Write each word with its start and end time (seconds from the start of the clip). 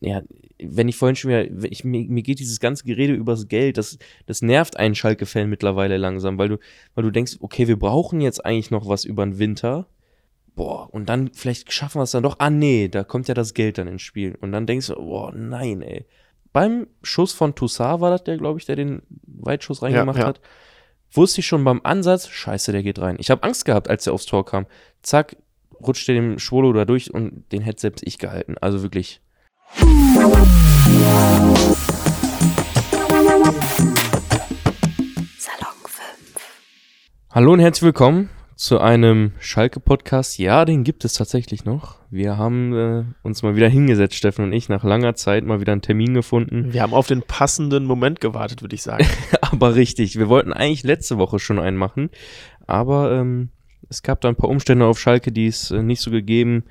ja, 0.00 0.22
wenn 0.62 0.88
ich 0.88 0.96
vorhin 0.96 1.16
schon 1.16 1.30
wieder, 1.30 1.46
ich, 1.70 1.84
mir, 1.84 2.04
mir 2.08 2.22
geht 2.22 2.38
dieses 2.38 2.60
ganze 2.60 2.84
Gerede 2.84 3.14
übers 3.14 3.48
Geld, 3.48 3.78
das, 3.78 3.98
das 4.26 4.42
nervt 4.42 4.76
einen 4.76 4.94
Schalke-Fan 4.94 5.48
mittlerweile 5.48 5.96
langsam, 5.96 6.38
weil 6.38 6.48
du, 6.48 6.58
weil 6.94 7.04
du 7.04 7.10
denkst, 7.10 7.36
okay, 7.40 7.66
wir 7.68 7.78
brauchen 7.78 8.20
jetzt 8.20 8.44
eigentlich 8.44 8.70
noch 8.70 8.88
was 8.88 9.04
über 9.04 9.24
den 9.24 9.38
Winter. 9.38 9.86
Boah, 10.54 10.92
und 10.92 11.08
dann 11.08 11.30
vielleicht 11.34 11.72
schaffen 11.72 11.98
wir 11.98 12.04
es 12.04 12.10
dann 12.12 12.22
doch. 12.22 12.36
Ah, 12.38 12.50
nee, 12.50 12.88
da 12.88 13.04
kommt 13.04 13.28
ja 13.28 13.34
das 13.34 13.52
Geld 13.52 13.78
dann 13.78 13.88
ins 13.88 14.02
Spiel. 14.02 14.36
Und 14.40 14.52
dann 14.52 14.66
denkst 14.66 14.88
du, 14.88 14.94
boah, 14.94 15.32
nein, 15.32 15.82
ey. 15.82 16.06
Beim 16.52 16.86
Schuss 17.02 17.32
von 17.32 17.54
Toussaint 17.54 18.00
war 18.00 18.10
das 18.10 18.24
der, 18.24 18.38
glaube 18.38 18.58
ich, 18.58 18.64
der 18.64 18.76
den 18.76 19.02
Weitschuss 19.26 19.82
reingemacht 19.82 20.16
ja, 20.16 20.22
ja. 20.22 20.28
hat. 20.28 20.40
Wusste 21.12 21.40
ich 21.40 21.46
schon 21.46 21.64
beim 21.64 21.82
Ansatz, 21.84 22.28
scheiße, 22.28 22.72
der 22.72 22.82
geht 22.82 22.98
rein. 22.98 23.16
Ich 23.18 23.30
habe 23.30 23.42
Angst 23.42 23.66
gehabt, 23.66 23.88
als 23.88 24.04
der 24.04 24.14
aufs 24.14 24.24
Tor 24.24 24.46
kam. 24.46 24.66
Zack, 25.02 25.36
rutscht 25.80 26.08
der 26.08 26.14
dem 26.14 26.38
Schwolo 26.38 26.72
da 26.72 26.86
durch 26.86 27.12
und 27.12 27.44
den 27.52 27.60
hätte 27.60 27.80
selbst 27.80 28.06
ich 28.06 28.18
gehalten. 28.18 28.56
Also 28.58 28.82
wirklich 28.82 29.20
Salon 29.74 30.46
5. 35.84 36.04
Hallo 37.30 37.52
und 37.52 37.60
herzlich 37.60 37.82
willkommen 37.82 38.30
zu 38.54 38.78
einem 38.78 39.32
Schalke-Podcast. 39.40 40.38
Ja, 40.38 40.64
den 40.64 40.84
gibt 40.84 41.04
es 41.04 41.14
tatsächlich 41.14 41.64
noch. 41.64 41.96
Wir 42.10 42.38
haben 42.38 42.72
äh, 42.74 43.04
uns 43.22 43.42
mal 43.42 43.56
wieder 43.56 43.68
hingesetzt, 43.68 44.14
Steffen 44.14 44.44
und 44.44 44.52
ich, 44.52 44.68
nach 44.68 44.84
langer 44.84 45.14
Zeit 45.14 45.44
mal 45.44 45.60
wieder 45.60 45.72
einen 45.72 45.82
Termin 45.82 46.14
gefunden. 46.14 46.72
Wir 46.72 46.82
haben 46.82 46.94
auf 46.94 47.08
den 47.08 47.22
passenden 47.22 47.84
Moment 47.84 48.20
gewartet, 48.20 48.62
würde 48.62 48.74
ich 48.74 48.82
sagen. 48.82 49.06
aber 49.40 49.74
richtig, 49.74 50.16
wir 50.16 50.28
wollten 50.28 50.52
eigentlich 50.52 50.84
letzte 50.84 51.18
Woche 51.18 51.38
schon 51.38 51.58
einen 51.58 51.76
machen, 51.76 52.10
aber 52.66 53.12
ähm, 53.12 53.50
es 53.88 54.02
gab 54.02 54.20
da 54.20 54.28
ein 54.28 54.36
paar 54.36 54.50
Umstände 54.50 54.84
auf 54.84 54.98
Schalke, 54.98 55.32
die 55.32 55.46
es 55.46 55.70
äh, 55.70 55.82
nicht 55.82 56.00
so 56.00 56.10
gegeben 56.10 56.64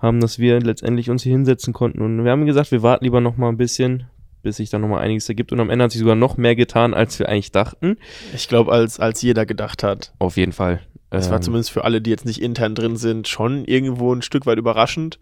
haben, 0.00 0.20
dass 0.20 0.38
wir 0.38 0.60
letztendlich 0.60 1.10
uns 1.10 1.22
hier 1.22 1.32
hinsetzen 1.32 1.72
konnten. 1.72 2.00
Und 2.00 2.24
wir 2.24 2.30
haben 2.30 2.46
gesagt, 2.46 2.70
wir 2.70 2.82
warten 2.82 3.04
lieber 3.04 3.20
noch 3.20 3.36
mal 3.36 3.48
ein 3.48 3.56
bisschen, 3.56 4.04
bis 4.42 4.56
sich 4.56 4.70
da 4.70 4.78
noch 4.78 4.88
mal 4.88 5.00
einiges 5.00 5.28
ergibt. 5.28 5.52
Und 5.52 5.60
am 5.60 5.70
Ende 5.70 5.84
hat 5.84 5.92
sich 5.92 6.00
sogar 6.00 6.14
noch 6.14 6.36
mehr 6.36 6.56
getan, 6.56 6.94
als 6.94 7.18
wir 7.18 7.28
eigentlich 7.28 7.52
dachten. 7.52 7.98
Ich 8.34 8.48
glaube, 8.48 8.72
als, 8.72 8.98
als 8.98 9.22
jeder 9.22 9.46
gedacht 9.46 9.82
hat. 9.82 10.12
Auf 10.18 10.36
jeden 10.36 10.52
Fall. 10.52 10.80
Es 11.10 11.28
war 11.28 11.36
ähm, 11.36 11.42
zumindest 11.42 11.70
für 11.70 11.84
alle, 11.84 12.00
die 12.00 12.10
jetzt 12.10 12.24
nicht 12.24 12.40
intern 12.40 12.74
drin 12.74 12.96
sind, 12.96 13.28
schon 13.28 13.66
irgendwo 13.66 14.14
ein 14.14 14.22
Stück 14.22 14.46
weit 14.46 14.58
überraschend. 14.58 15.18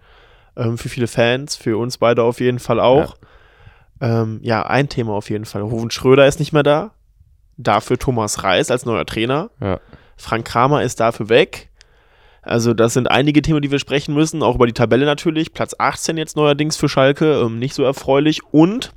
Ähm, 0.57 0.79
für 0.79 0.89
viele 0.89 1.09
Fans, 1.09 1.57
für 1.57 1.79
uns 1.79 1.99
beide 1.99 2.23
auf 2.23 2.41
jeden 2.41 2.61
Fall 2.61 2.79
auch. 2.79 3.17
Ja. 4.01 4.23
Ähm, 4.23 4.39
ja, 4.43 4.65
ein 4.65 4.89
Thema 4.89 5.13
auf 5.13 5.31
jeden 5.31 5.45
Fall. 5.45 5.63
Ruven 5.63 5.91
Schröder 5.91 6.27
ist 6.27 6.39
nicht 6.39 6.53
mehr 6.53 6.63
da. 6.63 6.93
Dafür 7.57 7.99
Thomas 7.99 8.45
Reis 8.45 8.71
als 8.71 8.87
neuer 8.87 9.05
Trainer. 9.05 9.51
Ja. 9.61 9.81
Frank 10.21 10.47
Kramer 10.47 10.83
ist 10.83 11.01
dafür 11.01 11.29
weg. 11.29 11.71
Also 12.43 12.73
das 12.73 12.95
sind 12.95 13.11
einige 13.11 13.43
Themen, 13.43 13.61
die 13.61 13.71
wir 13.71 13.79
sprechen 13.79 14.15
müssen, 14.15 14.43
auch 14.43 14.55
über 14.55 14.67
die 14.67 14.73
Tabelle 14.73 15.05
natürlich. 15.05 15.53
Platz 15.53 15.75
18 15.79 16.17
jetzt 16.17 16.37
neuerdings 16.37 16.77
für 16.77 16.89
Schalke, 16.89 17.41
ähm, 17.41 17.59
nicht 17.59 17.75
so 17.75 17.83
erfreulich. 17.83 18.43
Und 18.51 18.93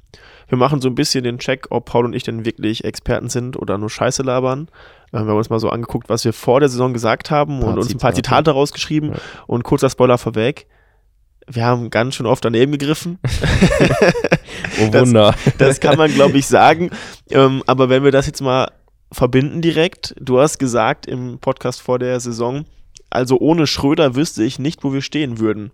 wir 0.48 0.58
machen 0.58 0.82
so 0.82 0.88
ein 0.88 0.96
bisschen 0.96 1.24
den 1.24 1.40
Check, 1.40 1.68
ob 1.70 1.86
Paul 1.86 2.06
und 2.06 2.14
ich 2.14 2.24
denn 2.24 2.46
wirklich 2.46 2.84
Experten 2.84 3.30
sind 3.30 3.58
oder 3.58 3.78
nur 3.78 3.90
Scheiße 3.90 4.24
labern. 4.24 4.70
Ähm, 5.12 5.26
wir 5.26 5.32
haben 5.32 5.38
uns 5.38 5.50
mal 5.50 5.60
so 5.60 5.70
angeguckt, 5.70 6.10
was 6.10 6.24
wir 6.24 6.34
vor 6.34 6.60
der 6.60 6.70
Saison 6.70 6.94
gesagt 6.94 7.32
haben 7.32 7.62
und 7.64 7.78
uns 7.78 7.94
ein 7.94 7.98
paar 7.98 8.14
Zitate 8.14 8.52
rausgeschrieben. 8.52 9.12
Ja. 9.12 9.18
Und 9.48 9.64
kurzer 9.64 9.90
Spoiler 9.90 10.18
vorweg, 10.18 10.68
wir 11.48 11.66
haben 11.66 11.90
ganz 11.90 12.16
schön 12.16 12.26
oft 12.26 12.46
daneben 12.46 12.72
gegriffen. 12.72 13.20
oh 14.82 14.94
Wunder. 14.94 15.36
Das, 15.46 15.58
das 15.58 15.80
kann 15.82 15.98
man, 15.98 16.14
glaube 16.14 16.38
ich, 16.38 16.48
sagen. 16.48 16.92
Ähm, 17.30 17.64
aber 17.68 17.90
wenn 17.90 18.04
wir 18.04 18.12
das 18.12 18.28
jetzt 18.28 18.42
mal 18.42 18.70
verbinden 19.14 19.62
direkt. 19.62 20.16
Du 20.20 20.40
hast 20.40 20.60
gesagt 20.60 21.06
im 21.06 21.40
Podcast 21.40 21.82
vor 21.82 22.00
der 22.00 22.20
Saison, 22.20 22.66
also 23.10 23.40
ohne 23.40 23.68
Schröder 23.68 24.16
wüsste 24.16 24.44
ich 24.44 24.60
nicht, 24.60 24.84
wo 24.84 24.92
wir 24.92 25.02
stehen 25.02 25.40
würden. 25.40 25.72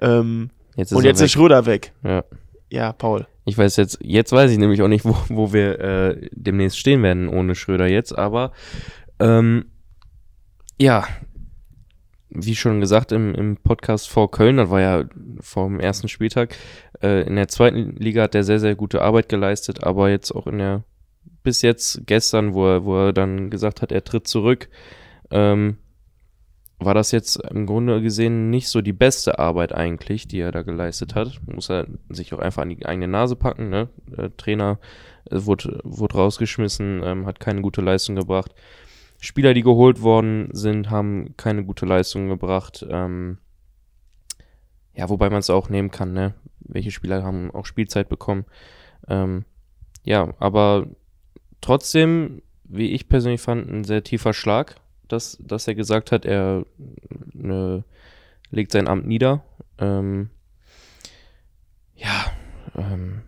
Ähm, 0.00 0.50
jetzt 0.74 0.92
und 0.92 1.04
jetzt 1.04 1.20
weg. 1.20 1.26
ist 1.26 1.32
Schröder 1.32 1.66
weg. 1.66 1.92
Ja. 2.02 2.24
Ja, 2.70 2.92
Paul. 2.92 3.26
Ich 3.44 3.58
weiß 3.58 3.76
jetzt, 3.76 3.98
jetzt 4.02 4.32
weiß 4.32 4.50
ich 4.50 4.56
nämlich 4.56 4.80
auch 4.80 4.88
nicht, 4.88 5.04
wo, 5.04 5.14
wo 5.28 5.52
wir 5.52 5.78
äh, 5.78 6.28
demnächst 6.32 6.78
stehen 6.78 7.02
werden 7.02 7.28
ohne 7.28 7.54
Schröder 7.54 7.86
jetzt, 7.86 8.16
aber 8.16 8.52
ähm, 9.18 9.66
ja, 10.78 11.04
wie 12.30 12.56
schon 12.56 12.80
gesagt 12.80 13.12
im, 13.12 13.34
im 13.34 13.56
Podcast 13.58 14.08
vor 14.08 14.30
Köln, 14.30 14.56
das 14.56 14.70
war 14.70 14.80
ja 14.80 15.04
vor 15.40 15.66
dem 15.66 15.80
ersten 15.80 16.08
Spieltag, 16.08 16.56
äh, 17.02 17.26
in 17.26 17.36
der 17.36 17.48
zweiten 17.48 17.94
Liga 17.96 18.22
hat 18.22 18.34
er 18.34 18.44
sehr, 18.44 18.58
sehr 18.58 18.74
gute 18.74 19.02
Arbeit 19.02 19.28
geleistet, 19.28 19.84
aber 19.84 20.08
jetzt 20.08 20.30
auch 20.32 20.46
in 20.46 20.58
der 20.58 20.84
bis 21.42 21.62
jetzt 21.62 22.02
gestern, 22.06 22.54
wo 22.54 22.66
er, 22.66 22.84
wo 22.84 22.96
er 22.96 23.12
dann 23.12 23.50
gesagt 23.50 23.82
hat, 23.82 23.92
er 23.92 24.04
tritt 24.04 24.26
zurück, 24.26 24.68
ähm, 25.30 25.78
war 26.84 26.94
das 26.94 27.12
jetzt 27.12 27.36
im 27.36 27.66
Grunde 27.66 28.02
gesehen 28.02 28.50
nicht 28.50 28.68
so 28.68 28.80
die 28.80 28.92
beste 28.92 29.38
Arbeit 29.38 29.72
eigentlich, 29.72 30.26
die 30.26 30.40
er 30.40 30.52
da 30.52 30.62
geleistet 30.62 31.14
hat. 31.14 31.40
Muss 31.46 31.70
er 31.70 31.86
sich 32.08 32.34
auch 32.34 32.38
einfach 32.38 32.62
an 32.62 32.70
die 32.70 32.84
eigene 32.84 33.08
Nase 33.08 33.36
packen. 33.36 33.68
Ne? 33.68 33.88
Der 34.06 34.36
Trainer 34.36 34.78
äh, 35.30 35.44
wurde, 35.44 35.80
wurde 35.84 36.14
rausgeschmissen, 36.14 37.02
ähm, 37.04 37.26
hat 37.26 37.40
keine 37.40 37.62
gute 37.62 37.80
Leistung 37.80 38.16
gebracht. 38.16 38.52
Spieler, 39.20 39.54
die 39.54 39.62
geholt 39.62 40.02
worden 40.02 40.48
sind, 40.52 40.90
haben 40.90 41.36
keine 41.36 41.64
gute 41.64 41.86
Leistung 41.86 42.28
gebracht. 42.28 42.84
Ähm, 42.88 43.38
ja, 44.94 45.08
wobei 45.08 45.30
man 45.30 45.38
es 45.38 45.50
auch 45.50 45.68
nehmen 45.68 45.90
kann, 45.90 46.12
ne? 46.12 46.34
Welche 46.58 46.90
Spieler 46.90 47.22
haben 47.22 47.50
auch 47.52 47.66
Spielzeit 47.66 48.08
bekommen. 48.08 48.44
Ähm, 49.08 49.44
ja, 50.04 50.34
aber 50.38 50.86
trotzdem, 51.62 52.42
wie 52.64 52.90
ich 52.90 53.08
persönlich 53.08 53.40
fand, 53.40 53.70
ein 53.70 53.84
sehr 53.84 54.04
tiefer 54.04 54.34
Schlag, 54.34 54.76
dass, 55.08 55.38
dass 55.40 55.66
er 55.66 55.74
gesagt 55.74 56.12
hat, 56.12 56.26
er 56.26 56.66
ne, 57.32 57.84
legt 58.50 58.72
sein 58.72 58.88
Amt 58.88 59.06
nieder. 59.06 59.42
Ähm, 59.78 60.28
ja, 61.96 62.32
ähm, 62.76 63.22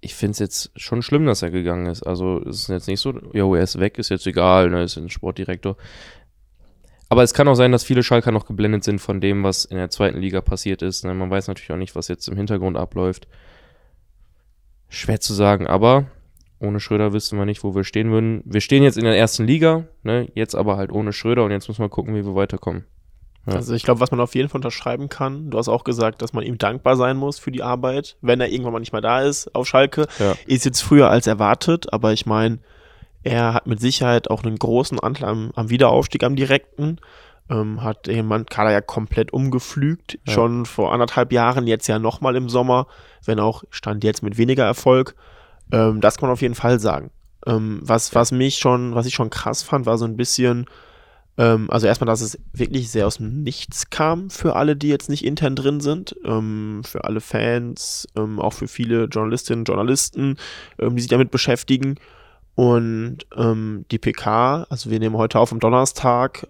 ich 0.00 0.14
finde 0.14 0.32
es 0.32 0.38
jetzt 0.40 0.72
schon 0.74 1.02
schlimm, 1.02 1.26
dass 1.26 1.42
er 1.42 1.50
gegangen 1.50 1.86
ist. 1.86 2.02
Also 2.02 2.42
es 2.42 2.62
ist 2.62 2.68
jetzt 2.68 2.88
nicht 2.88 3.00
so, 3.00 3.12
jo, 3.32 3.54
er 3.54 3.62
ist 3.62 3.78
weg, 3.78 3.98
ist 3.98 4.08
jetzt 4.08 4.26
egal, 4.26 4.68
ne, 4.70 4.82
ist 4.82 4.96
ein 4.96 5.10
Sportdirektor. 5.10 5.76
Aber 7.08 7.22
es 7.22 7.34
kann 7.34 7.46
auch 7.46 7.54
sein, 7.54 7.72
dass 7.72 7.84
viele 7.84 8.02
Schalker 8.02 8.32
noch 8.32 8.46
geblendet 8.46 8.84
sind 8.84 8.98
von 8.98 9.20
dem, 9.20 9.44
was 9.44 9.66
in 9.66 9.76
der 9.76 9.90
zweiten 9.90 10.18
Liga 10.18 10.40
passiert 10.40 10.80
ist. 10.80 11.04
Ne? 11.04 11.12
Man 11.12 11.30
weiß 11.30 11.46
natürlich 11.46 11.70
auch 11.70 11.76
nicht, 11.76 11.94
was 11.94 12.08
jetzt 12.08 12.26
im 12.26 12.38
Hintergrund 12.38 12.78
abläuft. 12.78 13.28
Schwer 14.88 15.20
zu 15.20 15.34
sagen, 15.34 15.66
aber 15.66 16.06
ohne 16.62 16.80
Schröder 16.80 17.12
wüssten 17.12 17.36
wir 17.36 17.44
nicht, 17.44 17.64
wo 17.64 17.74
wir 17.74 17.84
stehen 17.84 18.10
würden. 18.10 18.42
Wir 18.44 18.60
stehen 18.60 18.82
jetzt 18.82 18.96
in 18.96 19.04
der 19.04 19.18
ersten 19.18 19.44
Liga, 19.44 19.84
ne? 20.02 20.28
jetzt 20.34 20.54
aber 20.54 20.76
halt 20.76 20.92
ohne 20.92 21.12
Schröder 21.12 21.44
und 21.44 21.50
jetzt 21.50 21.68
müssen 21.68 21.82
wir 21.82 21.88
gucken, 21.88 22.14
wie 22.14 22.24
wir 22.24 22.34
weiterkommen. 22.34 22.84
Ja. 23.46 23.54
Also 23.54 23.74
ich 23.74 23.82
glaube, 23.82 24.00
was 24.00 24.12
man 24.12 24.20
auf 24.20 24.36
jeden 24.36 24.48
Fall 24.48 24.60
unterschreiben 24.60 25.08
kann, 25.08 25.50
du 25.50 25.58
hast 25.58 25.68
auch 25.68 25.82
gesagt, 25.82 26.22
dass 26.22 26.32
man 26.32 26.44
ihm 26.44 26.58
dankbar 26.58 26.96
sein 26.96 27.16
muss 27.16 27.40
für 27.40 27.50
die 27.50 27.62
Arbeit, 27.62 28.16
wenn 28.20 28.40
er 28.40 28.48
irgendwann 28.48 28.72
mal 28.72 28.78
nicht 28.78 28.92
mehr 28.92 29.00
da 29.00 29.22
ist 29.22 29.52
auf 29.54 29.66
Schalke. 29.66 30.06
Ja. 30.20 30.34
Ist 30.46 30.64
jetzt 30.64 30.80
früher 30.80 31.10
als 31.10 31.26
erwartet, 31.26 31.92
aber 31.92 32.12
ich 32.12 32.24
meine, 32.24 32.60
er 33.24 33.54
hat 33.54 33.66
mit 33.66 33.80
Sicherheit 33.80 34.30
auch 34.30 34.44
einen 34.44 34.56
großen 34.56 35.00
Anteil 35.00 35.28
am, 35.28 35.50
am 35.56 35.70
Wiederaufstieg 35.70 36.22
am 36.22 36.36
direkten. 36.36 36.98
Ähm, 37.50 37.82
hat 37.82 38.06
jemand 38.06 38.50
Kader 38.50 38.70
ja 38.70 38.80
komplett 38.80 39.32
umgepflügt, 39.32 40.20
ja. 40.26 40.32
schon 40.32 40.64
vor 40.64 40.92
anderthalb 40.92 41.32
Jahren, 41.32 41.66
jetzt 41.66 41.88
ja 41.88 41.98
nochmal 41.98 42.36
im 42.36 42.48
Sommer, 42.48 42.86
wenn 43.24 43.40
auch 43.40 43.64
stand 43.70 44.04
jetzt 44.04 44.22
mit 44.22 44.38
weniger 44.38 44.64
Erfolg. 44.64 45.16
Ähm, 45.72 46.00
das 46.00 46.18
kann 46.18 46.28
man 46.28 46.34
auf 46.34 46.42
jeden 46.42 46.54
Fall 46.54 46.78
sagen. 46.78 47.10
Ähm, 47.46 47.80
was, 47.82 48.14
was 48.14 48.30
mich 48.30 48.58
schon, 48.58 48.94
was 48.94 49.06
ich 49.06 49.14
schon 49.14 49.30
krass 49.30 49.62
fand, 49.62 49.86
war 49.86 49.98
so 49.98 50.04
ein 50.04 50.16
bisschen, 50.16 50.66
ähm, 51.38 51.68
also 51.70 51.86
erstmal, 51.86 52.06
dass 52.06 52.20
es 52.20 52.38
wirklich 52.52 52.90
sehr 52.90 53.06
aus 53.06 53.16
dem 53.16 53.42
Nichts 53.42 53.90
kam 53.90 54.30
für 54.30 54.54
alle, 54.54 54.76
die 54.76 54.88
jetzt 54.88 55.08
nicht 55.08 55.24
intern 55.24 55.56
drin 55.56 55.80
sind, 55.80 56.14
ähm, 56.24 56.82
für 56.84 57.04
alle 57.04 57.20
Fans, 57.20 58.06
ähm, 58.14 58.38
auch 58.38 58.52
für 58.52 58.68
viele 58.68 59.04
Journalistinnen 59.06 59.62
und 59.62 59.68
Journalisten, 59.68 60.36
ähm, 60.78 60.94
die 60.94 61.02
sich 61.02 61.10
damit 61.10 61.30
beschäftigen. 61.30 61.96
Und 62.54 63.24
die 63.90 63.98
PK, 63.98 64.66
also 64.68 64.90
wir 64.90 64.98
nehmen 64.98 65.16
heute 65.16 65.38
auf 65.38 65.52
am 65.52 65.58
Donnerstag, 65.58 66.46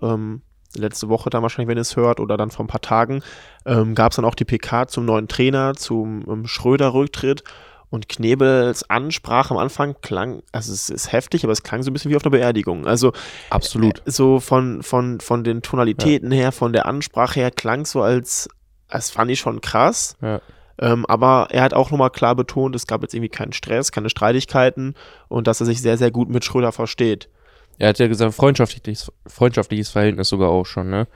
letzte 0.74 1.08
Woche 1.08 1.30
dann 1.30 1.42
wahrscheinlich, 1.42 1.68
wenn 1.68 1.78
ihr 1.78 1.82
es 1.82 1.94
hört, 1.94 2.18
oder 2.18 2.36
dann 2.36 2.50
vor 2.50 2.64
ein 2.64 2.68
paar 2.68 2.80
Tagen, 2.80 3.22
gab 3.64 4.10
es 4.10 4.16
dann 4.16 4.24
auch 4.24 4.34
die 4.34 4.44
PK 4.44 4.88
zum 4.88 5.04
neuen 5.04 5.28
Trainer, 5.28 5.74
zum 5.74 6.44
Schröder-Rücktritt. 6.44 7.44
Und 7.92 8.08
Knebels 8.08 8.88
Ansprache 8.88 9.50
am 9.50 9.58
Anfang 9.58 9.96
klang, 10.00 10.42
also 10.50 10.72
es 10.72 10.88
ist 10.88 11.12
heftig, 11.12 11.44
aber 11.44 11.52
es 11.52 11.62
klang 11.62 11.82
so 11.82 11.90
ein 11.90 11.92
bisschen 11.92 12.10
wie 12.10 12.16
auf 12.16 12.24
einer 12.24 12.30
Beerdigung. 12.30 12.86
Also 12.86 13.12
absolut. 13.50 13.98
Äh, 13.98 14.10
so 14.10 14.40
von, 14.40 14.82
von, 14.82 15.20
von 15.20 15.44
den 15.44 15.60
Tonalitäten 15.60 16.32
ja. 16.32 16.38
her, 16.38 16.52
von 16.52 16.72
der 16.72 16.86
Ansprache 16.86 17.40
her, 17.40 17.50
klang 17.50 17.84
so 17.84 18.00
als, 18.00 18.48
das 18.88 19.10
fand 19.10 19.30
ich 19.30 19.40
schon 19.40 19.60
krass. 19.60 20.16
Ja. 20.22 20.40
Ähm, 20.78 21.04
aber 21.04 21.48
er 21.50 21.64
hat 21.64 21.74
auch 21.74 21.90
nochmal 21.90 22.08
klar 22.08 22.34
betont, 22.34 22.74
es 22.74 22.86
gab 22.86 23.02
jetzt 23.02 23.12
irgendwie 23.12 23.28
keinen 23.28 23.52
Stress, 23.52 23.92
keine 23.92 24.08
Streitigkeiten 24.08 24.94
und 25.28 25.46
dass 25.46 25.60
er 25.60 25.66
sich 25.66 25.82
sehr, 25.82 25.98
sehr 25.98 26.10
gut 26.10 26.30
mit 26.30 26.46
Schröder 26.46 26.72
versteht. 26.72 27.28
Er 27.76 27.90
hat 27.90 27.98
ja 27.98 28.08
gesagt, 28.08 28.32
freundschaftliches, 28.32 29.12
freundschaftliches 29.26 29.90
Verhältnis 29.90 30.30
sogar 30.30 30.48
auch 30.48 30.64
schon, 30.64 30.88
ne? 30.88 31.08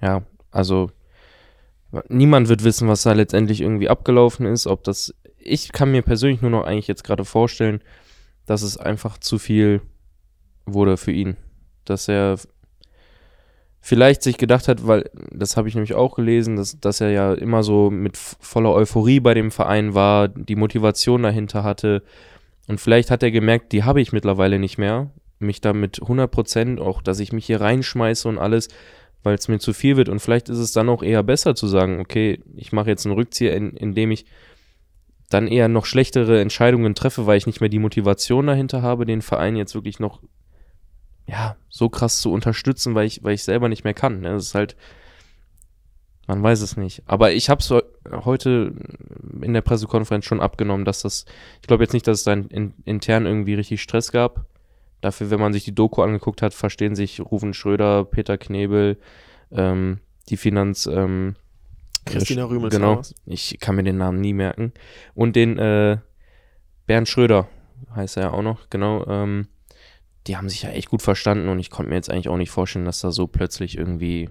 Ja, 0.00 0.22
also 0.52 0.92
niemand 2.08 2.48
wird 2.48 2.64
wissen, 2.64 2.88
was 2.88 3.02
da 3.02 3.12
letztendlich 3.12 3.60
irgendwie 3.60 3.88
abgelaufen 3.88 4.46
ist, 4.46 4.66
ob 4.66 4.84
das 4.84 5.14
ich 5.40 5.72
kann 5.72 5.90
mir 5.90 6.02
persönlich 6.02 6.42
nur 6.42 6.50
noch 6.50 6.64
eigentlich 6.64 6.88
jetzt 6.88 7.04
gerade 7.04 7.24
vorstellen, 7.24 7.80
dass 8.46 8.62
es 8.62 8.76
einfach 8.76 9.18
zu 9.18 9.38
viel 9.38 9.80
wurde 10.66 10.96
für 10.96 11.12
ihn. 11.12 11.36
Dass 11.84 12.08
er 12.08 12.38
vielleicht 13.80 14.22
sich 14.22 14.36
gedacht 14.36 14.68
hat, 14.68 14.86
weil 14.86 15.10
das 15.32 15.56
habe 15.56 15.68
ich 15.68 15.74
nämlich 15.74 15.94
auch 15.94 16.14
gelesen, 16.14 16.56
dass, 16.56 16.78
dass 16.80 17.00
er 17.00 17.10
ja 17.10 17.32
immer 17.32 17.62
so 17.62 17.90
mit 17.90 18.16
voller 18.16 18.72
Euphorie 18.72 19.20
bei 19.20 19.34
dem 19.34 19.50
Verein 19.50 19.94
war, 19.94 20.28
die 20.28 20.56
Motivation 20.56 21.22
dahinter 21.22 21.64
hatte. 21.64 22.02
Und 22.68 22.80
vielleicht 22.80 23.10
hat 23.10 23.22
er 23.22 23.30
gemerkt, 23.30 23.72
die 23.72 23.84
habe 23.84 24.00
ich 24.00 24.12
mittlerweile 24.12 24.58
nicht 24.58 24.78
mehr. 24.78 25.10
Mich 25.38 25.62
da 25.62 25.72
mit 25.72 26.02
100 26.02 26.30
Prozent, 26.30 26.80
auch 26.80 27.00
dass 27.00 27.18
ich 27.20 27.32
mich 27.32 27.46
hier 27.46 27.62
reinschmeiße 27.62 28.28
und 28.28 28.38
alles, 28.38 28.68
weil 29.22 29.34
es 29.34 29.48
mir 29.48 29.58
zu 29.58 29.72
viel 29.72 29.96
wird. 29.96 30.10
Und 30.10 30.20
vielleicht 30.20 30.50
ist 30.50 30.58
es 30.58 30.72
dann 30.72 30.90
auch 30.90 31.02
eher 31.02 31.22
besser 31.22 31.54
zu 31.54 31.66
sagen, 31.66 31.98
okay, 32.00 32.42
ich 32.56 32.72
mache 32.72 32.90
jetzt 32.90 33.06
einen 33.06 33.14
Rückzieher, 33.14 33.54
in, 33.54 33.70
indem 33.70 34.10
ich 34.10 34.26
dann 35.30 35.46
eher 35.46 35.68
noch 35.68 35.86
schlechtere 35.86 36.40
Entscheidungen 36.40 36.94
treffe, 36.94 37.26
weil 37.26 37.38
ich 37.38 37.46
nicht 37.46 37.60
mehr 37.60 37.70
die 37.70 37.78
Motivation 37.78 38.46
dahinter 38.46 38.82
habe, 38.82 39.06
den 39.06 39.22
Verein 39.22 39.56
jetzt 39.56 39.74
wirklich 39.74 39.98
noch 40.00 40.20
ja, 41.26 41.56
so 41.68 41.88
krass 41.88 42.20
zu 42.20 42.32
unterstützen, 42.32 42.94
weil 42.94 43.06
ich, 43.06 43.22
weil 43.22 43.34
ich 43.34 43.44
selber 43.44 43.68
nicht 43.68 43.84
mehr 43.84 43.94
kann. 43.94 44.20
Ne? 44.20 44.30
Das 44.30 44.46
ist 44.46 44.54
halt, 44.54 44.76
man 46.26 46.42
weiß 46.42 46.60
es 46.60 46.76
nicht. 46.76 47.02
Aber 47.06 47.32
ich 47.32 47.48
habe 47.48 47.60
es 47.60 47.72
heute 48.24 48.74
in 49.40 49.54
der 49.54 49.62
Pressekonferenz 49.62 50.24
schon 50.24 50.40
abgenommen, 50.40 50.84
dass 50.84 51.02
das, 51.02 51.24
ich 51.60 51.68
glaube 51.68 51.84
jetzt 51.84 51.92
nicht, 51.92 52.06
dass 52.08 52.18
es 52.18 52.24
dann 52.24 52.48
in, 52.48 52.74
intern 52.84 53.26
irgendwie 53.26 53.54
richtig 53.54 53.80
Stress 53.82 54.10
gab. 54.10 54.46
Dafür, 55.00 55.30
wenn 55.30 55.40
man 55.40 55.52
sich 55.52 55.64
die 55.64 55.74
Doku 55.74 56.02
angeguckt 56.02 56.42
hat, 56.42 56.52
verstehen 56.52 56.96
sich 56.96 57.20
Rufen 57.20 57.54
Schröder, 57.54 58.04
Peter 58.04 58.36
Knebel, 58.36 58.98
ähm, 59.52 60.00
die 60.28 60.36
Finanz, 60.36 60.86
ähm, 60.86 61.36
Christina 62.10 62.44
Rümels. 62.44 62.74
Genau, 62.74 63.02
ich 63.26 63.58
kann 63.60 63.76
mir 63.76 63.82
den 63.82 63.98
Namen 63.98 64.20
nie 64.20 64.32
merken. 64.32 64.72
Und 65.14 65.36
den 65.36 65.58
äh, 65.58 65.98
Bernd 66.86 67.08
Schröder 67.08 67.48
heißt 67.94 68.16
er 68.16 68.24
ja 68.24 68.30
auch 68.32 68.42
noch, 68.42 68.70
genau. 68.70 69.06
Ähm, 69.06 69.48
die 70.26 70.36
haben 70.36 70.48
sich 70.48 70.62
ja 70.62 70.70
echt 70.70 70.90
gut 70.90 71.02
verstanden 71.02 71.48
und 71.48 71.58
ich 71.58 71.70
konnte 71.70 71.90
mir 71.90 71.96
jetzt 71.96 72.10
eigentlich 72.10 72.28
auch 72.28 72.36
nicht 72.36 72.50
vorstellen, 72.50 72.84
dass 72.84 73.00
da 73.00 73.10
so 73.10 73.26
plötzlich 73.26 73.78
irgendwie 73.78 74.28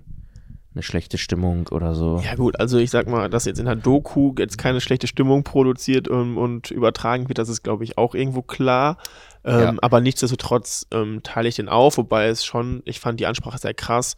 eine 0.74 0.84
schlechte 0.84 1.18
Stimmung 1.18 1.68
oder 1.70 1.96
so. 1.96 2.22
Ja 2.24 2.36
gut, 2.36 2.60
also 2.60 2.78
ich 2.78 2.92
sag 2.92 3.08
mal, 3.08 3.30
dass 3.30 3.46
jetzt 3.46 3.60
in 3.60 3.66
der 3.66 3.76
Doku 3.76 4.34
jetzt 4.38 4.58
keine 4.58 4.82
schlechte 4.82 5.08
Stimmung 5.08 5.44
produziert 5.44 6.08
und, 6.08 6.38
und 6.38 6.70
übertragen 6.70 7.28
wird, 7.28 7.40
das 7.40 7.50
ist 7.50 7.64
glaube 7.64 7.84
ich 7.84 7.98
auch 7.98 8.14
irgendwo 8.14 8.44
klar. 8.44 8.98
Ähm, 9.44 9.60
ja. 9.60 9.74
Aber 9.82 10.00
nichtsdestotrotz 10.00 10.86
ähm, 10.92 11.22
teile 11.24 11.50
ich 11.50 11.56
den 11.56 11.70
auf, 11.70 11.98
wobei 11.98 12.28
es 12.28 12.46
schon, 12.46 12.82
ich 12.86 13.00
fand 13.00 13.20
die 13.20 13.26
Ansprache 13.26 13.58
sehr 13.58 13.74
krass, 13.74 14.16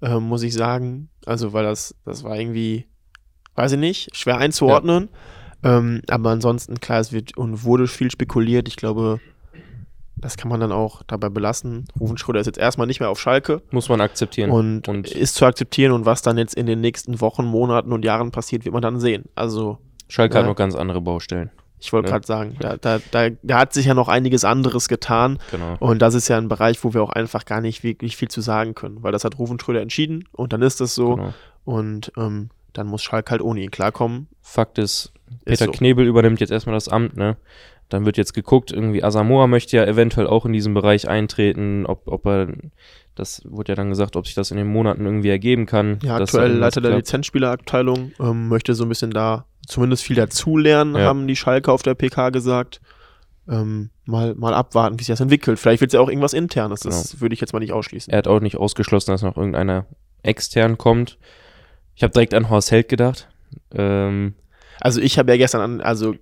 ähm, 0.00 0.22
muss 0.22 0.42
ich 0.42 0.54
sagen. 0.54 1.10
Also 1.26 1.52
weil 1.52 1.64
das, 1.64 1.94
das 2.04 2.24
war 2.24 2.38
irgendwie, 2.38 2.86
weiß 3.60 3.72
ich 3.72 3.78
nicht, 3.78 4.16
schwer 4.16 4.38
einzuordnen. 4.38 5.08
Ja. 5.62 5.78
Ähm, 5.78 6.02
aber 6.08 6.30
ansonsten, 6.30 6.80
klar, 6.80 7.00
es 7.00 7.12
wird 7.12 7.36
und 7.36 7.64
wurde 7.64 7.86
viel 7.86 8.10
spekuliert. 8.10 8.66
Ich 8.68 8.76
glaube, 8.76 9.20
das 10.16 10.36
kann 10.36 10.50
man 10.50 10.60
dann 10.60 10.72
auch 10.72 11.02
dabei 11.06 11.28
belassen. 11.28 11.84
Rufen 11.98 12.16
Schröder 12.16 12.40
ist 12.40 12.46
jetzt 12.46 12.58
erstmal 12.58 12.86
nicht 12.86 13.00
mehr 13.00 13.10
auf 13.10 13.20
Schalke. 13.20 13.62
Muss 13.70 13.88
man 13.88 14.00
akzeptieren. 14.00 14.50
Und, 14.50 14.88
und, 14.88 15.10
ist 15.10 15.34
zu 15.34 15.44
akzeptieren. 15.44 15.92
Und 15.92 16.06
was 16.06 16.22
dann 16.22 16.38
jetzt 16.38 16.54
in 16.54 16.66
den 16.66 16.80
nächsten 16.80 17.20
Wochen, 17.20 17.44
Monaten 17.44 17.92
und 17.92 18.04
Jahren 18.04 18.30
passiert, 18.30 18.64
wird 18.64 18.72
man 18.72 18.82
dann 18.82 19.00
sehen. 19.00 19.24
Also. 19.34 19.78
Schalke 20.08 20.34
ja, 20.34 20.40
hat 20.40 20.46
noch 20.46 20.56
ganz 20.56 20.74
andere 20.74 21.00
Baustellen. 21.00 21.50
Ich 21.82 21.92
wollte 21.92 22.08
ja. 22.08 22.12
gerade 22.12 22.26
sagen, 22.26 22.56
da, 22.60 22.76
da, 22.76 23.00
da, 23.10 23.30
da, 23.42 23.58
hat 23.58 23.72
sich 23.72 23.86
ja 23.86 23.94
noch 23.94 24.08
einiges 24.08 24.44
anderes 24.44 24.88
getan. 24.88 25.38
Genau. 25.50 25.76
Und 25.78 26.02
das 26.02 26.12
ist 26.12 26.28
ja 26.28 26.36
ein 26.36 26.48
Bereich, 26.48 26.84
wo 26.84 26.92
wir 26.92 27.02
auch 27.02 27.10
einfach 27.10 27.46
gar 27.46 27.62
nicht 27.62 27.82
wirklich 27.82 28.16
viel 28.16 28.28
zu 28.28 28.42
sagen 28.42 28.74
können. 28.74 29.02
Weil 29.02 29.12
das 29.12 29.24
hat 29.24 29.38
Rufen 29.38 29.58
Schröder 29.58 29.80
entschieden. 29.80 30.24
Und 30.32 30.52
dann 30.52 30.60
ist 30.60 30.80
das 30.80 30.94
so. 30.94 31.16
Genau. 31.16 31.34
Und 31.64 32.12
ähm, 32.16 32.50
dann 32.72 32.86
muss 32.86 33.02
Schalke 33.02 33.30
halt 33.30 33.42
ohne 33.42 33.60
ihn 33.60 33.70
klarkommen. 33.70 34.28
Fakt 34.40 34.78
ist, 34.78 35.12
Peter 35.44 35.52
ist 35.52 35.72
so. 35.72 35.72
Knebel 35.72 36.06
übernimmt 36.06 36.40
jetzt 36.40 36.50
erstmal 36.50 36.74
das 36.74 36.88
Amt, 36.88 37.16
ne? 37.16 37.36
Dann 37.88 38.06
wird 38.06 38.16
jetzt 38.16 38.34
geguckt, 38.34 38.70
irgendwie 38.70 39.02
Asamoah 39.02 39.48
möchte 39.48 39.76
ja 39.76 39.84
eventuell 39.84 40.28
auch 40.28 40.46
in 40.46 40.52
diesem 40.52 40.74
Bereich 40.74 41.08
eintreten, 41.08 41.86
ob, 41.86 42.06
ob 42.06 42.24
er, 42.26 42.48
das 43.16 43.42
wurde 43.44 43.72
ja 43.72 43.76
dann 43.76 43.88
gesagt, 43.88 44.14
ob 44.14 44.26
sich 44.26 44.36
das 44.36 44.52
in 44.52 44.56
den 44.56 44.68
Monaten 44.68 45.04
irgendwie 45.04 45.30
ergeben 45.30 45.66
kann. 45.66 45.98
Ja, 46.02 46.16
aktuell 46.16 46.52
Leiter 46.52 46.80
der 46.80 46.96
Lizenzspielerabteilung 46.96 48.12
ähm, 48.20 48.48
möchte 48.48 48.74
so 48.74 48.84
ein 48.84 48.88
bisschen 48.88 49.10
da 49.10 49.46
zumindest 49.66 50.04
viel 50.04 50.16
dazulernen, 50.16 50.94
ja. 50.94 51.02
haben 51.02 51.26
die 51.26 51.36
Schalke 51.36 51.72
auf 51.72 51.82
der 51.82 51.94
PK 51.94 52.30
gesagt. 52.30 52.80
Ähm, 53.48 53.90
mal, 54.04 54.36
mal 54.36 54.54
abwarten, 54.54 54.98
wie 54.98 55.02
sich 55.02 55.12
das 55.12 55.20
entwickelt. 55.20 55.58
Vielleicht 55.58 55.80
wird 55.80 55.90
es 55.90 55.94
ja 55.94 56.00
auch 56.00 56.08
irgendwas 56.08 56.34
internes, 56.34 56.80
das 56.80 57.10
genau. 57.10 57.22
würde 57.22 57.32
ich 57.32 57.40
jetzt 57.40 57.52
mal 57.52 57.58
nicht 57.58 57.72
ausschließen. 57.72 58.12
Er 58.12 58.18
hat 58.18 58.28
auch 58.28 58.40
nicht 58.40 58.56
ausgeschlossen, 58.56 59.10
dass 59.10 59.22
noch 59.22 59.36
irgendeiner 59.36 59.86
extern 60.22 60.78
kommt. 60.78 61.18
Ich 62.00 62.02
habe 62.02 62.14
direkt 62.14 62.32
an 62.32 62.48
Horst 62.48 62.70
Held 62.70 62.88
gedacht. 62.88 63.28
Ähm, 63.74 64.32
also 64.80 65.02
ich 65.02 65.18
habe 65.18 65.32
ja 65.32 65.36
gestern 65.36 65.60
an, 65.60 65.80
also 65.82 66.14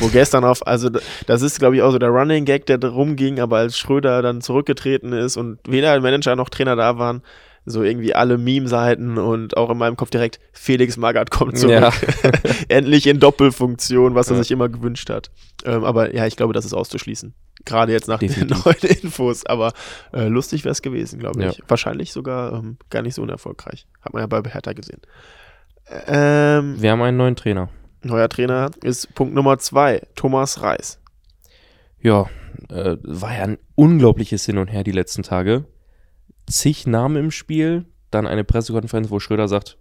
wo 0.00 0.08
gestern 0.08 0.44
auf, 0.44 0.66
also 0.66 0.90
das 1.28 1.42
ist 1.42 1.60
glaube 1.60 1.76
ich 1.76 1.82
auch 1.82 1.92
so 1.92 2.00
der 2.00 2.08
Running 2.08 2.44
Gag, 2.44 2.66
der 2.66 2.84
rumging, 2.84 3.38
aber 3.38 3.58
als 3.58 3.78
Schröder 3.78 4.22
dann 4.22 4.40
zurückgetreten 4.40 5.12
ist 5.12 5.36
und 5.36 5.60
weder 5.68 6.00
Manager 6.00 6.34
noch 6.34 6.48
Trainer 6.48 6.74
da 6.74 6.98
waren, 6.98 7.22
so 7.64 7.84
irgendwie 7.84 8.12
alle 8.12 8.38
Meme-Seiten 8.38 9.18
und 9.18 9.56
auch 9.56 9.70
in 9.70 9.78
meinem 9.78 9.94
Kopf 9.94 10.10
direkt 10.10 10.40
Felix 10.52 10.96
Magath 10.96 11.30
kommt 11.30 11.56
zurück. 11.56 11.74
Ja. 11.80 11.92
Endlich 12.68 13.06
in 13.06 13.20
Doppelfunktion, 13.20 14.16
was 14.16 14.30
er 14.30 14.36
sich 14.38 14.50
immer 14.50 14.68
gewünscht 14.68 15.10
hat. 15.10 15.30
Ähm, 15.64 15.84
aber 15.84 16.12
ja, 16.12 16.26
ich 16.26 16.34
glaube, 16.34 16.54
das 16.54 16.64
ist 16.64 16.74
auszuschließen. 16.74 17.34
Gerade 17.64 17.92
jetzt 17.92 18.08
nach 18.08 18.18
Definitiv. 18.18 18.62
den 18.62 18.64
neuen 18.64 18.96
Infos. 19.02 19.44
Aber 19.46 19.72
äh, 20.12 20.28
lustig 20.28 20.64
wäre 20.64 20.72
es 20.72 20.82
gewesen, 20.82 21.18
glaube 21.18 21.44
ich. 21.44 21.58
Ja. 21.58 21.64
Wahrscheinlich 21.68 22.12
sogar 22.12 22.54
ähm, 22.54 22.78
gar 22.88 23.02
nicht 23.02 23.14
so 23.14 23.22
unerfolgreich. 23.22 23.86
Hat 24.00 24.12
man 24.12 24.22
ja 24.22 24.26
bei 24.26 24.42
Hertha 24.48 24.72
gesehen. 24.72 25.00
Ähm, 26.06 26.80
Wir 26.80 26.92
haben 26.92 27.02
einen 27.02 27.16
neuen 27.16 27.36
Trainer. 27.36 27.68
Neuer 28.02 28.28
Trainer 28.28 28.70
ist 28.82 29.14
Punkt 29.14 29.34
Nummer 29.34 29.58
zwei, 29.58 30.02
Thomas 30.14 30.62
Reis. 30.62 31.00
Ja, 32.00 32.30
äh, 32.70 32.96
war 33.02 33.34
ja 33.36 33.42
ein 33.42 33.58
unglaubliches 33.74 34.46
Hin 34.46 34.58
und 34.58 34.68
Her 34.68 34.84
die 34.84 34.92
letzten 34.92 35.22
Tage. 35.22 35.66
Zig 36.48 36.86
Namen 36.86 37.16
im 37.16 37.30
Spiel, 37.30 37.84
dann 38.10 38.26
eine 38.26 38.44
Pressekonferenz, 38.44 39.10
wo 39.10 39.20
Schröder 39.20 39.48
sagt, 39.48 39.76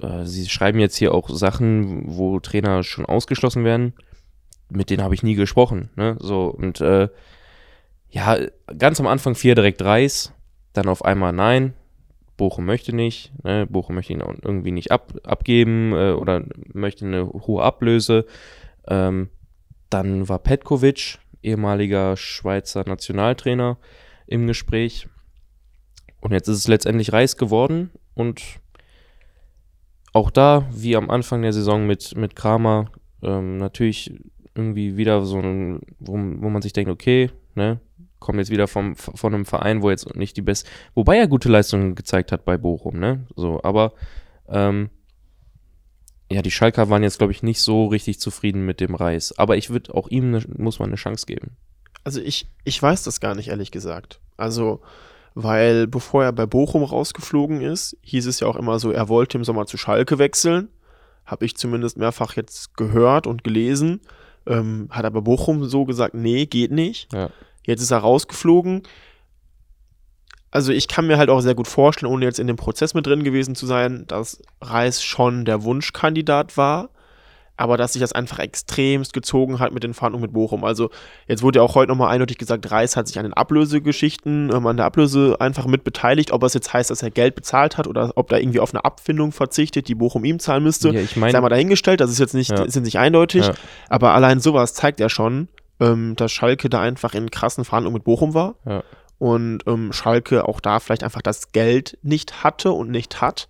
äh, 0.00 0.24
sie 0.24 0.48
schreiben 0.48 0.80
jetzt 0.80 0.96
hier 0.96 1.14
auch 1.14 1.30
Sachen, 1.30 2.04
wo 2.06 2.40
Trainer 2.40 2.82
schon 2.82 3.06
ausgeschlossen 3.06 3.64
werden. 3.64 3.94
Mit 4.70 4.90
denen 4.90 5.02
habe 5.02 5.14
ich 5.14 5.22
nie 5.22 5.34
gesprochen. 5.34 5.90
Ne? 5.96 6.16
So, 6.20 6.46
und 6.46 6.80
äh, 6.80 7.08
ja, 8.10 8.38
ganz 8.78 9.00
am 9.00 9.06
Anfang 9.06 9.34
vier 9.34 9.54
direkt 9.54 9.82
Reis, 9.82 10.32
dann 10.72 10.88
auf 10.88 11.04
einmal 11.04 11.32
nein, 11.32 11.74
Bochum 12.36 12.64
möchte 12.64 12.94
nicht, 12.94 13.32
ne? 13.44 13.66
Bochum 13.66 13.94
möchte 13.94 14.14
ihn 14.14 14.20
irgendwie 14.20 14.70
nicht 14.70 14.90
ab, 14.90 15.12
abgeben 15.24 15.92
äh, 15.92 16.12
oder 16.12 16.42
möchte 16.72 17.04
eine 17.04 17.28
hohe 17.28 17.62
Ablöse. 17.62 18.24
Ähm, 18.88 19.28
dann 19.90 20.26
war 20.26 20.38
Petkovic, 20.38 21.18
ehemaliger 21.42 22.16
Schweizer 22.16 22.84
Nationaltrainer, 22.86 23.76
im 24.26 24.46
Gespräch. 24.46 25.06
Und 26.20 26.32
jetzt 26.32 26.48
ist 26.48 26.56
es 26.56 26.68
letztendlich 26.68 27.12
Reis 27.12 27.36
geworden 27.36 27.90
und 28.14 28.42
auch 30.14 30.30
da, 30.30 30.66
wie 30.72 30.96
am 30.96 31.10
Anfang 31.10 31.42
der 31.42 31.52
Saison 31.52 31.86
mit, 31.86 32.16
mit 32.16 32.34
Kramer, 32.34 32.90
ähm, 33.22 33.58
natürlich 33.58 34.14
irgendwie 34.60 34.96
wieder 34.96 35.24
so 35.24 35.38
ein, 35.38 35.80
wo, 35.98 36.12
wo 36.12 36.50
man 36.50 36.62
sich 36.62 36.72
denkt, 36.72 36.90
okay, 36.90 37.30
ne, 37.54 37.80
kommt 38.18 38.38
jetzt 38.38 38.50
wieder 38.50 38.68
vom, 38.68 38.94
von 38.96 39.34
einem 39.34 39.46
Verein, 39.46 39.82
wo 39.82 39.90
jetzt 39.90 40.14
nicht 40.14 40.36
die 40.36 40.42
best, 40.42 40.68
wobei 40.94 41.16
er 41.16 41.26
gute 41.26 41.48
Leistungen 41.48 41.94
gezeigt 41.94 42.32
hat 42.32 42.44
bei 42.44 42.56
Bochum, 42.56 42.98
ne? 42.98 43.26
So, 43.34 43.60
aber 43.62 43.94
ähm, 44.48 44.90
ja, 46.30 46.42
die 46.42 46.50
Schalker 46.50 46.88
waren 46.90 47.02
jetzt, 47.02 47.18
glaube 47.18 47.32
ich, 47.32 47.42
nicht 47.42 47.60
so 47.60 47.86
richtig 47.86 48.20
zufrieden 48.20 48.64
mit 48.64 48.80
dem 48.80 48.94
Reis. 48.94 49.36
Aber 49.36 49.56
ich 49.56 49.70
würde 49.70 49.94
auch 49.94 50.08
ihm, 50.08 50.30
ne, 50.30 50.42
muss 50.56 50.78
man 50.78 50.90
eine 50.90 50.96
Chance 50.96 51.26
geben. 51.26 51.56
Also 52.04 52.20
ich, 52.20 52.46
ich 52.64 52.80
weiß 52.80 53.02
das 53.02 53.20
gar 53.20 53.34
nicht, 53.34 53.48
ehrlich 53.48 53.72
gesagt. 53.72 54.20
Also, 54.36 54.80
weil 55.34 55.86
bevor 55.88 56.24
er 56.24 56.32
bei 56.32 56.46
Bochum 56.46 56.84
rausgeflogen 56.84 57.60
ist, 57.60 57.96
hieß 58.02 58.26
es 58.26 58.40
ja 58.40 58.46
auch 58.46 58.56
immer 58.56 58.78
so, 58.78 58.92
er 58.92 59.08
wollte 59.08 59.38
im 59.38 59.44
Sommer 59.44 59.66
zu 59.66 59.76
Schalke 59.76 60.18
wechseln. 60.18 60.68
Habe 61.26 61.44
ich 61.46 61.56
zumindest 61.56 61.98
mehrfach 61.98 62.36
jetzt 62.36 62.76
gehört 62.76 63.26
und 63.26 63.42
gelesen. 63.42 64.00
Ähm, 64.46 64.88
hat 64.90 65.04
aber 65.04 65.22
Bochum 65.22 65.64
so 65.64 65.84
gesagt, 65.84 66.14
nee, 66.14 66.46
geht 66.46 66.70
nicht. 66.70 67.12
Ja. 67.12 67.30
Jetzt 67.64 67.82
ist 67.82 67.90
er 67.90 67.98
rausgeflogen. 67.98 68.82
Also 70.50 70.72
ich 70.72 70.88
kann 70.88 71.06
mir 71.06 71.18
halt 71.18 71.30
auch 71.30 71.40
sehr 71.40 71.54
gut 71.54 71.68
vorstellen, 71.68 72.12
ohne 72.12 72.24
jetzt 72.24 72.40
in 72.40 72.46
dem 72.46 72.56
Prozess 72.56 72.94
mit 72.94 73.06
drin 73.06 73.22
gewesen 73.22 73.54
zu 73.54 73.66
sein, 73.66 74.04
dass 74.08 74.42
Reis 74.60 75.02
schon 75.02 75.44
der 75.44 75.62
Wunschkandidat 75.62 76.56
war, 76.56 76.90
aber 77.60 77.76
dass 77.76 77.92
sich 77.92 78.00
das 78.00 78.12
einfach 78.12 78.38
extremst 78.38 79.12
gezogen 79.12 79.58
hat 79.58 79.74
mit 79.74 79.82
den 79.82 79.92
Verhandlungen 79.92 80.22
mit 80.22 80.32
Bochum. 80.32 80.64
Also 80.64 80.88
jetzt 81.28 81.42
wurde 81.42 81.58
ja 81.58 81.62
auch 81.62 81.74
heute 81.74 81.90
nochmal 81.90 82.08
eindeutig 82.08 82.38
gesagt, 82.38 82.70
Reis 82.70 82.96
hat 82.96 83.06
sich 83.06 83.18
an 83.18 83.24
den 83.26 83.34
Ablösegeschichten, 83.34 84.50
ähm, 84.50 84.66
an 84.66 84.78
der 84.78 84.86
Ablöse 84.86 85.36
einfach 85.40 85.66
mit 85.66 85.84
beteiligt. 85.84 86.32
Ob 86.32 86.42
es 86.42 86.54
jetzt 86.54 86.72
heißt, 86.72 86.90
dass 86.90 87.02
er 87.02 87.10
Geld 87.10 87.34
bezahlt 87.34 87.76
hat 87.76 87.86
oder 87.86 88.12
ob 88.14 88.30
da 88.30 88.38
irgendwie 88.38 88.60
auf 88.60 88.72
eine 88.72 88.86
Abfindung 88.86 89.32
verzichtet, 89.32 89.88
die 89.88 89.94
Bochum 89.94 90.24
ihm 90.24 90.38
zahlen 90.38 90.62
müsste, 90.62 90.88
ja, 90.88 91.00
ich 91.00 91.16
mein, 91.16 91.32
sei 91.32 91.40
mal 91.42 91.50
dahingestellt, 91.50 92.00
das 92.00 92.10
ist 92.10 92.18
jetzt 92.18 92.32
nicht, 92.32 92.50
ja. 92.50 92.62
ist 92.62 92.80
nicht 92.80 92.98
eindeutig, 92.98 93.46
ja. 93.46 93.52
aber 93.90 94.14
allein 94.14 94.40
sowas 94.40 94.72
zeigt 94.72 94.98
ja 94.98 95.10
schon, 95.10 95.48
ähm, 95.80 96.16
dass 96.16 96.32
Schalke 96.32 96.70
da 96.70 96.80
einfach 96.80 97.12
in 97.12 97.30
krassen 97.30 97.66
Verhandlungen 97.66 97.96
mit 97.96 98.04
Bochum 98.04 98.32
war. 98.32 98.54
Ja. 98.64 98.82
Und 99.18 99.66
ähm, 99.66 99.92
Schalke 99.92 100.48
auch 100.48 100.60
da 100.60 100.80
vielleicht 100.80 101.04
einfach 101.04 101.20
das 101.20 101.52
Geld 101.52 101.98
nicht 102.00 102.42
hatte 102.42 102.72
und 102.72 102.90
nicht 102.90 103.20
hat. 103.20 103.48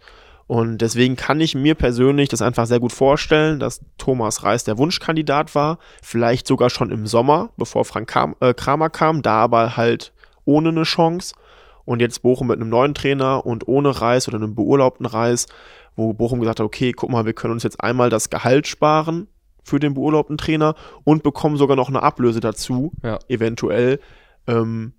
Und 0.50 0.78
deswegen 0.78 1.14
kann 1.14 1.40
ich 1.40 1.54
mir 1.54 1.76
persönlich 1.76 2.28
das 2.28 2.42
einfach 2.42 2.66
sehr 2.66 2.80
gut 2.80 2.90
vorstellen, 2.90 3.60
dass 3.60 3.82
Thomas 3.98 4.42
Reis 4.42 4.64
der 4.64 4.78
Wunschkandidat 4.78 5.54
war. 5.54 5.78
Vielleicht 6.02 6.48
sogar 6.48 6.70
schon 6.70 6.90
im 6.90 7.06
Sommer, 7.06 7.50
bevor 7.56 7.84
Frank 7.84 8.08
Kam, 8.08 8.34
äh, 8.40 8.52
Kramer 8.52 8.90
kam, 8.90 9.22
da 9.22 9.34
aber 9.34 9.76
halt 9.76 10.12
ohne 10.44 10.70
eine 10.70 10.82
Chance. 10.82 11.36
Und 11.84 12.00
jetzt 12.00 12.22
Bochum 12.22 12.48
mit 12.48 12.56
einem 12.56 12.68
neuen 12.68 12.94
Trainer 12.94 13.46
und 13.46 13.68
ohne 13.68 14.00
Reis 14.00 14.26
oder 14.26 14.38
einem 14.38 14.56
beurlaubten 14.56 15.06
Reis, 15.06 15.46
wo 15.94 16.14
Bochum 16.14 16.40
gesagt 16.40 16.58
hat, 16.58 16.66
okay, 16.66 16.90
guck 16.90 17.10
mal, 17.10 17.26
wir 17.26 17.32
können 17.32 17.52
uns 17.52 17.62
jetzt 17.62 17.80
einmal 17.80 18.10
das 18.10 18.28
Gehalt 18.28 18.66
sparen 18.66 19.28
für 19.62 19.78
den 19.78 19.94
beurlaubten 19.94 20.36
Trainer 20.36 20.74
und 21.04 21.22
bekommen 21.22 21.58
sogar 21.58 21.76
noch 21.76 21.90
eine 21.90 22.02
Ablöse 22.02 22.40
dazu, 22.40 22.90
ja. 23.04 23.20
eventuell. 23.28 24.00
Ähm, 24.48 24.94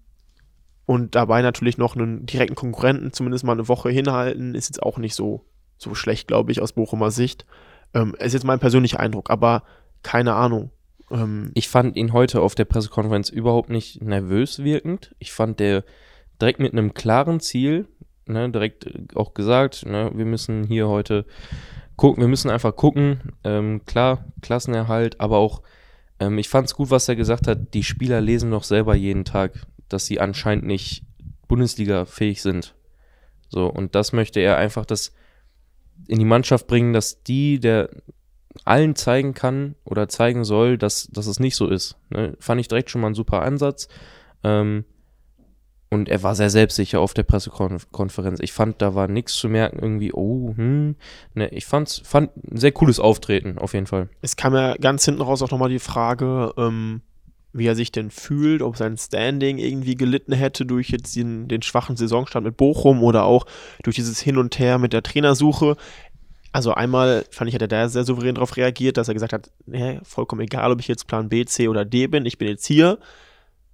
und 0.85 1.15
dabei 1.15 1.41
natürlich 1.41 1.77
noch 1.77 1.95
einen 1.95 2.25
direkten 2.25 2.55
Konkurrenten 2.55 3.13
zumindest 3.13 3.43
mal 3.43 3.53
eine 3.53 3.67
Woche 3.67 3.89
hinhalten, 3.89 4.55
ist 4.55 4.69
jetzt 4.69 4.83
auch 4.83 4.97
nicht 4.97 5.15
so, 5.15 5.45
so 5.77 5.95
schlecht, 5.95 6.27
glaube 6.27 6.51
ich, 6.51 6.61
aus 6.61 6.73
Bochumer 6.73 7.11
Sicht. 7.11 7.45
Ähm, 7.93 8.15
ist 8.19 8.33
jetzt 8.33 8.45
mein 8.45 8.59
persönlicher 8.59 8.99
Eindruck, 8.99 9.29
aber 9.29 9.63
keine 10.03 10.33
Ahnung. 10.33 10.71
Ähm, 11.11 11.51
ich 11.53 11.69
fand 11.69 11.95
ihn 11.95 12.13
heute 12.13 12.41
auf 12.41 12.55
der 12.55 12.65
Pressekonferenz 12.65 13.29
überhaupt 13.29 13.69
nicht 13.69 14.01
nervös 14.01 14.63
wirkend. 14.63 15.15
Ich 15.19 15.31
fand 15.31 15.59
der 15.59 15.83
direkt 16.39 16.59
mit 16.59 16.73
einem 16.73 16.93
klaren 16.93 17.39
Ziel, 17.39 17.87
ne, 18.25 18.49
direkt 18.49 19.15
auch 19.15 19.33
gesagt, 19.33 19.85
ne, 19.85 20.11
wir 20.13 20.25
müssen 20.25 20.63
hier 20.63 20.87
heute 20.87 21.25
gucken, 21.95 22.21
wir 22.21 22.27
müssen 22.27 22.49
einfach 22.49 22.75
gucken. 22.75 23.33
Ähm, 23.43 23.85
klar, 23.85 24.25
Klassenerhalt, 24.41 25.19
aber 25.19 25.37
auch, 25.37 25.61
ähm, 26.19 26.37
ich 26.37 26.49
fand 26.49 26.67
es 26.67 26.75
gut, 26.75 26.89
was 26.89 27.07
er 27.07 27.15
gesagt 27.15 27.47
hat, 27.47 27.73
die 27.73 27.83
Spieler 27.83 28.21
lesen 28.21 28.49
noch 28.49 28.63
selber 28.63 28.95
jeden 28.95 29.25
Tag, 29.25 29.67
dass 29.93 30.05
sie 30.05 30.19
anscheinend 30.19 30.65
nicht 30.65 31.03
Bundesliga-fähig 31.47 32.41
sind. 32.41 32.75
So, 33.49 33.67
und 33.67 33.95
das 33.95 34.13
möchte 34.13 34.39
er 34.39 34.57
einfach 34.57 34.85
das 34.85 35.13
in 36.07 36.19
die 36.19 36.25
Mannschaft 36.25 36.67
bringen, 36.67 36.93
dass 36.93 37.23
die 37.23 37.59
der 37.59 37.89
allen 38.65 38.95
zeigen 38.95 39.33
kann 39.33 39.75
oder 39.85 40.09
zeigen 40.09 40.43
soll, 40.43 40.77
dass, 40.77 41.07
dass 41.07 41.27
es 41.27 41.39
nicht 41.39 41.55
so 41.55 41.67
ist. 41.67 41.97
Ne? 42.09 42.35
Fand 42.39 42.59
ich 42.59 42.67
direkt 42.67 42.89
schon 42.89 43.01
mal 43.01 43.07
ein 43.07 43.15
super 43.15 43.41
Ansatz. 43.41 43.87
Ähm, 44.43 44.85
und 45.93 46.07
er 46.07 46.23
war 46.23 46.35
sehr 46.35 46.49
selbstsicher 46.49 47.01
auf 47.01 47.13
der 47.13 47.23
Pressekonferenz. 47.23 48.39
Ich 48.39 48.53
fand, 48.53 48.81
da 48.81 48.95
war 48.95 49.09
nichts 49.09 49.35
zu 49.35 49.49
merken, 49.49 49.79
irgendwie, 49.79 50.13
oh, 50.13 50.53
hm. 50.55 50.95
Ne, 51.33 51.49
ich 51.49 51.65
fand's, 51.65 52.01
fand 52.05 52.31
ein 52.37 52.55
sehr 52.55 52.71
cooles 52.71 52.97
Auftreten, 53.01 53.57
auf 53.57 53.73
jeden 53.73 53.87
Fall. 53.87 54.07
Es 54.21 54.37
kam 54.37 54.53
ja 54.53 54.75
ganz 54.77 55.03
hinten 55.03 55.21
raus 55.21 55.41
auch 55.41 55.51
nochmal 55.51 55.69
die 55.69 55.79
Frage, 55.79 56.53
ähm, 56.55 57.01
wie 57.53 57.67
er 57.67 57.75
sich 57.75 57.91
denn 57.91 58.11
fühlt, 58.11 58.61
ob 58.61 58.77
sein 58.77 58.97
Standing 58.97 59.57
irgendwie 59.57 59.95
gelitten 59.95 60.33
hätte 60.33 60.65
durch 60.65 60.89
jetzt 60.89 61.15
den, 61.15 61.47
den 61.47 61.61
schwachen 61.61 61.97
Saisonstart 61.97 62.43
mit 62.43 62.57
Bochum 62.57 63.03
oder 63.03 63.25
auch 63.25 63.45
durch 63.83 63.95
dieses 63.95 64.19
Hin 64.19 64.37
und 64.37 64.57
Her 64.57 64.77
mit 64.77 64.93
der 64.93 65.03
Trainersuche. 65.03 65.75
Also 66.53 66.73
einmal 66.73 67.25
fand 67.29 67.49
ich, 67.49 67.55
hat 67.55 67.61
er 67.61 67.67
da 67.67 67.89
sehr 67.89 68.03
souverän 68.03 68.35
darauf 68.35 68.57
reagiert, 68.57 68.97
dass 68.97 69.07
er 69.07 69.13
gesagt 69.13 69.33
hat, 69.33 69.51
nee, 69.65 69.99
vollkommen 70.03 70.41
egal, 70.41 70.71
ob 70.71 70.79
ich 70.79 70.87
jetzt 70.87 71.07
Plan 71.07 71.29
B, 71.29 71.45
C 71.45 71.67
oder 71.67 71.85
D 71.85 72.07
bin, 72.07 72.25
ich 72.25 72.37
bin 72.37 72.47
jetzt 72.47 72.65
hier. 72.65 72.99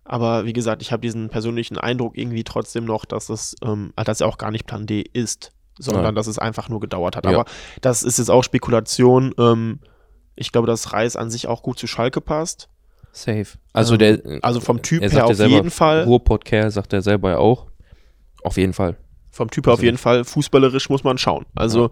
Aber 0.04 0.46
wie 0.46 0.54
gesagt, 0.54 0.82
ich 0.82 0.92
habe 0.92 1.02
diesen 1.02 1.30
persönlichen 1.30 1.78
Eindruck 1.78 2.18
irgendwie 2.18 2.44
trotzdem 2.44 2.86
noch, 2.86 3.04
dass 3.06 3.30
es, 3.30 3.56
ähm, 3.64 3.94
dass 3.96 4.22
er 4.22 4.28
auch 4.28 4.38
gar 4.38 4.52
nicht 4.52 4.66
Plan 4.66 4.86
D 4.86 5.02
ist, 5.02 5.52
sondern 5.78 6.04
Nein. 6.04 6.16
dass 6.16 6.28
es 6.28 6.40
einfach 6.40 6.70
nur 6.70 6.80
gedauert 6.80 7.16
hat. 7.16 7.26
Ja. 7.26 7.32
Aber 7.32 7.46
das 7.82 8.04
ist 8.04 8.18
jetzt 8.18 8.30
auch 8.30 8.44
Spekulation. 8.44 9.34
Ähm, 9.38 9.80
ich 10.36 10.52
glaube, 10.52 10.68
dass 10.68 10.94
Reis 10.94 11.16
an 11.16 11.30
sich 11.30 11.48
auch 11.48 11.62
gut 11.62 11.78
zu 11.78 11.88
Schalke 11.88 12.22
passt. 12.22 12.70
Safe. 13.18 13.48
Also 13.74 13.94
ähm, 13.96 14.00
der, 14.00 14.40
also 14.44 14.60
vom 14.60 14.82
Typ 14.82 15.02
her 15.02 15.26
auf 15.26 15.36
selber, 15.36 15.56
jeden 15.56 15.72
Fall. 15.72 16.04
Ruhrpott-Kerl 16.04 16.72
sagt 16.72 16.94
er 16.94 17.02
selber 17.02 17.32
ja 17.32 17.38
auch. 17.38 17.68
Auf 18.44 18.58
jeden 18.58 18.74
Fall. 18.74 18.98
Vom 19.32 19.50
Typ 19.50 19.66
her 19.66 19.72
also 19.72 19.80
auf 19.80 19.84
jeden 19.84 19.98
Fall. 19.98 20.24
Fußballerisch 20.24 20.90
muss 20.90 21.04
man 21.04 21.18
schauen. 21.18 21.46
Also 21.56 21.86
ja. 21.86 21.90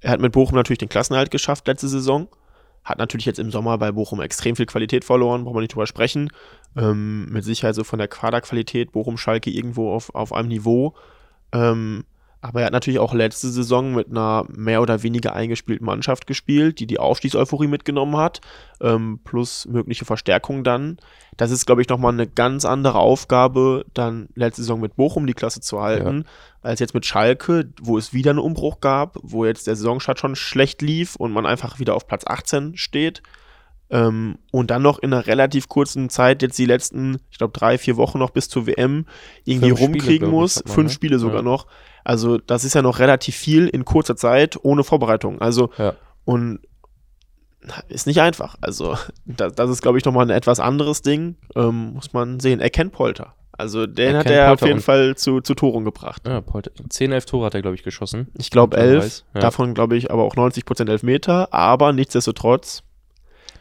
er 0.00 0.10
hat 0.12 0.20
mit 0.20 0.32
Bochum 0.32 0.56
natürlich 0.56 0.78
den 0.78 0.88
Klassenerhalt 0.88 1.30
geschafft 1.30 1.66
letzte 1.66 1.88
Saison. 1.88 2.28
Hat 2.84 2.98
natürlich 2.98 3.24
jetzt 3.24 3.38
im 3.38 3.50
Sommer 3.50 3.78
bei 3.78 3.92
Bochum 3.92 4.20
extrem 4.20 4.56
viel 4.56 4.66
Qualität 4.66 5.04
verloren, 5.04 5.44
brauchen 5.44 5.56
wir 5.56 5.60
nicht 5.62 5.74
drüber 5.74 5.86
sprechen. 5.86 6.30
Ähm, 6.76 7.26
mit 7.30 7.44
Sicherheit 7.44 7.74
so 7.74 7.84
von 7.84 7.98
der 7.98 8.08
Quaderqualität 8.08 8.92
Bochum-Schalke 8.92 9.50
irgendwo 9.50 9.92
auf, 9.92 10.14
auf 10.14 10.32
einem 10.32 10.48
Niveau. 10.48 10.94
Ähm, 11.52 12.04
aber 12.44 12.60
er 12.60 12.66
hat 12.66 12.74
natürlich 12.74 12.98
auch 12.98 13.14
letzte 13.14 13.48
Saison 13.48 13.94
mit 13.94 14.10
einer 14.10 14.44
mehr 14.54 14.82
oder 14.82 15.02
weniger 15.02 15.34
eingespielten 15.34 15.86
Mannschaft 15.86 16.26
gespielt, 16.26 16.78
die 16.78 16.86
die 16.86 16.98
Aufstiegseuphorie 16.98 17.68
mitgenommen 17.68 18.18
hat, 18.18 18.42
ähm, 18.82 19.20
plus 19.24 19.64
mögliche 19.64 20.04
Verstärkung 20.04 20.62
dann. 20.62 20.98
Das 21.38 21.50
ist, 21.50 21.64
glaube 21.64 21.80
ich, 21.80 21.88
nochmal 21.88 22.12
eine 22.12 22.26
ganz 22.26 22.66
andere 22.66 22.98
Aufgabe, 22.98 23.86
dann 23.94 24.28
letzte 24.34 24.60
Saison 24.60 24.78
mit 24.78 24.94
Bochum 24.94 25.26
die 25.26 25.32
Klasse 25.32 25.62
zu 25.62 25.80
halten, 25.80 26.26
ja. 26.26 26.68
als 26.68 26.80
jetzt 26.80 26.92
mit 26.92 27.06
Schalke, 27.06 27.72
wo 27.80 27.96
es 27.96 28.12
wieder 28.12 28.32
einen 28.32 28.40
Umbruch 28.40 28.80
gab, 28.80 29.16
wo 29.22 29.46
jetzt 29.46 29.66
der 29.66 29.74
Saisonstart 29.74 30.18
schon 30.18 30.36
schlecht 30.36 30.82
lief 30.82 31.16
und 31.16 31.32
man 31.32 31.46
einfach 31.46 31.78
wieder 31.78 31.94
auf 31.94 32.06
Platz 32.06 32.26
18 32.26 32.76
steht. 32.76 33.22
Ähm, 33.88 34.36
und 34.50 34.70
dann 34.70 34.82
noch 34.82 34.98
in 34.98 35.14
einer 35.14 35.26
relativ 35.26 35.68
kurzen 35.68 36.10
Zeit, 36.10 36.42
jetzt 36.42 36.58
die 36.58 36.66
letzten, 36.66 37.20
ich 37.30 37.38
glaube, 37.38 37.58
drei, 37.58 37.78
vier 37.78 37.96
Wochen 37.96 38.18
noch 38.18 38.30
bis 38.30 38.50
zur 38.50 38.66
WM 38.66 39.06
irgendwie 39.44 39.68
Fünf 39.68 39.80
rumkriegen 39.80 40.26
Spiele, 40.26 40.30
muss. 40.30 40.62
Ich, 40.64 40.72
Fünf 40.72 40.90
ne? 40.90 40.94
Spiele 40.94 41.18
sogar 41.18 41.36
ja. 41.36 41.42
noch. 41.42 41.66
Also, 42.04 42.38
das 42.38 42.64
ist 42.64 42.74
ja 42.74 42.82
noch 42.82 42.98
relativ 42.98 43.34
viel 43.34 43.66
in 43.66 43.84
kurzer 43.84 44.16
Zeit 44.16 44.58
ohne 44.62 44.84
Vorbereitung. 44.84 45.40
Also, 45.40 45.70
ja. 45.78 45.94
und 46.24 46.60
ist 47.88 48.06
nicht 48.06 48.20
einfach. 48.20 48.56
Also, 48.60 48.96
das, 49.24 49.54
das 49.54 49.70
ist, 49.70 49.82
glaube 49.82 49.98
ich, 49.98 50.04
nochmal 50.04 50.26
ein 50.26 50.36
etwas 50.36 50.60
anderes 50.60 51.02
Ding. 51.02 51.36
Ähm, 51.56 51.94
muss 51.94 52.12
man 52.12 52.40
sehen. 52.40 52.60
Er 52.60 52.70
kennt 52.70 52.92
Polter. 52.92 53.34
Also, 53.56 53.86
den 53.86 54.14
er 54.14 54.18
hat 54.18 54.26
er 54.26 54.48
Polter 54.48 54.52
auf 54.52 54.68
jeden 54.68 54.80
Fall 54.80 55.16
zu, 55.16 55.40
zu 55.40 55.54
Toren 55.54 55.84
gebracht. 55.84 56.22
Ja, 56.26 56.40
Polter. 56.40 56.72
10, 56.88 57.12
11 57.12 57.26
Tore 57.26 57.46
hat 57.46 57.54
er, 57.54 57.62
glaube 57.62 57.76
ich, 57.76 57.84
geschossen. 57.84 58.28
Ich 58.36 58.50
glaube 58.50 58.76
11. 58.76 59.24
Ja. 59.34 59.40
Davon, 59.40 59.74
glaube 59.74 59.96
ich, 59.96 60.10
aber 60.10 60.24
auch 60.24 60.34
90% 60.34 60.90
Elfmeter. 60.90 61.54
Aber 61.54 61.92
nichtsdestotrotz 61.92 62.82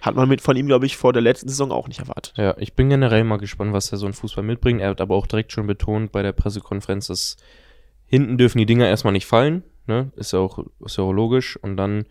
hat 0.01 0.15
man 0.15 0.27
mit 0.27 0.41
von 0.41 0.57
ihm, 0.57 0.67
glaube 0.67 0.85
ich, 0.85 0.97
vor 0.97 1.13
der 1.13 1.21
letzten 1.21 1.47
Saison 1.47 1.71
auch 1.71 1.87
nicht 1.87 1.99
erwartet. 1.99 2.33
Ja, 2.35 2.55
ich 2.57 2.73
bin 2.73 2.89
generell 2.89 3.23
mal 3.23 3.37
gespannt, 3.37 3.71
was 3.71 3.91
er 3.91 3.97
so 3.97 4.05
ein 4.05 4.13
Fußball 4.13 4.43
mitbringt. 4.43 4.81
Er 4.81 4.89
hat 4.89 4.99
aber 4.99 5.15
auch 5.15 5.27
direkt 5.27 5.53
schon 5.53 5.65
betont 5.65 6.11
bei 6.11 6.21
der 6.21 6.33
Pressekonferenz, 6.33 7.07
dass 7.07 7.37
hinten 8.05 8.37
dürfen 8.37 8.57
die 8.57 8.65
Dinger 8.65 8.87
erstmal 8.87 9.13
nicht 9.13 9.25
fallen. 9.25 9.63
Ne? 9.87 10.11
Ist 10.15 10.33
ja 10.33 10.39
auch, 10.39 10.63
ist 10.85 10.97
ja 10.97 11.03
auch 11.03 11.11
logisch. 11.11 11.57
Und 11.57 11.77
dann 11.77 12.05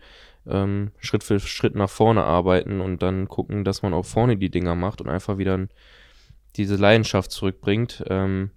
ähm, 0.47 0.91
Schritt 0.99 1.23
für 1.23 1.39
Schritt 1.39 1.75
nach 1.75 1.89
vorne 1.89 2.23
arbeiten 2.23 2.81
und 2.81 3.01
dann 3.01 3.27
gucken, 3.27 3.63
dass 3.63 3.81
man 3.81 3.93
auch 3.93 4.05
vorne 4.05 4.37
die 4.37 4.49
Dinger 4.49 4.75
macht 4.75 5.01
und 5.01 5.09
einfach 5.09 5.37
wieder 5.37 5.67
diese 6.55 6.75
Leidenschaft 6.75 7.31
zurückbringt 7.31 8.03
ähm, 8.09 8.51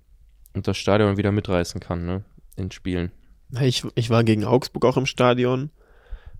und 0.54 0.66
das 0.66 0.76
Stadion 0.76 1.16
wieder 1.16 1.32
mitreißen 1.32 1.80
kann, 1.80 2.04
ne? 2.04 2.24
In 2.56 2.70
Spielen. 2.70 3.12
Ich, 3.60 3.84
ich 3.94 4.10
war 4.10 4.24
gegen 4.24 4.44
Augsburg 4.44 4.84
auch 4.84 4.96
im 4.96 5.06
Stadion 5.06 5.70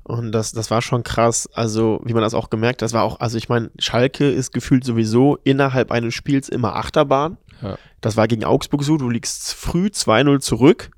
und 0.03 0.33
das, 0.33 0.53
das 0.53 0.71
war 0.71 0.83
schon 0.83 1.03
krass. 1.03 1.49
Also, 1.53 2.01
wie 2.05 2.15
man 2.15 2.23
das 2.23 2.35
auch 2.35 2.51
gemerkt 2.51 2.83
das 2.83 2.93
war 2.93 3.03
auch, 3.03 3.21
also 3.21 3.37
ich 3.39 3.49
meine, 3.49 3.71
Schalke 3.79 4.29
ist 4.31 4.53
gefühlt 4.53 4.85
sowieso 4.85 5.37
innerhalb 5.45 5.91
eines 5.91 6.15
Spiels 6.15 6.49
immer 6.49 6.77
Achterbahn. 6.77 7.39
Ja. 7.63 7.79
Das 8.01 8.17
war 8.17 8.29
gegen 8.29 8.45
Augsburg 8.45 8.83
so, 8.85 8.97
du 8.97 9.11
liegst 9.11 9.55
früh 9.55 9.87
2-0 9.87 10.41
zurück, 10.41 10.91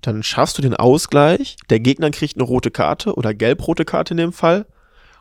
dann 0.00 0.22
schaffst 0.22 0.58
du 0.58 0.62
den 0.62 0.74
Ausgleich, 0.74 1.56
der 1.68 1.80
Gegner 1.80 2.10
kriegt 2.10 2.36
eine 2.36 2.44
rote 2.44 2.70
Karte 2.70 3.14
oder 3.14 3.34
gelb-rote 3.34 3.84
Karte 3.84 4.14
in 4.14 4.18
dem 4.18 4.32
Fall. 4.32 4.66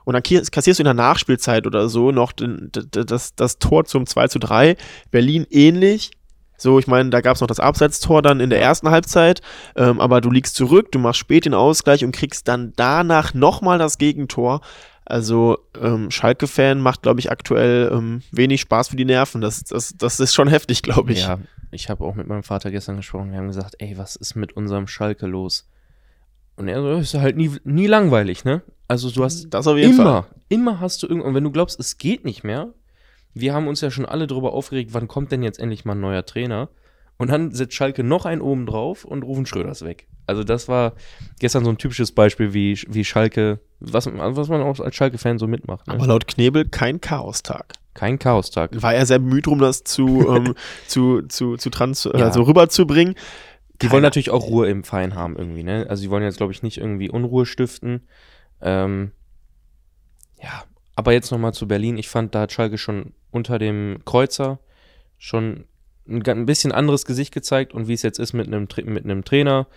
Und 0.05 0.13
dann 0.13 0.23
kassierst 0.23 0.79
du 0.79 0.81
in 0.81 0.85
der 0.85 0.93
Nachspielzeit 0.93 1.67
oder 1.67 1.89
so 1.89 2.11
noch 2.11 2.31
den, 2.31 2.71
das, 2.71 3.35
das 3.35 3.59
Tor 3.59 3.85
zum 3.85 4.07
2 4.07 4.27
zu 4.29 4.39
3. 4.39 4.75
Berlin 5.11 5.45
ähnlich. 5.51 6.11
So, 6.57 6.79
ich 6.79 6.87
meine, 6.87 7.09
da 7.09 7.21
gab 7.21 7.35
es 7.35 7.41
noch 7.41 7.47
das 7.47 7.59
Abseitstor 7.59 8.21
dann 8.21 8.39
in 8.39 8.49
der 8.49 8.61
ersten 8.61 8.89
Halbzeit, 8.89 9.41
ähm, 9.75 10.01
aber 10.01 10.19
du 10.19 10.29
liegst 10.29 10.55
zurück, 10.55 10.91
du 10.91 10.99
machst 10.99 11.19
spät 11.19 11.45
den 11.45 11.53
Ausgleich 11.53 12.03
und 12.03 12.11
kriegst 12.11 12.47
dann 12.47 12.73
danach 12.75 13.33
nochmal 13.33 13.77
das 13.77 13.97
Gegentor. 13.97 14.61
Also 15.09 15.57
ähm, 15.81 16.11
Schalke-Fan 16.11 16.79
macht, 16.79 17.01
glaube 17.01 17.19
ich, 17.19 17.31
aktuell 17.31 17.89
ähm, 17.91 18.21
wenig 18.31 18.61
Spaß 18.61 18.89
für 18.89 18.95
die 18.95 19.05
Nerven. 19.05 19.41
Das, 19.41 19.63
das, 19.63 19.95
das 19.97 20.19
ist 20.19 20.35
schon 20.35 20.47
heftig, 20.47 20.83
glaube 20.83 21.13
ich. 21.13 21.23
Ja, 21.23 21.39
ich 21.71 21.89
habe 21.89 22.05
auch 22.05 22.13
mit 22.13 22.27
meinem 22.27 22.43
Vater 22.43 22.69
gestern 22.69 22.97
gesprochen. 22.97 23.31
Wir 23.31 23.39
haben 23.39 23.47
gesagt, 23.47 23.75
ey, 23.79 23.97
was 23.97 24.15
ist 24.15 24.35
mit 24.35 24.53
unserem 24.53 24.85
Schalke 24.85 25.25
los? 25.25 25.67
Und 26.57 26.67
er 26.67 26.79
so, 26.81 26.91
ist 26.91 27.15
halt 27.15 27.37
nie, 27.37 27.51
nie 27.63 27.87
langweilig, 27.87 28.45
ne? 28.45 28.61
Also 28.87 29.09
du 29.09 29.23
hast 29.23 29.49
das 29.49 29.65
auf 29.65 29.77
jeden 29.77 29.95
immer, 29.95 30.23
Fall. 30.23 30.35
immer 30.49 30.79
hast 30.79 31.01
du 31.01 31.07
irgendwann, 31.07 31.33
wenn 31.33 31.43
du 31.43 31.51
glaubst, 31.51 31.79
es 31.79 31.97
geht 31.97 32.23
nicht 32.23 32.43
mehr, 32.43 32.73
wir 33.33 33.53
haben 33.53 33.67
uns 33.67 33.81
ja 33.81 33.89
schon 33.89 34.05
alle 34.05 34.27
darüber 34.27 34.53
aufgeregt, 34.53 34.93
wann 34.93 35.07
kommt 35.07 35.31
denn 35.31 35.41
jetzt 35.41 35.59
endlich 35.59 35.85
mal 35.85 35.93
ein 35.93 36.01
neuer 36.01 36.25
Trainer? 36.25 36.69
Und 37.19 37.29
dann 37.29 37.51
setzt 37.51 37.73
Schalke 37.73 38.01
noch 38.01 38.25
einen 38.25 38.41
oben 38.41 38.65
drauf 38.65 39.03
und 39.03 39.23
rufen 39.23 39.45
Schröders 39.45 39.83
weg. 39.83 40.07
Also 40.25 40.45
das 40.45 40.69
war 40.69 40.93
gestern 41.39 41.65
so 41.65 41.69
ein 41.69 41.77
typisches 41.77 42.13
Beispiel, 42.13 42.53
wie, 42.53 42.79
wie 42.87 43.03
Schalke, 43.03 43.59
was, 43.81 44.05
was 44.07 44.47
man 44.47 44.61
auch 44.61 44.79
als 44.79 44.95
Schalke-Fan 44.95 45.37
so 45.37 45.45
mitmacht. 45.45 45.85
Ne? 45.85 45.95
Aber 45.95 46.07
laut 46.07 46.27
Knebel 46.27 46.69
kein 46.69 47.01
Chaostag. 47.01 47.73
Kein 47.93 48.19
Chaostag. 48.19 48.81
War 48.81 48.93
er 48.93 49.05
sehr 49.05 49.19
bemüht, 49.19 49.47
um 49.47 49.59
das 49.59 49.83
zu, 49.83 50.25
ähm, 50.33 50.55
zu, 50.87 51.23
zu, 51.23 51.57
zu 51.57 51.69
trans 51.69 52.05
ja. 52.05 52.11
also 52.11 52.43
rüberzubringen. 52.43 53.15
Die 53.15 53.87
Keine 53.87 53.91
wollen 53.91 54.03
natürlich 54.03 54.29
auch 54.29 54.47
Ruhe 54.47 54.69
im 54.69 54.85
Verein 54.85 55.13
haben 55.13 55.35
irgendwie, 55.35 55.63
ne? 55.63 55.87
Also 55.89 56.03
die 56.03 56.09
wollen 56.09 56.23
jetzt, 56.23 56.37
glaube 56.37 56.53
ich, 56.53 56.63
nicht 56.63 56.77
irgendwie 56.77 57.09
Unruhe 57.09 57.45
stiften. 57.45 58.07
Ähm, 58.61 59.11
ja, 60.41 60.63
aber 60.95 61.11
jetzt 61.11 61.31
nochmal 61.31 61.53
zu 61.53 61.67
Berlin. 61.67 61.97
Ich 61.97 62.07
fand, 62.07 62.33
da 62.33 62.41
hat 62.41 62.53
Schalke 62.53 62.77
schon 62.77 63.13
unter 63.29 63.59
dem 63.59 63.99
Kreuzer 64.05 64.59
schon 65.17 65.65
ein, 66.09 66.23
ein 66.25 66.45
bisschen 66.45 66.71
anderes 66.71 67.05
Gesicht 67.05 67.33
gezeigt 67.33 67.73
und 67.73 67.87
wie 67.87 67.93
es 67.93 68.01
jetzt 68.01 68.19
ist 68.19 68.33
mit 68.33 68.47
einem, 68.47 68.67
mit 68.85 69.03
einem 69.03 69.23
Trainer, 69.23 69.67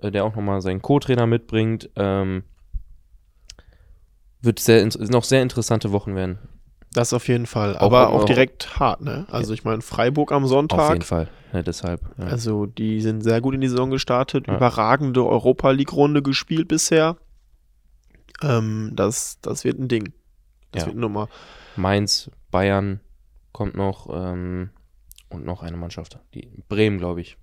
äh, 0.00 0.10
der 0.10 0.24
auch 0.24 0.34
nochmal 0.34 0.60
seinen 0.60 0.82
Co-Trainer 0.82 1.26
mitbringt. 1.26 1.90
Ähm, 1.96 2.44
wird 4.40 4.60
sehr, 4.60 4.86
noch 4.86 5.24
sehr 5.24 5.42
interessante 5.42 5.92
Wochen 5.92 6.14
werden. 6.14 6.38
Das 6.92 7.12
auf 7.12 7.28
jeden 7.28 7.46
Fall. 7.46 7.76
Aber 7.76 8.08
auch, 8.08 8.22
auch 8.22 8.24
direkt 8.24 8.78
hart, 8.78 9.02
ne? 9.02 9.26
Also 9.30 9.52
ich 9.52 9.64
meine, 9.64 9.82
Freiburg 9.82 10.32
am 10.32 10.46
Sonntag. 10.46 10.78
Auf 10.78 10.90
jeden 10.90 11.02
Fall. 11.02 11.28
Ja, 11.52 11.62
deshalb. 11.62 12.00
Ja. 12.16 12.26
Also 12.26 12.64
die 12.64 13.02
sind 13.02 13.22
sehr 13.22 13.40
gut 13.42 13.54
in 13.54 13.60
die 13.60 13.68
Saison 13.68 13.90
gestartet. 13.90 14.46
Ja. 14.46 14.56
Überragende 14.56 15.26
Europa 15.26 15.70
League-Runde 15.70 16.22
gespielt 16.22 16.68
bisher. 16.68 17.16
Ähm, 18.42 18.92
das, 18.94 19.38
das 19.42 19.64
wird 19.64 19.78
ein 19.78 19.88
Ding. 19.88 20.12
Das 20.72 20.86
wird 20.86 20.94
eine 20.94 21.02
Nummer. 21.02 21.28
Mainz, 21.76 22.30
Bayern 22.50 23.00
kommt 23.52 23.74
noch 23.74 24.08
ähm, 24.12 24.70
und 25.28 25.44
noch 25.44 25.62
eine 25.62 25.76
Mannschaft. 25.76 26.18
Die 26.34 26.48
Bremen, 26.68 26.98
glaube 26.98 27.20
ich. 27.20 27.36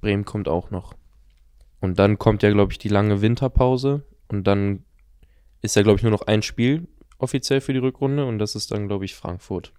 Bremen 0.00 0.24
kommt 0.24 0.48
auch 0.48 0.70
noch. 0.70 0.94
Und 1.80 1.98
dann 1.98 2.18
kommt 2.18 2.42
ja, 2.42 2.50
glaube 2.50 2.72
ich, 2.72 2.78
die 2.78 2.88
lange 2.88 3.20
Winterpause. 3.20 4.02
Und 4.28 4.46
dann 4.46 4.84
ist 5.62 5.76
ja, 5.76 5.82
glaube 5.82 5.96
ich, 5.96 6.02
nur 6.02 6.12
noch 6.12 6.26
ein 6.26 6.42
Spiel 6.42 6.88
offiziell 7.18 7.60
für 7.60 7.72
die 7.72 7.78
Rückrunde 7.78 8.24
und 8.26 8.38
das 8.38 8.54
ist 8.54 8.70
dann, 8.70 8.88
glaube 8.88 9.04
ich, 9.04 9.14
Frankfurt. 9.14 9.72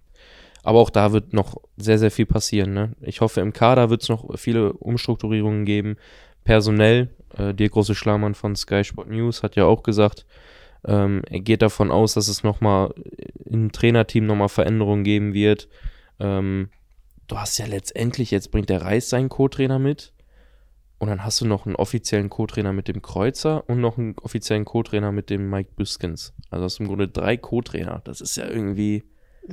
Aber 0.62 0.80
auch 0.80 0.90
da 0.90 1.12
wird 1.12 1.32
noch 1.32 1.56
sehr, 1.76 1.98
sehr 1.98 2.10
viel 2.10 2.26
passieren. 2.26 2.74
Ne? 2.74 2.92
Ich 3.00 3.20
hoffe, 3.20 3.40
im 3.40 3.52
Kader 3.52 3.90
wird 3.90 4.02
es 4.02 4.08
noch 4.08 4.36
viele 4.38 4.72
Umstrukturierungen 4.72 5.64
geben. 5.64 5.96
Personell, 6.44 7.10
äh, 7.36 7.54
der 7.54 7.68
große 7.68 7.94
Schlamann 7.94 8.34
von 8.34 8.56
Sky 8.56 8.84
Sport 8.84 9.08
News 9.08 9.42
hat 9.42 9.56
ja 9.56 9.64
auch 9.64 9.82
gesagt, 9.82 10.26
ähm, 10.84 11.22
er 11.28 11.40
geht 11.40 11.62
davon 11.62 11.90
aus, 11.90 12.14
dass 12.14 12.28
es 12.28 12.42
nochmal 12.42 12.92
im 13.44 13.72
Trainerteam 13.72 14.26
nochmal 14.26 14.48
Veränderungen 14.48 15.04
geben 15.04 15.32
wird. 15.32 15.68
Ähm, 16.20 16.70
du 17.28 17.38
hast 17.38 17.58
ja 17.58 17.66
letztendlich, 17.66 18.30
jetzt 18.30 18.50
bringt 18.50 18.68
der 18.68 18.82
Reis 18.82 19.08
seinen 19.08 19.28
Co-Trainer 19.28 19.78
mit. 19.78 20.12
Und 20.98 21.08
dann 21.08 21.24
hast 21.24 21.40
du 21.40 21.46
noch 21.46 21.64
einen 21.64 21.76
offiziellen 21.76 22.28
Co-Trainer 22.28 22.72
mit 22.72 22.88
dem 22.88 23.02
Kreuzer 23.02 23.68
und 23.68 23.80
noch 23.80 23.98
einen 23.98 24.16
offiziellen 24.18 24.64
Co-Trainer 24.64 25.12
mit 25.12 25.30
dem 25.30 25.48
Mike 25.48 25.70
Büskens. 25.76 26.32
Also 26.50 26.64
hast 26.64 26.78
du 26.78 26.82
im 26.82 26.88
Grunde 26.88 27.06
drei 27.06 27.36
Co-Trainer. 27.36 28.00
Das 28.02 28.20
ist 28.20 28.36
ja 28.36 28.48
irgendwie. 28.48 29.04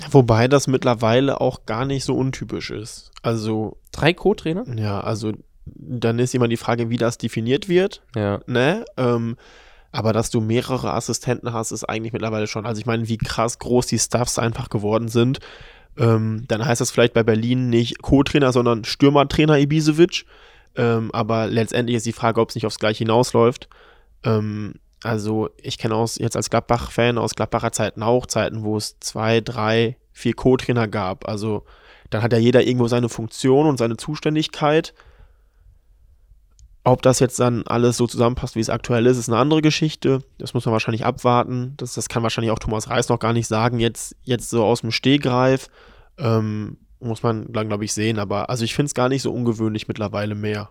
Wobei 0.09 0.47
das 0.47 0.65
mittlerweile 0.65 1.39
auch 1.39 1.67
gar 1.67 1.85
nicht 1.85 2.03
so 2.03 2.17
untypisch 2.17 2.71
ist. 2.71 3.11
Also. 3.21 3.77
Drei 3.91 4.13
Co-Trainer? 4.13 4.65
Ja, 4.75 5.01
also 5.01 5.33
dann 5.65 6.17
ist 6.17 6.33
immer 6.33 6.47
die 6.47 6.57
Frage, 6.57 6.89
wie 6.89 6.97
das 6.97 7.19
definiert 7.19 7.69
wird. 7.69 8.01
Ja. 8.15 8.41
Ne? 8.47 8.85
Ähm, 8.97 9.37
aber 9.91 10.13
dass 10.13 10.29
du 10.29 10.41
mehrere 10.41 10.93
Assistenten 10.93 11.53
hast, 11.53 11.71
ist 11.71 11.85
eigentlich 11.85 12.11
mittlerweile 12.11 12.47
schon. 12.47 12.65
Also 12.65 12.79
ich 12.79 12.85
meine, 12.85 13.07
wie 13.07 13.17
krass 13.17 13.59
groß 13.59 13.85
die 13.87 13.99
Staffs 13.99 14.39
einfach 14.39 14.69
geworden 14.69 15.07
sind. 15.07 15.39
Ähm, 15.97 16.43
dann 16.47 16.65
heißt 16.65 16.81
das 16.81 16.91
vielleicht 16.91 17.13
bei 17.13 17.23
Berlin 17.23 17.69
nicht 17.69 18.01
Co-Trainer, 18.01 18.51
sondern 18.51 18.83
Stürmertrainer 18.83 19.57
Ibisevic. 19.59 20.25
Ähm, 20.75 21.09
aber 21.13 21.47
letztendlich 21.47 21.97
ist 21.97 22.05
die 22.05 22.13
Frage, 22.13 22.41
ob 22.41 22.49
es 22.49 22.55
nicht 22.55 22.65
aufs 22.65 22.79
Gleiche 22.79 22.99
hinausläuft. 22.99 23.69
Ähm, 24.23 24.75
also 25.03 25.49
ich 25.61 25.77
kenne 25.77 25.95
aus 25.95 26.17
jetzt 26.17 26.35
als 26.35 26.49
Gladbach-Fan 26.49 27.17
aus 27.17 27.35
Gladbacher 27.35 27.71
Zeiten 27.71 28.03
auch 28.03 28.25
Zeiten, 28.25 28.63
wo 28.63 28.75
es 28.75 28.99
zwei, 28.99 29.39
drei, 29.39 29.97
vier 30.11 30.33
Co-Trainer 30.33 30.87
gab. 30.87 31.27
Also 31.27 31.63
dann 32.09 32.21
hat 32.21 32.33
ja 32.33 32.39
jeder 32.39 32.63
irgendwo 32.65 32.87
seine 32.87 33.09
Funktion 33.09 33.67
und 33.67 33.77
seine 33.77 33.97
Zuständigkeit. 33.97 34.93
Ob 36.87 37.01
das 37.01 37.19
jetzt 37.19 37.39
dann 37.39 37.63
alles 37.65 37.97
so 37.97 38.05
zusammenpasst, 38.05 38.55
wie 38.55 38.59
es 38.59 38.69
aktuell 38.69 39.07
ist, 39.07 39.17
ist 39.17 39.27
eine 39.27 39.39
andere 39.39 39.63
Geschichte. 39.63 40.21
Das 40.37 40.53
muss 40.53 40.65
man 40.65 40.73
wahrscheinlich 40.73 41.03
abwarten. 41.03 41.73
Das, 41.77 41.95
das 41.95 42.09
kann 42.09 42.21
wahrscheinlich 42.21 42.51
auch 42.51 42.59
Thomas 42.59 42.91
Reis 42.91 43.09
noch 43.09 43.17
gar 43.17 43.33
nicht 43.33 43.47
sagen, 43.47 43.79
jetzt, 43.79 44.15
jetzt 44.21 44.51
so 44.51 44.63
aus 44.63 44.81
dem 44.81 44.91
Stehgreif. 44.91 45.69
Ähm, 46.19 46.77
muss 46.99 47.23
man 47.23 47.51
dann, 47.51 47.67
glaube 47.67 47.85
ich, 47.85 47.93
sehen. 47.93 48.19
Aber 48.19 48.51
also 48.51 48.63
ich 48.63 48.75
finde 48.75 48.87
es 48.87 48.93
gar 48.93 49.09
nicht 49.09 49.23
so 49.23 49.33
ungewöhnlich 49.33 49.87
mittlerweile 49.87 50.35
mehr, 50.35 50.69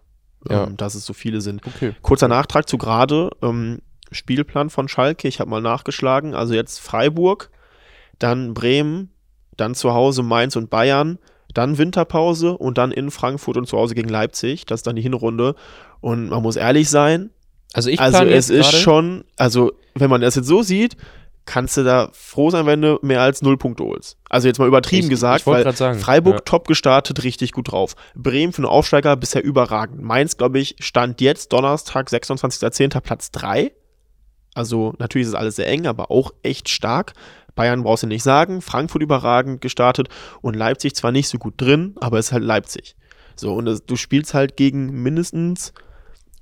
ja. 0.49 0.65
ähm, 0.65 0.77
dass 0.77 0.95
es 0.95 1.05
so 1.05 1.15
viele 1.15 1.41
sind. 1.41 1.67
Okay. 1.67 1.95
Kurzer 2.01 2.29
Nachtrag 2.29 2.69
zu 2.69 2.79
gerade. 2.79 3.31
Ähm, 3.43 3.81
Spielplan 4.13 4.71
von 4.71 4.87
Schalke. 4.87 5.27
Ich 5.27 5.41
habe 5.41 5.51
mal 5.51 5.61
nachgeschlagen. 5.61 6.35
Also 6.35 6.55
jetzt 6.55 6.79
Freiburg, 6.79 7.51
dann 8.21 8.55
Bremen, 8.55 9.11
dann 9.57 9.75
zu 9.75 9.93
Hause 9.95 10.23
Mainz 10.23 10.55
und 10.55 10.71
Bayern, 10.71 11.19
dann 11.53 11.79
Winterpause 11.79 12.57
und 12.57 12.79
dann 12.79 12.93
in 12.93 13.11
Frankfurt 13.11 13.57
und 13.57 13.67
zu 13.67 13.79
Hause 13.79 13.95
gegen 13.95 14.09
Leipzig. 14.09 14.67
Das 14.67 14.81
ist 14.81 14.87
dann 14.87 14.97
die 14.97 15.03
Hinrunde. 15.03 15.55
Und 16.05 16.29
man 16.29 16.43
muss 16.43 16.57
ehrlich 16.57 16.91
sein. 16.91 17.31
Also 17.73 17.89
ich 17.89 17.99
also 17.99 18.25
es 18.25 18.51
ist 18.51 18.77
schon, 18.77 19.25
also 19.39 19.73
wenn 19.95 20.11
man 20.11 20.21
das 20.21 20.35
jetzt 20.35 20.49
so 20.49 20.61
sieht, 20.61 20.99
kannst 21.47 21.79
du 21.79 21.83
da 21.83 22.11
froh 22.13 22.51
sein, 22.51 22.67
wenn 22.67 22.83
du 22.83 22.99
mehr 23.01 23.23
als 23.23 23.41
null 23.41 23.57
Punkte 23.57 23.85
holst. 23.85 24.19
Also 24.29 24.47
jetzt 24.47 24.59
mal 24.59 24.69
übertrieben 24.69 25.05
ich, 25.05 25.09
gesagt, 25.09 25.41
ich 25.41 25.47
weil 25.47 25.75
sagen, 25.75 25.99
Freiburg 25.99 26.35
ja. 26.35 26.41
top 26.41 26.69
gestartet, 26.69 27.25
richtig 27.25 27.53
gut 27.53 27.73
drauf. 27.73 27.97
Bremen 28.15 28.53
für 28.53 28.59
einen 28.59 28.67
Aufsteiger 28.67 29.17
bisher 29.17 29.43
überragend. 29.43 30.03
Mainz, 30.03 30.37
glaube 30.37 30.59
ich, 30.59 30.77
stand 30.79 31.23
jetzt 31.23 31.55
Donnerstag, 31.55 32.09
26.10. 32.09 33.01
Platz 33.01 33.31
3. 33.31 33.73
Also 34.53 34.93
natürlich 34.99 35.29
ist 35.29 35.33
es 35.33 35.41
alles 35.41 35.57
sehr 35.57 35.69
eng, 35.69 35.87
aber 35.87 36.11
auch 36.11 36.35
echt 36.43 36.69
stark. 36.69 37.15
Bayern 37.55 37.83
brauchst 37.83 38.03
du 38.03 38.09
nicht 38.09 38.25
sagen. 38.25 38.61
Frankfurt 38.61 39.01
überragend 39.01 39.63
gestartet 39.63 40.11
und 40.43 40.55
Leipzig 40.55 40.95
zwar 40.95 41.13
nicht 41.13 41.29
so 41.29 41.39
gut 41.39 41.55
drin, 41.57 41.95
aber 41.99 42.19
ist 42.19 42.31
halt 42.31 42.45
Leipzig. 42.45 42.95
So, 43.37 43.55
und 43.55 43.65
das, 43.65 43.87
du 43.87 43.97
spielst 43.97 44.35
halt 44.35 44.59
gegen 44.59 45.03
mindestens, 45.03 45.73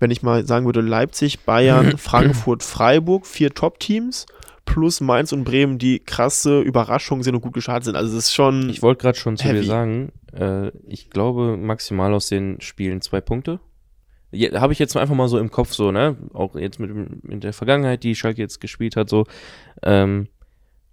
wenn 0.03 0.11
ich 0.11 0.23
mal 0.23 0.45
sagen 0.45 0.67
würde, 0.67 0.81
Leipzig, 0.81 1.41
Bayern, 1.45 1.97
Frankfurt, 1.97 2.62
Freiburg, 2.62 3.25
vier 3.27 3.55
Top-Teams 3.55 4.27
plus 4.65 5.01
Mainz 5.01 5.33
und 5.33 5.45
Bremen, 5.45 5.79
die 5.79 6.01
krasse 6.01 6.61
Überraschungen 6.61 7.23
sind 7.23 7.35
und 7.35 7.41
gut 7.41 7.53
gestartet 7.53 7.85
sind. 7.85 7.97
Also 7.97 8.17
es 8.17 8.27
ist 8.27 8.35
schon. 8.35 8.69
Ich 8.69 8.83
wollte 8.83 9.03
gerade 9.03 9.19
schon 9.19 9.37
zu 9.37 9.45
heavy. 9.45 9.61
dir 9.61 9.67
sagen, 9.67 10.12
äh, 10.33 10.69
ich 10.87 11.11
glaube 11.11 11.57
maximal 11.57 12.12
aus 12.15 12.29
den 12.29 12.61
Spielen 12.61 13.01
zwei 13.01 13.21
Punkte. 13.21 13.61
Ja, 14.33 14.61
Habe 14.61 14.73
ich 14.73 14.79
jetzt 14.79 14.97
einfach 14.97 15.15
mal 15.15 15.29
so 15.29 15.38
im 15.38 15.51
Kopf, 15.51 15.73
so, 15.73 15.93
ne? 15.93 16.17
Auch 16.33 16.57
jetzt 16.57 16.81
mit, 16.81 17.25
mit 17.25 17.45
der 17.45 17.53
Vergangenheit, 17.53 18.03
die 18.03 18.15
Schalke 18.15 18.41
jetzt 18.41 18.61
gespielt 18.61 18.97
hat, 18.97 19.09
so. 19.09 19.25
Ähm, 19.83 20.29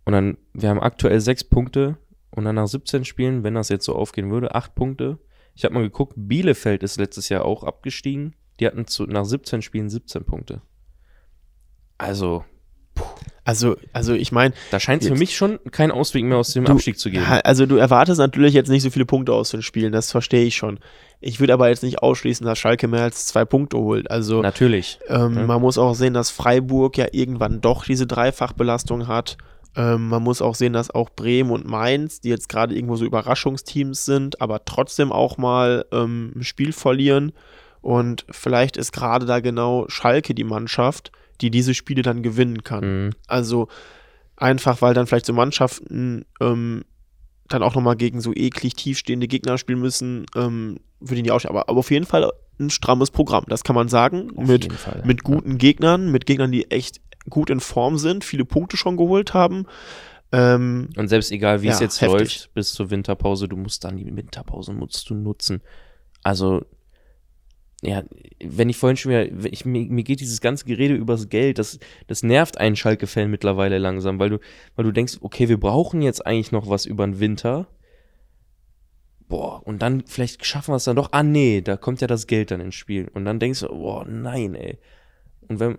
und 0.06 0.13
dann, 0.13 0.38
wir 0.54 0.69
haben 0.69 0.82
aktuell 0.82 1.19
sechs 1.22 1.43
Punkte 1.43 1.98
und 2.32 2.45
dann 2.45 2.56
nach 2.56 2.67
17 2.67 3.06
Spielen, 3.06 3.43
wenn 3.43 3.56
das 3.56 3.69
jetzt 3.69 3.86
so 3.86 3.95
aufgehen 3.95 4.30
würde, 4.30 4.56
acht 4.56 4.76
Punkte. 4.76 5.19
Ich 5.56 5.63
habe 5.63 5.74
mal 5.74 5.84
geguckt, 5.84 6.13
Bielefeld 6.15 6.84
ist 6.84 6.98
letztes 6.98 7.30
Jahr 7.30 7.45
auch 7.45 7.63
abgestiegen. 7.63 8.36
Die 8.60 8.67
hatten 8.67 8.88
zu, 8.88 9.06
nach 9.06 9.26
17 9.26 9.62
Spielen 9.62 9.89
17 9.89 10.26
Punkte. 10.26 10.62
Also, 11.98 12.45
also, 13.50 13.78
also 13.93 14.13
ich 14.13 14.32
meine. 14.32 14.54
Da 14.69 14.80
scheint 14.80 15.02
es 15.02 15.08
für 15.08 15.15
mich 15.15 15.36
schon 15.36 15.60
keinen 15.72 15.91
Ausweg 15.91 16.24
mehr 16.24 16.38
aus 16.38 16.54
dem 16.54 16.65
du, 16.65 16.74
Abstieg 16.74 17.00
zu 17.00 17.10
geben. 17.10 17.26
Also 17.43 17.65
du 17.65 17.78
erwartest 17.78 18.19
natürlich 18.19 18.54
jetzt 18.54 18.69
nicht 18.69 18.84
so 18.84 18.91
viele 18.91 19.06
Punkte 19.06 19.34
aus 19.34 19.50
den 19.50 19.63
Spielen, 19.63 19.91
das 19.91 20.12
verstehe 20.12 20.45
ich 20.45 20.56
schon. 20.56 20.80
Ich 21.19 21.39
würde 21.39 21.54
aber 21.54 21.67
jetzt 21.69 21.82
nicht 21.84 22.00
ausschließen, 22.00 22.45
dass 22.45 22.60
Schalke 22.60 22.88
mehr 22.88 23.04
als 23.04 23.26
zwei 23.26 23.45
Punkte 23.45 23.78
holt. 23.78 24.12
Also 24.12 24.41
natürlich. 24.41 25.00
Ähm, 25.08 25.36
ja. 25.36 25.45
Man 25.48 25.62
muss 25.62 25.78
auch 25.78 25.95
sehen, 25.95 26.13
dass 26.13 26.30
Freiburg 26.30 26.98
ja 26.98 27.08
irgendwann 27.12 27.60
doch 27.60 27.86
diese 27.86 28.06
Dreifachbelastung 28.06 29.08
hat. 29.08 29.38
Ähm, 29.76 30.10
man 30.10 30.22
muss 30.22 30.41
auch 30.41 30.56
sehen, 30.56 30.74
dass 30.74 30.91
auch 30.91 31.10
Bremen 31.10 31.52
und 31.52 31.65
Mainz, 31.65 32.22
die 32.22 32.30
jetzt 32.30 32.50
gerade 32.50 32.76
irgendwo 32.76 32.98
so 32.98 33.06
Überraschungsteams 33.06 34.06
sind, 34.06 34.41
aber 34.41 34.63
trotzdem 34.65 35.12
auch 35.12 35.38
mal 35.38 35.86
ähm, 35.91 36.34
ein 36.36 36.43
Spiel 36.43 36.72
verlieren. 36.72 37.34
Und 37.81 38.25
vielleicht 38.29 38.77
ist 38.77 38.91
gerade 38.91 39.25
da 39.25 39.39
genau 39.39 39.85
Schalke 39.87 40.33
die 40.33 40.43
Mannschaft, 40.43 41.11
die 41.41 41.51
diese 41.51 41.73
Spiele 41.73 42.01
dann 42.01 42.23
gewinnen 42.23 42.63
kann. 42.63 43.05
Mhm. 43.05 43.09
Also 43.27 43.67
einfach, 44.35 44.81
weil 44.81 44.93
dann 44.93 45.07
vielleicht 45.07 45.25
so 45.25 45.33
Mannschaften 45.33 46.25
ähm, 46.41 46.83
dann 47.47 47.63
auch 47.63 47.75
nochmal 47.75 47.95
gegen 47.95 48.21
so 48.21 48.33
eklig 48.33 48.75
tiefstehende 48.75 49.27
Gegner 49.27 49.57
spielen 49.57 49.79
müssen, 49.79 50.25
ähm, 50.35 50.79
würde 50.99 51.15
ich 51.15 51.23
nicht 51.23 51.31
ausstellen. 51.31 51.55
Aber, 51.55 51.69
aber 51.69 51.79
auf 51.79 51.91
jeden 51.91 52.05
Fall 52.05 52.31
ein 52.59 52.69
strammes 52.69 53.11
Programm, 53.11 53.45
das 53.47 53.63
kann 53.63 53.75
man 53.75 53.87
sagen. 53.87 54.31
Auf 54.35 54.47
mit, 54.47 54.67
mit 55.05 55.23
guten 55.23 55.51
ja. 55.51 55.57
Gegnern, 55.57 56.11
mit 56.11 56.25
Gegnern, 56.25 56.51
die 56.51 56.69
echt 56.71 57.01
gut 57.29 57.49
in 57.49 57.59
Form 57.59 57.97
sind, 57.97 58.23
viele 58.23 58.45
Punkte 58.45 58.77
schon 58.77 58.97
geholt 58.97 59.33
haben. 59.33 59.65
Ähm, 60.31 60.89
und 60.95 61.07
selbst 61.07 61.31
egal, 61.31 61.61
wie 61.61 61.67
ja, 61.67 61.73
es 61.73 61.79
jetzt 61.79 62.01
heftig. 62.01 62.19
läuft 62.19 62.53
bis 62.53 62.73
zur 62.73 62.91
Winterpause, 62.91 63.47
du 63.47 63.55
musst 63.55 63.83
dann 63.83 63.97
die 63.97 64.15
Winterpause 64.15 64.73
musst 64.73 65.09
du 65.09 65.15
nutzen. 65.15 65.61
Also 66.21 66.65
ja, 67.81 68.03
wenn 68.43 68.69
ich 68.69 68.77
vorhin 68.77 68.97
schon 68.97 69.11
wieder, 69.11 69.51
ich, 69.51 69.65
mir, 69.65 69.85
mir, 69.85 70.03
geht 70.03 70.19
dieses 70.19 70.41
ganze 70.41 70.65
Gerede 70.65 70.95
übers 70.95 71.29
Geld, 71.29 71.59
das, 71.59 71.79
das 72.07 72.23
nervt 72.23 72.57
einen 72.57 72.75
Schalke-Fan 72.75 73.31
mittlerweile 73.31 73.77
langsam, 73.77 74.19
weil 74.19 74.29
du, 74.29 74.39
weil 74.75 74.85
du 74.85 74.91
denkst, 74.91 75.19
okay, 75.21 75.47
wir 75.47 75.59
brauchen 75.59 76.01
jetzt 76.01 76.25
eigentlich 76.25 76.51
noch 76.51 76.69
was 76.69 76.85
über 76.85 77.05
den 77.05 77.19
Winter. 77.19 77.67
Boah, 79.29 79.65
und 79.65 79.81
dann 79.81 80.03
vielleicht 80.07 80.45
schaffen 80.45 80.71
wir 80.71 80.77
es 80.77 80.83
dann 80.85 80.95
doch. 80.95 81.09
Ah, 81.11 81.23
nee, 81.23 81.61
da 81.61 81.77
kommt 81.77 82.01
ja 82.01 82.07
das 82.07 82.27
Geld 82.27 82.51
dann 82.51 82.61
ins 82.61 82.75
Spiel. 82.75 83.07
Und 83.13 83.25
dann 83.25 83.39
denkst 83.39 83.61
du, 83.61 83.67
boah, 83.67 84.03
nein, 84.05 84.55
ey. 84.55 84.79
Und 85.47 85.59
wenn, 85.59 85.77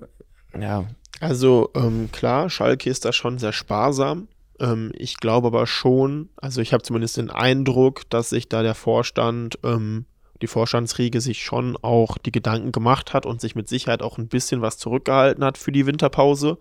ja. 0.59 0.87
Also, 1.19 1.71
ähm, 1.75 2.09
klar, 2.13 2.49
Schalke 2.49 2.89
ist 2.89 3.05
da 3.05 3.13
schon 3.13 3.39
sehr 3.39 3.53
sparsam. 3.53 4.29
Ähm, 4.61 4.93
ich 4.95 5.17
glaube 5.17 5.49
aber 5.49 5.67
schon, 5.67 6.31
also 6.37 6.61
ich 6.61 6.73
habe 6.73 6.83
zumindest 6.83 7.17
den 7.17 7.31
Eindruck, 7.31 8.09
dass 8.09 8.31
sich 8.31 8.49
da 8.49 8.63
der 8.63 8.75
Vorstand 8.75 9.59
ähm, 9.65 10.07
die 10.43 10.47
Vorstandsriege 10.47 11.21
sich 11.21 11.43
schon 11.43 11.77
auch 11.83 12.19
die 12.19 12.33
Gedanken 12.33 12.73
gemacht 12.73 13.13
hat 13.13 13.27
und 13.27 13.41
sich 13.41 13.55
mit 13.55 13.69
Sicherheit 13.69 14.03
auch 14.03 14.19
ein 14.19 14.29
bisschen 14.29 14.63
was 14.63 14.79
zurückgehalten 14.79 15.45
hat 15.45 15.59
für 15.59 15.73
die 15.73 15.87
Winterpause. 15.87 16.59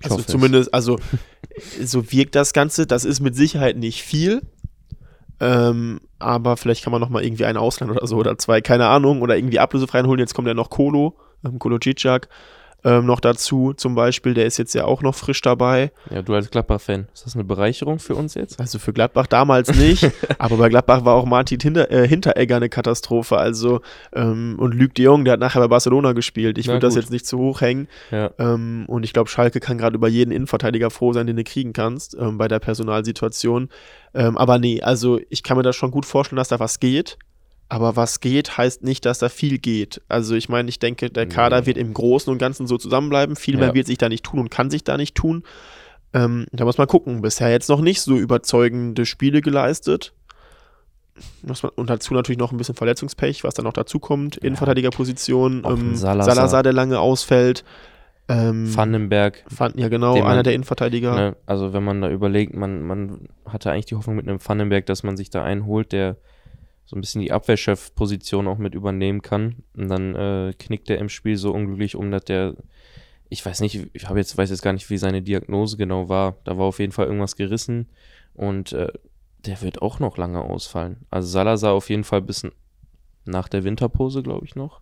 Ich 0.00 0.10
also 0.10 0.22
zumindest, 0.22 0.68
es. 0.68 0.72
also 0.72 0.98
so 1.82 2.12
wirkt 2.12 2.34
das 2.34 2.52
Ganze. 2.52 2.86
Das 2.86 3.04
ist 3.04 3.20
mit 3.20 3.34
Sicherheit 3.36 3.76
nicht 3.76 4.02
viel. 4.02 4.42
Ähm, 5.38 6.00
aber 6.18 6.56
vielleicht 6.56 6.82
kann 6.82 6.92
man 6.92 7.00
noch 7.00 7.10
mal 7.10 7.24
irgendwie 7.24 7.44
einen 7.44 7.58
Ausland 7.58 7.92
oder 7.92 8.06
so 8.06 8.16
oder 8.16 8.38
zwei, 8.38 8.60
keine 8.60 8.86
Ahnung, 8.86 9.20
oder 9.20 9.36
irgendwie 9.36 9.58
ablösefrei 9.58 10.02
holen. 10.02 10.18
Jetzt 10.18 10.34
kommt 10.34 10.48
ja 10.48 10.54
noch 10.54 10.70
Kolo, 10.70 11.16
ähm, 11.44 11.58
Kolo 11.58 11.78
Cicak. 11.82 12.28
Ähm, 12.84 13.06
noch 13.06 13.20
dazu 13.20 13.72
zum 13.72 13.94
Beispiel. 13.94 14.34
Der 14.34 14.46
ist 14.46 14.58
jetzt 14.58 14.74
ja 14.74 14.84
auch 14.84 15.02
noch 15.02 15.14
frisch 15.14 15.40
dabei. 15.40 15.90
Ja, 16.10 16.22
du 16.22 16.34
als 16.34 16.50
Gladbach-Fan, 16.50 17.08
ist 17.12 17.26
das 17.26 17.34
eine 17.34 17.44
Bereicherung 17.44 17.98
für 17.98 18.14
uns 18.14 18.34
jetzt? 18.34 18.60
Also 18.60 18.78
für 18.78 18.92
Gladbach 18.92 19.26
damals 19.26 19.74
nicht, 19.74 20.10
aber 20.38 20.56
bei 20.56 20.68
Gladbach 20.68 21.04
war 21.04 21.14
auch 21.14 21.26
Martin 21.26 21.60
Hinter, 21.60 21.90
äh, 21.90 22.06
Hinteregger 22.06 22.56
eine 22.56 22.68
Katastrophe. 22.68 23.38
Also 23.38 23.80
ähm, 24.14 24.56
und 24.58 24.74
Luc 24.74 24.94
de 24.94 25.04
Jong, 25.04 25.24
der 25.24 25.34
hat 25.34 25.40
nachher 25.40 25.60
bei 25.60 25.68
Barcelona 25.68 26.12
gespielt. 26.12 26.58
Ich 26.58 26.68
würde 26.68 26.80
das 26.80 26.94
jetzt 26.94 27.10
nicht 27.10 27.26
zu 27.26 27.38
hoch 27.38 27.60
hängen. 27.60 27.88
Ja. 28.10 28.30
Ähm, 28.38 28.84
und 28.86 29.04
ich 29.04 29.12
glaube, 29.12 29.30
Schalke 29.30 29.60
kann 29.60 29.78
gerade 29.78 29.96
über 29.96 30.08
jeden 30.08 30.30
Innenverteidiger 30.30 30.90
froh 30.90 31.12
sein, 31.12 31.26
den 31.26 31.36
du 31.36 31.44
kriegen 31.44 31.72
kannst 31.72 32.16
ähm, 32.18 32.38
bei 32.38 32.48
der 32.48 32.58
Personalsituation. 32.58 33.68
Ähm, 34.14 34.38
aber 34.38 34.58
nee, 34.58 34.80
also 34.80 35.20
ich 35.28 35.42
kann 35.42 35.56
mir 35.56 35.62
das 35.62 35.76
schon 35.76 35.90
gut 35.90 36.06
vorstellen, 36.06 36.38
dass 36.38 36.48
da 36.48 36.60
was 36.60 36.80
geht. 36.80 37.18
Aber 37.68 37.96
was 37.96 38.20
geht, 38.20 38.56
heißt 38.56 38.84
nicht, 38.84 39.04
dass 39.04 39.18
da 39.18 39.28
viel 39.28 39.58
geht. 39.58 40.00
Also 40.08 40.34
ich 40.36 40.48
meine, 40.48 40.68
ich 40.68 40.78
denke, 40.78 41.10
der 41.10 41.26
Kader 41.26 41.66
wird 41.66 41.76
im 41.76 41.92
Großen 41.92 42.32
und 42.32 42.38
Ganzen 42.38 42.66
so 42.66 42.78
zusammenbleiben. 42.78 43.34
Viel 43.34 43.54
ja. 43.54 43.60
mehr 43.60 43.74
wird 43.74 43.88
sich 43.88 43.98
da 43.98 44.08
nicht 44.08 44.24
tun 44.24 44.38
und 44.38 44.50
kann 44.50 44.70
sich 44.70 44.84
da 44.84 44.96
nicht 44.96 45.16
tun. 45.16 45.42
Ähm, 46.12 46.46
da 46.52 46.64
muss 46.64 46.78
man 46.78 46.86
gucken. 46.86 47.22
Bisher 47.22 47.50
jetzt 47.50 47.68
noch 47.68 47.80
nicht 47.80 48.00
so 48.02 48.16
überzeugende 48.16 49.04
Spiele 49.04 49.40
geleistet. 49.40 50.12
Und 51.76 51.90
dazu 51.90 52.14
natürlich 52.14 52.38
noch 52.38 52.52
ein 52.52 52.58
bisschen 52.58 52.74
Verletzungspech, 52.74 53.42
was 53.42 53.54
dann 53.54 53.64
noch 53.64 53.72
dazu 53.72 53.98
kommt. 53.98 54.36
Ja. 54.36 54.42
Innenverteidigerposition. 54.42 55.64
Ähm, 55.66 55.96
Salazar. 55.96 56.34
Salazar, 56.34 56.62
der 56.62 56.72
lange 56.72 57.00
ausfällt. 57.00 57.64
Ähm, 58.28 58.74
Vandenberg. 58.74 59.44
Van, 59.48 59.72
ja, 59.76 59.88
genau, 59.88 60.14
einer 60.14 60.24
man, 60.24 60.44
der 60.44 60.54
Innenverteidiger. 60.54 61.14
Ne, 61.14 61.36
also, 61.46 61.72
wenn 61.72 61.84
man 61.84 62.00
da 62.00 62.10
überlegt, 62.10 62.54
man, 62.54 62.82
man 62.82 63.28
hatte 63.44 63.70
eigentlich 63.70 63.86
die 63.86 63.94
Hoffnung 63.94 64.16
mit 64.16 64.28
einem 64.28 64.38
Vandenberg, 64.44 64.86
dass 64.86 65.02
man 65.02 65.16
sich 65.16 65.30
da 65.30 65.42
einholt, 65.42 65.92
der 65.92 66.16
so 66.86 66.96
ein 66.96 67.00
bisschen 67.00 67.20
die 67.20 67.32
Abwehrchefposition 67.32 68.46
auch 68.48 68.58
mit 68.58 68.74
übernehmen 68.74 69.20
kann. 69.20 69.56
Und 69.76 69.88
dann 69.88 70.14
äh, 70.14 70.54
knickt 70.58 70.88
er 70.88 70.98
im 70.98 71.08
Spiel 71.08 71.36
so 71.36 71.52
unglücklich 71.52 71.96
um, 71.96 72.10
dass 72.10 72.24
der, 72.24 72.54
ich 73.28 73.44
weiß 73.44 73.60
nicht, 73.60 73.88
ich 73.92 74.08
jetzt, 74.08 74.38
weiß 74.38 74.50
jetzt 74.50 74.62
gar 74.62 74.72
nicht, 74.72 74.88
wie 74.88 74.96
seine 74.96 75.20
Diagnose 75.20 75.76
genau 75.76 76.08
war. 76.08 76.36
Da 76.44 76.56
war 76.56 76.66
auf 76.66 76.78
jeden 76.78 76.92
Fall 76.92 77.06
irgendwas 77.06 77.36
gerissen 77.36 77.88
und 78.34 78.72
äh, 78.72 78.92
der 79.44 79.62
wird 79.62 79.82
auch 79.82 79.98
noch 79.98 80.16
lange 80.16 80.40
ausfallen. 80.40 81.06
Also 81.10 81.28
Salazar 81.28 81.72
auf 81.72 81.90
jeden 81.90 82.04
Fall 82.04 82.22
bis 82.22 82.46
nach 83.24 83.48
der 83.48 83.64
Winterpose, 83.64 84.22
glaube 84.22 84.46
ich, 84.46 84.54
noch. 84.54 84.80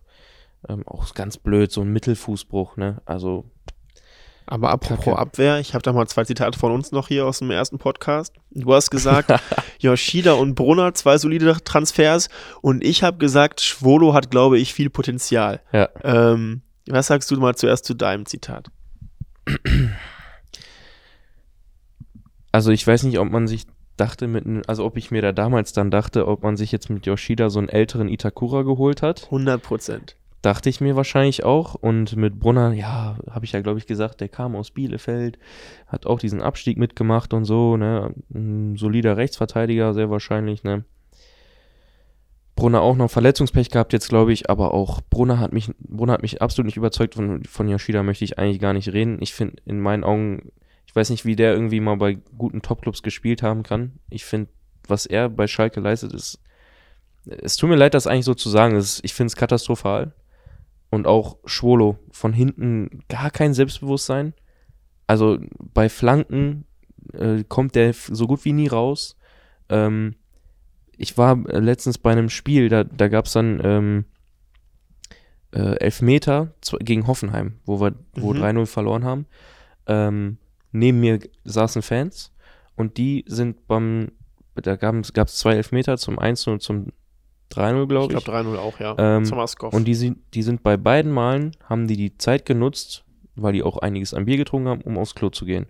Ähm, 0.69 0.87
auch 0.87 1.13
ganz 1.13 1.37
blöd, 1.37 1.71
so 1.71 1.81
ein 1.81 1.91
Mittelfußbruch, 1.91 2.77
ne? 2.77 3.01
Also 3.05 3.45
aber 4.47 4.69
apropos 4.69 5.05
Kacke. 5.05 5.17
Abwehr, 5.17 5.59
ich 5.59 5.73
habe 5.73 5.81
da 5.81 5.91
mal 5.93 6.07
zwei 6.07 6.23
Zitate 6.23 6.57
von 6.59 6.71
uns 6.71 6.91
noch 6.91 7.07
hier 7.07 7.25
aus 7.25 7.39
dem 7.39 7.51
ersten 7.51 7.77
Podcast. 7.77 8.33
Du 8.51 8.73
hast 8.73 8.91
gesagt, 8.91 9.31
Yoshida 9.79 10.33
und 10.33 10.55
Brunner, 10.55 10.93
zwei 10.93 11.17
solide 11.17 11.57
Transfers. 11.63 12.29
Und 12.61 12.83
ich 12.83 13.03
habe 13.03 13.17
gesagt, 13.17 13.61
Schwolo 13.61 14.13
hat, 14.13 14.29
glaube 14.29 14.59
ich, 14.59 14.73
viel 14.73 14.89
Potenzial. 14.89 15.61
Ja. 15.71 15.89
Ähm, 16.03 16.61
was 16.87 17.07
sagst 17.07 17.31
du 17.31 17.39
mal 17.39 17.55
zuerst 17.55 17.85
zu 17.85 17.95
deinem 17.95 18.25
Zitat? 18.25 18.67
Also 22.51 22.71
ich 22.71 22.85
weiß 22.85 23.03
nicht, 23.03 23.19
ob 23.19 23.29
man 23.31 23.47
sich 23.47 23.65
dachte 23.97 24.27
mit, 24.27 24.45
also 24.67 24.85
ob 24.85 24.97
ich 24.97 25.11
mir 25.11 25.21
da 25.21 25.31
damals 25.31 25.73
dann 25.73 25.89
dachte, 25.89 26.27
ob 26.27 26.43
man 26.43 26.57
sich 26.57 26.71
jetzt 26.71 26.89
mit 26.89 27.05
Yoshida 27.05 27.49
so 27.49 27.59
einen 27.59 27.69
älteren 27.69 28.07
Itakura 28.07 28.61
geholt 28.61 29.01
hat. 29.01 29.25
100 29.25 29.61
Prozent. 29.61 30.15
Dachte 30.45 30.69
ich 30.69 30.79
mir 30.79 30.95
wahrscheinlich 30.95 31.43
auch. 31.43 31.73
Und 31.73 32.15
mit 32.17 32.39
Brunner, 32.39 32.71
ja, 32.71 33.17
habe 33.31 33.45
ich 33.45 33.53
ja, 33.53 33.61
glaube 33.61 33.79
ich, 33.79 33.87
gesagt, 33.87 34.21
der 34.21 34.29
kam 34.29 34.55
aus 34.55 34.69
Bielefeld, 34.69 35.39
hat 35.87 36.05
auch 36.05 36.19
diesen 36.19 36.39
Abstieg 36.39 36.77
mitgemacht 36.77 37.33
und 37.33 37.45
so, 37.45 37.77
ne? 37.77 38.13
Ein 38.31 38.75
solider 38.75 39.17
Rechtsverteidiger, 39.17 39.95
sehr 39.95 40.11
wahrscheinlich, 40.11 40.63
ne? 40.63 40.85
Brunner 42.55 42.81
auch 42.81 42.95
noch 42.95 43.09
Verletzungspech 43.09 43.71
gehabt 43.71 43.91
jetzt, 43.91 44.09
glaube 44.09 44.33
ich, 44.33 44.47
aber 44.47 44.75
auch 44.75 45.01
Brunner 45.09 45.39
hat 45.39 45.51
mich, 45.51 45.71
Brunner 45.79 46.13
hat 46.13 46.21
mich 46.21 46.43
absolut 46.43 46.67
nicht 46.67 46.77
überzeugt. 46.77 47.15
Von, 47.15 47.43
von 47.45 47.67
Yoshida 47.67 48.03
möchte 48.03 48.23
ich 48.23 48.37
eigentlich 48.37 48.59
gar 48.59 48.73
nicht 48.73 48.93
reden. 48.93 49.17
Ich 49.21 49.33
finde, 49.33 49.55
in 49.65 49.79
meinen 49.79 50.03
Augen, 50.03 50.51
ich 50.85 50.95
weiß 50.95 51.09
nicht, 51.09 51.25
wie 51.25 51.35
der 51.35 51.53
irgendwie 51.53 51.79
mal 51.79 51.97
bei 51.97 52.19
guten 52.37 52.61
Topclubs 52.61 53.01
gespielt 53.01 53.41
haben 53.41 53.63
kann. 53.63 53.93
Ich 54.11 54.25
finde, 54.25 54.51
was 54.87 55.07
er 55.07 55.27
bei 55.27 55.47
Schalke 55.47 55.79
leistet, 55.79 56.13
ist, 56.13 56.39
es 57.25 57.57
tut 57.57 57.71
mir 57.71 57.77
leid, 57.77 57.95
das 57.95 58.05
eigentlich 58.05 58.25
so 58.25 58.35
zu 58.35 58.51
sagen. 58.51 58.75
Ist, 58.75 59.03
ich 59.03 59.15
finde 59.15 59.29
es 59.29 59.35
katastrophal. 59.35 60.13
Und 60.89 61.07
auch 61.07 61.37
Schwolo 61.45 61.97
von 62.11 62.31
hinten 62.31 63.03
gar 63.09 63.31
kein 63.31 63.53
Selbstbewusstsein. 63.53 64.33
Also 65.07 65.39
bei 65.73 65.89
Flanken 65.89 66.65
äh, 67.13 67.43
kommt 67.47 67.75
der 67.75 67.93
so 67.93 68.27
gut 68.27 68.45
wie 68.45 68.53
nie 68.53 68.67
raus. 68.67 69.17
Ähm, 69.69 70.15
ich 70.97 71.17
war 71.17 71.35
letztens 71.35 71.97
bei 71.97 72.11
einem 72.11 72.29
Spiel, 72.29 72.69
da, 72.69 72.83
da 72.83 73.07
gab 73.07 73.25
es 73.25 73.33
dann 73.33 73.59
ähm, 73.63 74.05
äh, 75.51 75.77
Elfmeter 75.79 76.53
gegen 76.79 77.07
Hoffenheim, 77.07 77.59
wo 77.65 77.81
wir 77.81 77.95
wo 78.13 78.33
mhm. 78.33 78.43
3-0 78.43 78.65
verloren 78.65 79.03
haben. 79.03 79.25
Ähm, 79.87 80.37
neben 80.71 80.99
mir 80.99 81.19
saßen 81.43 81.81
Fans 81.81 82.33
und 82.75 82.97
die 82.97 83.25
sind 83.27 83.67
beim, 83.67 84.11
da 84.55 84.75
gab 84.75 84.95
es 84.95 85.35
zwei 85.35 85.55
Elfmeter 85.55 85.97
zum 85.97 86.19
1 86.19 86.47
und 86.47 86.61
zum 86.61 86.91
3-0, 87.51 87.87
glaube 87.87 88.13
ich. 88.13 88.19
Ich 88.19 88.25
glaube 88.25 88.49
3-0 88.49 88.57
auch, 88.57 88.79
ja. 88.79 88.95
Ähm, 88.97 89.25
Zum 89.25 89.39
Askov. 89.39 89.73
Und 89.73 89.85
die 89.85 89.95
sind, 89.95 90.17
die 90.33 90.43
sind 90.43 90.63
bei 90.63 90.77
beiden 90.77 91.11
Malen, 91.11 91.51
haben 91.63 91.87
die 91.87 91.97
die 91.97 92.17
Zeit 92.17 92.45
genutzt, 92.45 93.05
weil 93.35 93.53
die 93.53 93.63
auch 93.63 93.77
einiges 93.77 94.13
an 94.13 94.25
Bier 94.25 94.37
getrunken 94.37 94.69
haben, 94.69 94.81
um 94.81 94.97
aufs 94.97 95.15
Klo 95.15 95.29
zu 95.29 95.45
gehen. 95.45 95.67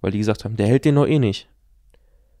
Weil 0.00 0.12
die 0.12 0.18
gesagt 0.18 0.44
haben, 0.44 0.56
der 0.56 0.66
hält 0.66 0.84
den 0.84 0.94
noch 0.94 1.06
eh 1.06 1.18
nicht. 1.18 1.48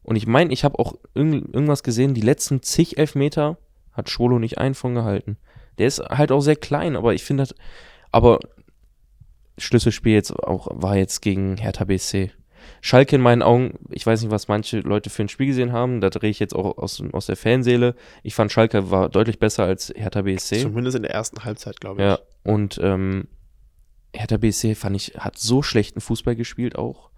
Und 0.02 0.16
ich 0.16 0.26
meine, 0.26 0.52
ich 0.52 0.64
habe 0.64 0.78
auch 0.78 0.94
irgend, 1.14 1.52
irgendwas 1.54 1.82
gesehen, 1.82 2.14
die 2.14 2.20
letzten 2.20 2.62
zig 2.62 2.98
Elfmeter 2.98 3.58
hat 3.92 4.08
Schwolo 4.08 4.38
nicht 4.38 4.58
einen 4.58 4.74
von 4.74 4.94
gehalten. 4.94 5.36
Der 5.78 5.86
ist 5.86 6.00
halt 6.00 6.32
auch 6.32 6.40
sehr 6.40 6.56
klein, 6.56 6.96
aber 6.96 7.14
ich 7.14 7.24
finde 7.24 7.42
das, 7.42 7.54
aber 8.10 8.38
Schlüsselspiel 9.58 10.12
jetzt 10.12 10.32
auch 10.32 10.68
war 10.70 10.96
jetzt 10.96 11.20
gegen 11.20 11.56
Hertha 11.56 11.84
BC. 11.84 12.30
Schalke 12.80 13.16
in 13.16 13.22
meinen 13.22 13.42
Augen, 13.42 13.78
ich 13.90 14.06
weiß 14.06 14.22
nicht, 14.22 14.30
was 14.30 14.48
manche 14.48 14.80
Leute 14.80 15.10
für 15.10 15.22
ein 15.22 15.28
Spiel 15.28 15.48
gesehen 15.48 15.72
haben, 15.72 16.00
da 16.00 16.10
drehe 16.10 16.30
ich 16.30 16.38
jetzt 16.38 16.54
auch 16.54 16.78
aus, 16.78 17.02
aus 17.12 17.26
der 17.26 17.36
Fanseele. 17.36 17.94
Ich 18.22 18.34
fand 18.34 18.52
Schalke 18.52 18.90
war 18.90 19.08
deutlich 19.08 19.38
besser 19.38 19.64
als 19.64 19.92
Hertha 19.94 20.22
BSC. 20.22 20.62
Zumindest 20.62 20.96
in 20.96 21.02
der 21.02 21.12
ersten 21.12 21.44
Halbzeit, 21.44 21.80
glaube 21.80 22.00
ich. 22.00 22.06
Ja, 22.08 22.18
und 22.44 22.80
ähm, 22.82 23.28
Hertha 24.14 24.36
BSC 24.36 24.74
fand 24.74 24.96
ich, 24.96 25.14
hat 25.18 25.38
so 25.38 25.62
schlechten 25.62 26.00
Fußball 26.00 26.36
gespielt 26.36 26.76
auch. 26.76 27.10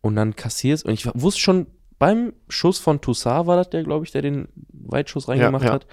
Und 0.00 0.14
dann 0.16 0.36
kassiert 0.36 0.84
und 0.84 0.92
ich 0.92 1.06
wusste 1.14 1.40
schon 1.40 1.66
beim 1.98 2.32
Schuss 2.48 2.78
von 2.78 3.00
Toussaint 3.00 3.46
war 3.46 3.56
das 3.56 3.70
der, 3.70 3.82
glaube 3.82 4.04
ich, 4.04 4.12
der 4.12 4.22
den 4.22 4.48
Weitschuss 4.72 5.28
reingemacht 5.28 5.64
ja, 5.64 5.70
ja. 5.70 5.74
hat. 5.74 5.86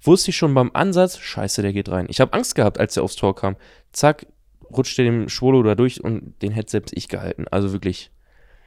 Wusste 0.00 0.30
ich 0.30 0.36
schon 0.36 0.54
beim 0.54 0.70
Ansatz, 0.72 1.18
scheiße, 1.18 1.62
der 1.62 1.72
geht 1.72 1.88
rein. 1.88 2.06
Ich 2.08 2.20
habe 2.20 2.32
Angst 2.32 2.54
gehabt, 2.54 2.78
als 2.78 2.96
er 2.96 3.02
aufs 3.02 3.16
Tor 3.16 3.34
kam. 3.34 3.56
Zack, 3.92 4.26
rutschte 4.70 5.04
dem 5.04 5.28
Schwolo 5.28 5.62
da 5.62 5.74
durch 5.74 6.02
und 6.02 6.40
den 6.42 6.52
hätte 6.52 6.70
selbst 6.70 6.96
ich 6.96 7.08
gehalten. 7.08 7.46
Also 7.50 7.72
wirklich 7.72 8.10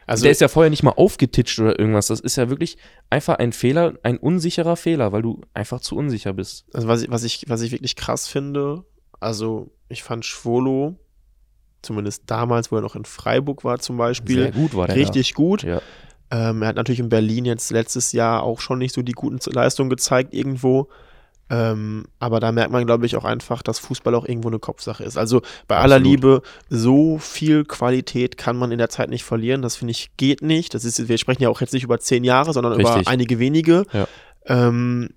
also 0.07 0.23
der 0.23 0.31
ist 0.31 0.41
ja 0.41 0.47
vorher 0.47 0.69
nicht 0.69 0.83
mal 0.83 0.91
aufgetitscht 0.91 1.59
oder 1.59 1.79
irgendwas. 1.79 2.07
Das 2.07 2.19
ist 2.19 2.35
ja 2.35 2.49
wirklich 2.49 2.77
einfach 3.09 3.35
ein 3.39 3.51
Fehler, 3.51 3.93
ein 4.03 4.17
unsicherer 4.17 4.75
Fehler, 4.75 5.11
weil 5.11 5.21
du 5.21 5.41
einfach 5.53 5.79
zu 5.79 5.95
unsicher 5.95 6.33
bist. 6.33 6.65
Also 6.73 6.87
was 6.87 7.03
ich, 7.03 7.09
was 7.09 7.23
ich, 7.23 7.45
was 7.47 7.61
ich 7.61 7.71
wirklich 7.71 7.95
krass 7.95 8.27
finde, 8.27 8.83
also 9.19 9.71
ich 9.89 10.03
fand 10.03 10.25
Schwolo, 10.25 10.95
zumindest 11.81 12.23
damals, 12.27 12.71
wo 12.71 12.75
er 12.75 12.81
noch 12.81 12.95
in 12.95 13.05
Freiburg 13.05 13.63
war 13.63 13.79
zum 13.79 13.97
Beispiel, 13.97 14.43
Sehr 14.43 14.51
gut 14.51 14.75
war 14.75 14.87
der 14.87 14.95
richtig 14.95 15.33
da. 15.33 15.35
gut. 15.35 15.63
Ja. 15.63 15.81
Ähm, 16.31 16.61
er 16.61 16.69
hat 16.69 16.75
natürlich 16.75 16.99
in 16.99 17.09
Berlin 17.09 17.45
jetzt 17.45 17.71
letztes 17.71 18.11
Jahr 18.11 18.43
auch 18.43 18.59
schon 18.59 18.79
nicht 18.79 18.93
so 18.93 19.01
die 19.01 19.11
guten 19.11 19.39
Leistungen 19.51 19.89
gezeigt 19.89 20.33
irgendwo. 20.33 20.89
Ähm, 21.49 22.05
aber 22.19 22.39
da 22.39 22.51
merkt 22.51 22.71
man, 22.71 22.85
glaube 22.85 23.05
ich, 23.05 23.15
auch 23.15 23.23
einfach, 23.23 23.61
dass 23.61 23.77
Fußball 23.77 24.15
auch 24.15 24.25
irgendwo 24.25 24.47
eine 24.47 24.59
Kopfsache 24.59 25.03
ist. 25.03 25.17
Also 25.17 25.41
bei 25.67 25.75
Absolut. 25.75 25.83
aller 25.83 25.99
Liebe, 25.99 26.41
so 26.69 27.19
viel 27.19 27.65
Qualität 27.65 28.37
kann 28.37 28.57
man 28.57 28.71
in 28.71 28.79
der 28.79 28.89
Zeit 28.89 29.09
nicht 29.09 29.23
verlieren. 29.23 29.61
Das 29.61 29.75
finde 29.75 29.91
ich 29.91 30.09
geht 30.17 30.41
nicht. 30.41 30.73
Das 30.73 30.85
ist, 30.85 31.07
wir 31.07 31.17
sprechen 31.17 31.43
ja 31.43 31.49
auch 31.49 31.61
jetzt 31.61 31.73
nicht 31.73 31.83
über 31.83 31.99
zehn 31.99 32.23
Jahre, 32.23 32.51
sondern 32.51 32.73
Richtig. 32.73 33.01
über 33.01 33.07
einige 33.07 33.37
wenige. 33.37 33.85
Ja. 33.93 34.07
Ähm, 34.47 35.09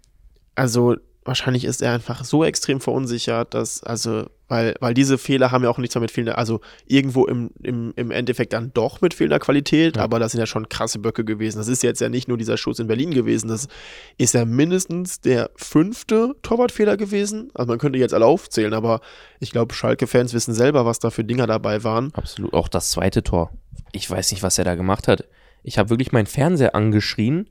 also 0.54 0.96
wahrscheinlich 1.24 1.64
ist 1.64 1.80
er 1.80 1.92
einfach 1.92 2.24
so 2.24 2.44
extrem 2.44 2.80
verunsichert, 2.80 3.54
dass, 3.54 3.82
also, 3.82 4.26
weil, 4.48 4.74
weil 4.80 4.94
diese 4.94 5.18
Fehler 5.18 5.50
haben 5.50 5.62
ja 5.62 5.70
auch 5.70 5.78
nichts 5.78 5.94
mehr 5.94 6.00
mit 6.00 6.10
fehlender, 6.10 6.38
also 6.38 6.60
irgendwo 6.86 7.26
im, 7.26 7.50
im, 7.62 7.92
im 7.96 8.10
Endeffekt 8.10 8.54
dann 8.54 8.72
doch 8.72 9.00
mit 9.00 9.14
fehlender 9.14 9.38
Qualität, 9.38 9.96
ja. 9.96 10.02
aber 10.02 10.18
das 10.18 10.32
sind 10.32 10.40
ja 10.40 10.46
schon 10.46 10.68
krasse 10.68 10.98
Böcke 10.98 11.24
gewesen. 11.24 11.58
Das 11.58 11.68
ist 11.68 11.82
jetzt 11.82 12.00
ja 12.00 12.08
nicht 12.08 12.28
nur 12.28 12.38
dieser 12.38 12.56
Schuss 12.56 12.78
in 12.78 12.86
Berlin 12.86 13.12
gewesen, 13.12 13.48
das 13.48 13.68
ist 14.16 14.34
ja 14.34 14.44
mindestens 14.44 15.20
der 15.20 15.50
fünfte 15.56 16.34
Torwartfehler 16.42 16.96
gewesen. 16.96 17.50
Also 17.54 17.68
man 17.68 17.78
könnte 17.78 17.98
jetzt 17.98 18.14
alle 18.14 18.26
aufzählen, 18.26 18.72
aber 18.72 19.00
ich 19.40 19.50
glaube, 19.50 19.74
Schalke-Fans 19.74 20.32
wissen 20.32 20.54
selber, 20.54 20.86
was 20.86 20.98
da 20.98 21.10
für 21.10 21.24
Dinger 21.24 21.46
dabei 21.46 21.84
waren. 21.84 22.12
Absolut. 22.14 22.52
Auch 22.54 22.68
das 22.68 22.90
zweite 22.90 23.22
Tor. 23.22 23.52
Ich 23.92 24.10
weiß 24.10 24.30
nicht, 24.32 24.42
was 24.42 24.58
er 24.58 24.64
da 24.64 24.74
gemacht 24.74 25.08
hat. 25.08 25.28
Ich 25.62 25.78
habe 25.78 25.90
wirklich 25.90 26.12
meinen 26.12 26.26
Fernseher 26.26 26.74
angeschrien, 26.74 27.50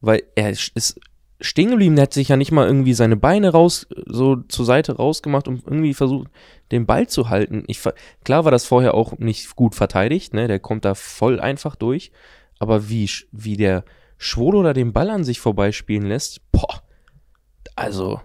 weil 0.00 0.22
er 0.34 0.50
ist 0.50 1.00
stehen 1.40 1.70
geblieben. 1.70 1.96
Der 1.96 2.04
hat 2.04 2.12
sich 2.12 2.28
ja 2.28 2.36
nicht 2.36 2.52
mal 2.52 2.66
irgendwie 2.66 2.94
seine 2.94 3.16
Beine 3.16 3.50
raus, 3.50 3.86
so 4.06 4.36
zur 4.36 4.64
Seite 4.64 4.96
rausgemacht 4.96 5.48
und 5.48 5.64
irgendwie 5.64 5.94
versucht, 5.94 6.28
den 6.70 6.86
Ball 6.86 7.08
zu 7.08 7.28
halten. 7.28 7.64
Ich, 7.66 7.80
klar 8.24 8.44
war 8.44 8.52
das 8.52 8.66
vorher 8.66 8.94
auch 8.94 9.18
nicht 9.18 9.56
gut 9.56 9.74
verteidigt, 9.74 10.34
ne? 10.34 10.48
Der 10.48 10.58
kommt 10.58 10.84
da 10.84 10.94
voll 10.94 11.40
einfach 11.40 11.76
durch. 11.76 12.12
Aber 12.58 12.88
wie, 12.88 13.08
wie 13.30 13.56
der 13.56 13.84
Schwolo 14.16 14.62
da 14.62 14.72
den 14.72 14.92
Ball 14.92 15.10
an 15.10 15.24
sich 15.24 15.40
vorbeispielen 15.40 16.06
lässt, 16.06 16.40
boah, 16.50 16.82
also. 17.76 18.20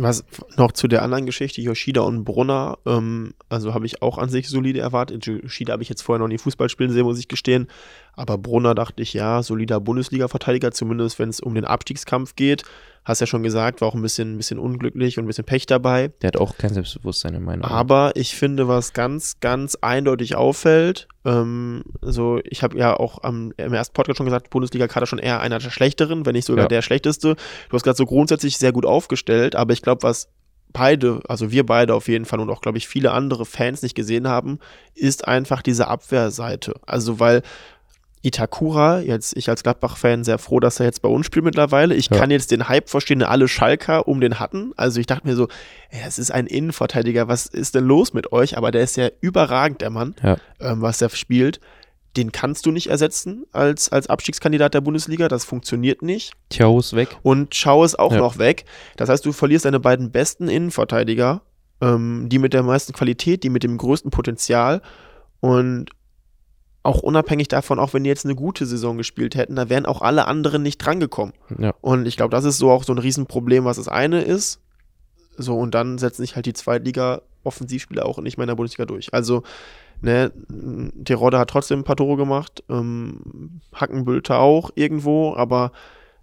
Was 0.00 0.24
noch 0.56 0.72
zu 0.72 0.86
der 0.86 1.02
anderen 1.02 1.26
Geschichte, 1.26 1.60
Yoshida 1.60 2.02
und 2.02 2.24
Brunner, 2.24 2.78
ähm, 2.86 3.34
also 3.48 3.74
habe 3.74 3.84
ich 3.84 4.00
auch 4.00 4.16
an 4.16 4.28
sich 4.28 4.48
solide 4.48 4.78
erwartet. 4.78 5.26
Yoshida 5.26 5.72
habe 5.72 5.82
ich 5.82 5.88
jetzt 5.88 6.02
vorher 6.02 6.20
noch 6.20 6.28
nie 6.28 6.38
Fußball 6.38 6.68
spielen 6.68 6.92
sehen, 6.92 7.04
muss 7.04 7.18
ich 7.18 7.26
gestehen. 7.26 7.66
Aber 8.14 8.38
Brunner 8.38 8.74
dachte 8.74 9.02
ich, 9.02 9.12
ja, 9.12 9.42
solider 9.42 9.80
Bundesliga-Verteidiger, 9.80 10.70
zumindest 10.70 11.18
wenn 11.18 11.28
es 11.28 11.40
um 11.40 11.54
den 11.54 11.64
Abstiegskampf 11.64 12.36
geht. 12.36 12.62
Hast 13.04 13.20
ja 13.20 13.26
schon 13.26 13.42
gesagt, 13.42 13.80
war 13.80 13.88
auch 13.88 13.94
ein 13.94 14.02
bisschen, 14.02 14.34
ein 14.34 14.36
bisschen 14.36 14.58
unglücklich 14.58 15.18
und 15.18 15.24
ein 15.24 15.26
bisschen 15.26 15.44
Pech 15.44 15.66
dabei. 15.66 16.12
Der 16.22 16.28
hat 16.28 16.36
auch 16.36 16.58
kein 16.58 16.74
Selbstbewusstsein 16.74 17.34
in 17.34 17.42
meinen 17.42 17.64
Augen. 17.64 17.72
Aber 17.72 18.12
ich 18.14 18.36
finde, 18.36 18.68
was 18.68 18.92
ganz, 18.92 19.40
ganz 19.40 19.76
eindeutig 19.76 20.36
auffällt, 20.36 21.08
ähm, 21.28 21.82
so, 22.00 22.40
ich 22.44 22.62
habe 22.62 22.78
ja 22.78 22.96
auch 22.96 23.22
am, 23.22 23.52
im 23.58 23.74
ersten 23.74 23.92
Podcast 23.92 24.16
schon 24.16 24.26
gesagt, 24.26 24.48
Bundesliga-Kader 24.48 25.06
schon 25.06 25.18
eher 25.18 25.40
einer 25.40 25.58
der 25.58 25.70
schlechteren, 25.70 26.24
wenn 26.24 26.32
nicht 26.32 26.46
sogar 26.46 26.64
ja. 26.64 26.68
der 26.68 26.82
schlechteste. 26.82 27.36
Du 27.68 27.74
hast 27.74 27.82
gerade 27.82 27.96
so 27.96 28.06
grundsätzlich 28.06 28.56
sehr 28.56 28.72
gut 28.72 28.86
aufgestellt, 28.86 29.54
aber 29.54 29.74
ich 29.74 29.82
glaube, 29.82 30.02
was 30.02 30.30
beide, 30.72 31.20
also 31.28 31.50
wir 31.50 31.66
beide 31.66 31.94
auf 31.94 32.08
jeden 32.08 32.24
Fall 32.24 32.40
und 32.40 32.48
auch, 32.48 32.62
glaube 32.62 32.78
ich, 32.78 32.88
viele 32.88 33.12
andere 33.12 33.44
Fans 33.44 33.82
nicht 33.82 33.94
gesehen 33.94 34.26
haben, 34.26 34.58
ist 34.94 35.28
einfach 35.28 35.60
diese 35.60 35.88
Abwehrseite. 35.88 36.74
Also, 36.86 37.20
weil 37.20 37.42
Itakura, 38.28 39.00
jetzt 39.00 39.36
ich 39.36 39.48
als 39.48 39.62
Gladbach-Fan 39.62 40.22
sehr 40.22 40.38
froh, 40.38 40.60
dass 40.60 40.78
er 40.78 40.86
jetzt 40.86 41.02
bei 41.02 41.08
uns 41.08 41.26
spielt 41.26 41.44
mittlerweile. 41.44 41.94
Ich 41.94 42.10
ja. 42.10 42.18
kann 42.18 42.30
jetzt 42.30 42.50
den 42.50 42.68
Hype 42.68 42.88
verstehen, 42.88 43.20
den 43.20 43.28
alle 43.28 43.48
Schalker 43.48 44.06
um 44.06 44.20
den 44.20 44.38
hatten. 44.38 44.72
Also 44.76 45.00
ich 45.00 45.06
dachte 45.06 45.26
mir 45.26 45.34
so, 45.34 45.48
es 45.90 46.18
ist 46.18 46.30
ein 46.30 46.46
Innenverteidiger, 46.46 47.26
was 47.26 47.46
ist 47.46 47.74
denn 47.74 47.84
los 47.84 48.12
mit 48.12 48.32
euch? 48.32 48.56
Aber 48.56 48.70
der 48.70 48.82
ist 48.82 48.96
ja 48.96 49.08
überragend, 49.20 49.80
der 49.80 49.90
Mann, 49.90 50.14
ja. 50.22 50.36
ähm, 50.60 50.82
was 50.82 51.00
er 51.00 51.08
spielt. 51.10 51.60
Den 52.16 52.32
kannst 52.32 52.66
du 52.66 52.70
nicht 52.70 52.88
ersetzen 52.88 53.44
als, 53.52 53.90
als 53.90 54.08
Abstiegskandidat 54.08 54.74
der 54.74 54.80
Bundesliga. 54.80 55.28
Das 55.28 55.44
funktioniert 55.44 56.02
nicht. 56.02 56.32
Ciao 56.50 56.78
ist 56.78 56.94
weg. 56.94 57.16
Und 57.22 57.54
Ciao 57.54 57.82
ist 57.84 57.98
auch 57.98 58.12
ja. 58.12 58.18
noch 58.18 58.38
weg. 58.38 58.64
Das 58.96 59.08
heißt, 59.08 59.24
du 59.24 59.32
verlierst 59.32 59.64
deine 59.64 59.80
beiden 59.80 60.10
besten 60.10 60.48
Innenverteidiger, 60.48 61.42
ähm, 61.80 62.28
die 62.28 62.38
mit 62.38 62.52
der 62.52 62.62
meisten 62.62 62.92
Qualität, 62.92 63.42
die 63.42 63.50
mit 63.50 63.62
dem 63.62 63.78
größten 63.78 64.10
Potenzial. 64.10 64.82
Und 65.40 65.90
auch 66.88 67.02
unabhängig 67.02 67.48
davon, 67.48 67.78
auch 67.78 67.92
wenn 67.92 68.02
die 68.02 68.08
jetzt 68.08 68.24
eine 68.24 68.34
gute 68.34 68.64
Saison 68.64 68.96
gespielt 68.96 69.34
hätten, 69.34 69.56
da 69.56 69.68
wären 69.68 69.84
auch 69.84 70.00
alle 70.00 70.26
anderen 70.26 70.62
nicht 70.62 70.78
drangekommen. 70.78 71.34
Ja. 71.58 71.74
Und 71.82 72.06
ich 72.06 72.16
glaube, 72.16 72.30
das 72.30 72.44
ist 72.44 72.56
so 72.56 72.70
auch 72.70 72.82
so 72.82 72.94
ein 72.94 72.98
Riesenproblem, 72.98 73.66
was 73.66 73.76
das 73.76 73.88
eine 73.88 74.22
ist. 74.22 74.60
So, 75.36 75.56
und 75.58 75.74
dann 75.74 75.98
setzen 75.98 76.22
sich 76.22 76.34
halt 76.34 76.46
die 76.46 76.54
Zweitliga-Offensivspieler 76.54 78.06
auch 78.06 78.18
nicht 78.20 78.38
mehr 78.38 78.44
in 78.44 78.48
der 78.48 78.56
Bundesliga 78.56 78.86
durch. 78.86 79.12
Also, 79.12 79.42
ne, 80.00 80.32
Terodde 81.04 81.38
hat 81.38 81.50
trotzdem 81.50 81.80
ein 81.80 81.84
paar 81.84 81.96
Tore 81.96 82.16
gemacht, 82.16 82.64
ähm, 82.70 83.60
Hackenbülter 83.74 84.38
auch 84.38 84.70
irgendwo, 84.74 85.34
aber 85.36 85.72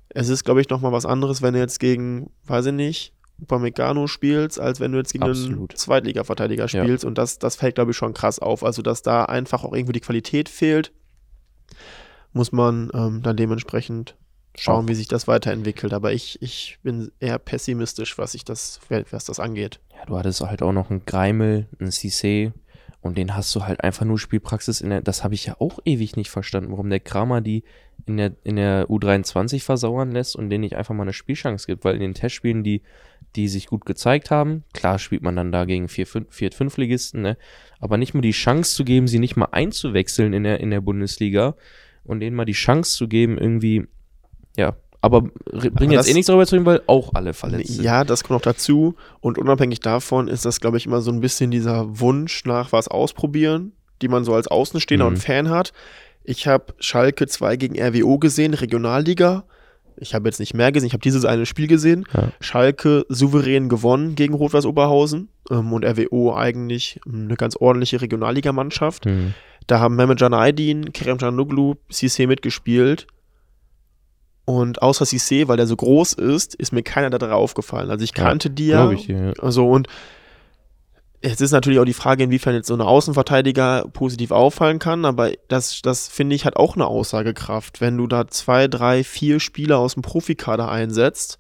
es 0.10 0.30
ist, 0.30 0.46
glaube 0.46 0.62
ich, 0.62 0.70
nochmal 0.70 0.92
was 0.92 1.06
anderes, 1.06 1.44
wenn 1.44 1.54
er 1.54 1.62
jetzt 1.62 1.80
gegen, 1.80 2.32
weiß 2.48 2.66
ich 2.68 2.74
nicht, 2.74 3.14
Upamecano 3.42 4.08
spielst, 4.08 4.60
als 4.60 4.80
wenn 4.80 4.92
du 4.92 4.98
jetzt 4.98 5.12
gegen 5.12 5.24
Absolut. 5.24 5.72
einen 5.72 5.78
Zweitliga-Verteidiger 5.78 6.68
spielst. 6.68 7.04
Ja. 7.04 7.08
Und 7.08 7.18
das, 7.18 7.40
das 7.40 7.56
fällt, 7.56 7.76
glaube 7.76 7.92
ich, 7.92 7.98
schon 7.98 8.14
krass 8.14 8.40
auf. 8.40 8.64
Also, 8.64 8.82
dass 8.82 9.02
da 9.02 9.26
einfach 9.26 9.64
auch 9.64 9.74
irgendwo 9.74 9.92
die 9.92 10.00
Qualität 10.00 10.50
fehlt, 10.50 10.92
muss 12.34 12.52
man 12.52 12.90
ähm, 12.94 13.22
dann 13.22 13.38
dementsprechend 13.38 14.16
schauen, 14.56 14.86
auch. 14.86 14.90
wie 14.90 14.96
sich 14.96 15.08
das 15.08 15.28
weiterentwickelt. 15.28 15.94
Aber 15.94 16.14
ich, 16.14 16.42
ich 16.42 16.80
bin 16.84 17.12
eher 17.20 17.40
pessimistisch, 17.40 18.18
was, 18.18 18.34
ich 18.34 18.46
das, 18.46 18.80
was 19.12 19.26
das 19.26 19.40
angeht. 19.40 19.80
Ja, 19.98 20.06
du 20.06 20.18
hattest 20.18 20.42
halt 20.42 20.62
auch 20.62 20.74
noch 20.74 20.90
einen 20.90 21.06
Greimel, 21.06 21.68
einen 21.80 21.92
Cissé 21.92 22.54
und 23.02 23.18
den 23.18 23.36
hast 23.36 23.54
du 23.54 23.66
halt 23.66 23.84
einfach 23.84 24.06
nur 24.06 24.18
Spielpraxis 24.18 24.82
in 24.82 24.90
der. 24.90 25.02
Das 25.02 25.24
habe 25.24 25.36
ich 25.36 25.46
ja 25.46 25.58
auch 25.60 25.80
ewig 25.86 26.16
nicht 26.16 26.32
verstanden, 26.32 26.72
warum 26.72 26.90
der 26.90 27.00
Kramer 27.00 27.42
die 27.42 27.64
in 28.08 28.18
der, 28.18 28.32
in 28.44 28.56
der 28.56 28.88
U23 28.88 29.62
versauern 29.62 30.12
lässt 30.12 30.36
und 30.36 30.50
denen 30.50 30.62
nicht 30.62 30.76
einfach 30.76 30.94
mal 30.94 31.04
eine 31.04 31.14
Spielchance 31.14 31.66
gibt, 31.68 31.86
weil 31.86 31.96
in 31.96 32.02
den 32.02 32.14
Testspielen, 32.14 32.64
die 32.64 32.82
die 33.36 33.48
sich 33.48 33.68
gut 33.68 33.86
gezeigt 33.86 34.32
haben. 34.32 34.64
Klar 34.74 35.00
spielt 35.00 35.22
man 35.22 35.36
dann 35.36 35.52
da 35.52 35.66
gegen 35.66 35.88
Viert-Fünf-Ligisten, 35.88 37.22
ne? 37.22 37.38
aber 37.80 37.98
nicht 37.98 38.14
mal 38.14 38.22
die 38.22 38.32
Chance 38.32 38.76
zu 38.76 38.86
geben, 38.86 39.08
sie 39.08 39.20
nicht 39.20 39.36
mal 39.36 39.50
einzuwechseln 39.52 40.34
in 40.34 40.44
der, 40.44 40.60
in 40.60 40.72
der 40.72 40.82
Bundesliga 40.82 41.56
und 42.04 42.20
denen 42.20 42.36
mal 42.36 42.46
die 42.46 42.54
Chance 42.54 42.96
zu 42.96 43.08
geben, 43.08 43.38
irgendwie, 43.38 43.88
ja, 44.58 44.76
aber 45.02 45.22
bringen 45.22 45.92
jetzt 45.92 46.10
eh 46.10 46.14
nichts 46.14 46.28
darüber 46.28 46.48
zu 46.48 46.56
reden, 46.56 46.66
weil 46.66 46.82
auch 46.88 47.14
alle 47.14 47.34
verletzt 47.36 47.76
sind. 47.76 47.86
Ja, 47.86 48.04
das 48.04 48.24
kommt 48.24 48.38
noch 48.38 48.42
dazu. 48.42 48.96
Und 49.20 49.38
unabhängig 49.38 49.80
davon 49.80 50.28
ist 50.28 50.46
das, 50.46 50.60
glaube 50.60 50.78
ich, 50.78 50.88
immer 50.88 51.02
so 51.02 51.12
ein 51.12 51.20
bisschen 51.20 51.52
dieser 51.52 52.00
Wunsch 52.00 52.44
nach 52.46 52.72
was 52.72 52.88
ausprobieren, 52.88 53.74
die 54.02 54.08
man 54.08 54.24
so 54.24 54.34
als 54.34 54.48
Außenstehender 54.48 55.06
mhm. 55.06 55.14
und 55.14 55.22
Fan 55.22 55.50
hat. 55.52 55.74
Ich 56.24 56.48
habe 56.48 56.74
Schalke 56.80 57.28
2 57.28 57.56
gegen 57.56 57.80
RWO 57.80 58.18
gesehen, 58.18 58.56
Regionalliga 58.56 59.46
ich 59.98 60.14
habe 60.14 60.28
jetzt 60.28 60.40
nicht 60.40 60.54
mehr 60.54 60.72
gesehen, 60.72 60.88
ich 60.88 60.94
habe 60.94 61.02
dieses 61.02 61.26
eine 61.26 61.46
Spiel 61.46 61.68
gesehen. 61.68 62.06
Ja. 62.14 62.30
Schalke 62.40 63.06
souverän 63.10 63.70
gewonnen 63.70 64.16
gegen 64.16 64.34
Rot-Weiß 64.34 64.66
Oberhausen 64.66 65.30
ähm, 65.50 65.74
und 65.74 65.86
RWO 65.86 66.36
eigentlich 66.36 67.00
eine 67.06 67.36
ganz 67.36 67.56
ordentliche 67.56 68.02
Regionalligamannschaft. 68.02 69.06
Mhm. 69.06 69.34
Da 69.68 69.80
haben 69.80 69.96
Mehmet 69.96 70.20
Can 70.20 70.34
Aydin, 70.34 70.94
Kerem 70.94 71.18
Canoglu, 71.18 71.76
Cissé 71.92 72.28
mitgespielt. 72.28 73.08
Und 74.46 74.82
außer 74.82 75.06
Cissé, 75.06 75.48
weil 75.48 75.58
der 75.58 75.66
so 75.66 75.76
groß 75.76 76.14
ist, 76.14 76.54
ist 76.54 76.72
mir 76.72 76.84
keiner 76.84 77.10
da 77.10 77.18
drauf 77.18 77.32
aufgefallen. 77.32 77.90
Also 77.90 78.04
ich 78.04 78.14
kannte 78.14 78.50
ja, 78.50 78.54
die 78.54 78.68
ja. 78.68 78.92
Ich, 78.92 79.08
ja. 79.08 79.34
Also 79.42 79.68
und 79.68 79.88
Jetzt 81.26 81.42
ist 81.42 81.52
natürlich 81.52 81.80
auch 81.80 81.86
die 81.86 81.94
Frage, 81.94 82.24
inwiefern 82.24 82.54
jetzt 82.54 82.68
so 82.68 82.76
eine 82.76 82.86
Außenverteidiger 82.86 83.86
positiv 83.92 84.30
auffallen 84.30 84.78
kann, 84.78 85.06
aber 85.06 85.32
das, 85.48 85.82
das 85.82 86.08
finde 86.08 86.36
ich 86.36 86.46
hat 86.46 86.56
auch 86.56 86.76
eine 86.76 86.86
Aussagekraft. 86.86 87.82
Wenn 87.82 87.98
du 87.98 88.06
da 88.06 88.28
zwei, 88.28 88.68
drei, 88.68 89.04
vier 89.04 89.40
Spieler 89.40 89.80
aus 89.80 89.96
dem 89.96 90.04
Profikader 90.04 90.70
einsetzt, 90.70 91.40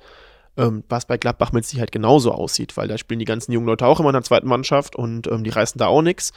ähm, 0.57 0.83
was 0.89 1.05
bei 1.05 1.17
Gladbach 1.17 1.51
mit 1.51 1.67
Sicherheit 1.67 1.91
genauso 1.91 2.31
aussieht, 2.31 2.75
weil 2.77 2.87
da 2.87 2.97
spielen 2.97 3.19
die 3.19 3.25
ganzen 3.25 3.51
jungen 3.51 3.67
Leute 3.67 3.85
auch 3.85 3.99
immer 3.99 4.09
in 4.09 4.13
der 4.13 4.23
zweiten 4.23 4.47
Mannschaft 4.47 4.95
und 4.95 5.27
ähm, 5.27 5.43
die 5.43 5.51
reißen 5.51 5.77
da 5.77 5.85
auch 5.85 6.01
nichts. 6.01 6.33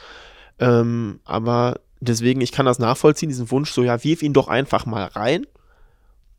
Ähm, 0.59 1.19
aber 1.25 1.79
deswegen, 2.01 2.41
ich 2.41 2.51
kann 2.51 2.67
das 2.67 2.77
nachvollziehen, 2.77 3.29
diesen 3.29 3.49
Wunsch, 3.49 3.71
so 3.71 3.81
ja, 3.81 4.03
wirf 4.03 4.21
ihn 4.21 4.33
doch 4.33 4.47
einfach 4.47 4.85
mal 4.85 5.05
rein. 5.05 5.47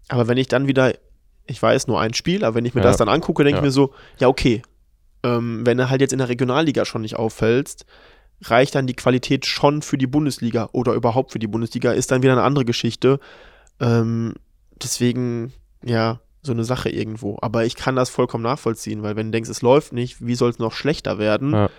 Aber 0.06 0.28
wenn 0.28 0.38
ich 0.38 0.46
dann 0.46 0.68
wieder, 0.68 0.92
ich 1.46 1.60
weiß 1.60 1.88
nur 1.88 2.00
ein 2.00 2.14
Spiel, 2.14 2.44
aber 2.44 2.54
wenn 2.54 2.66
ich 2.66 2.74
mir 2.74 2.82
ja. 2.82 2.86
das 2.86 2.98
dann 2.98 3.08
angucke, 3.08 3.42
denke 3.42 3.56
ja. 3.56 3.62
ich 3.62 3.66
mir 3.66 3.72
so, 3.72 3.92
ja, 4.18 4.28
okay, 4.28 4.62
ähm, 5.22 5.64
wenn 5.64 5.78
du 5.78 5.90
halt 5.90 6.00
jetzt 6.00 6.12
in 6.12 6.18
der 6.18 6.28
Regionalliga 6.28 6.84
schon 6.84 7.02
nicht 7.02 7.16
auffällst, 7.16 7.86
reicht 8.42 8.74
dann 8.74 8.86
die 8.86 8.94
Qualität 8.94 9.46
schon 9.46 9.82
für 9.82 9.98
die 9.98 10.06
Bundesliga 10.06 10.68
oder 10.72 10.94
überhaupt 10.94 11.32
für 11.32 11.38
die 11.38 11.46
Bundesliga, 11.46 11.92
ist 11.92 12.10
dann 12.10 12.22
wieder 12.22 12.32
eine 12.32 12.42
andere 12.42 12.64
Geschichte. 12.64 13.20
Ähm, 13.80 14.34
deswegen, 14.82 15.52
ja, 15.84 16.20
so 16.42 16.52
eine 16.52 16.64
Sache 16.64 16.88
irgendwo. 16.88 17.38
Aber 17.42 17.66
ich 17.66 17.76
kann 17.76 17.96
das 17.96 18.08
vollkommen 18.08 18.44
nachvollziehen, 18.44 19.02
weil 19.02 19.16
wenn 19.16 19.26
du 19.26 19.32
denkst, 19.32 19.50
es 19.50 19.62
läuft 19.62 19.92
nicht, 19.92 20.24
wie 20.24 20.34
soll 20.34 20.50
es 20.50 20.58
noch 20.58 20.72
schlechter 20.72 21.18
werden? 21.18 21.52
Ja. 21.52 21.70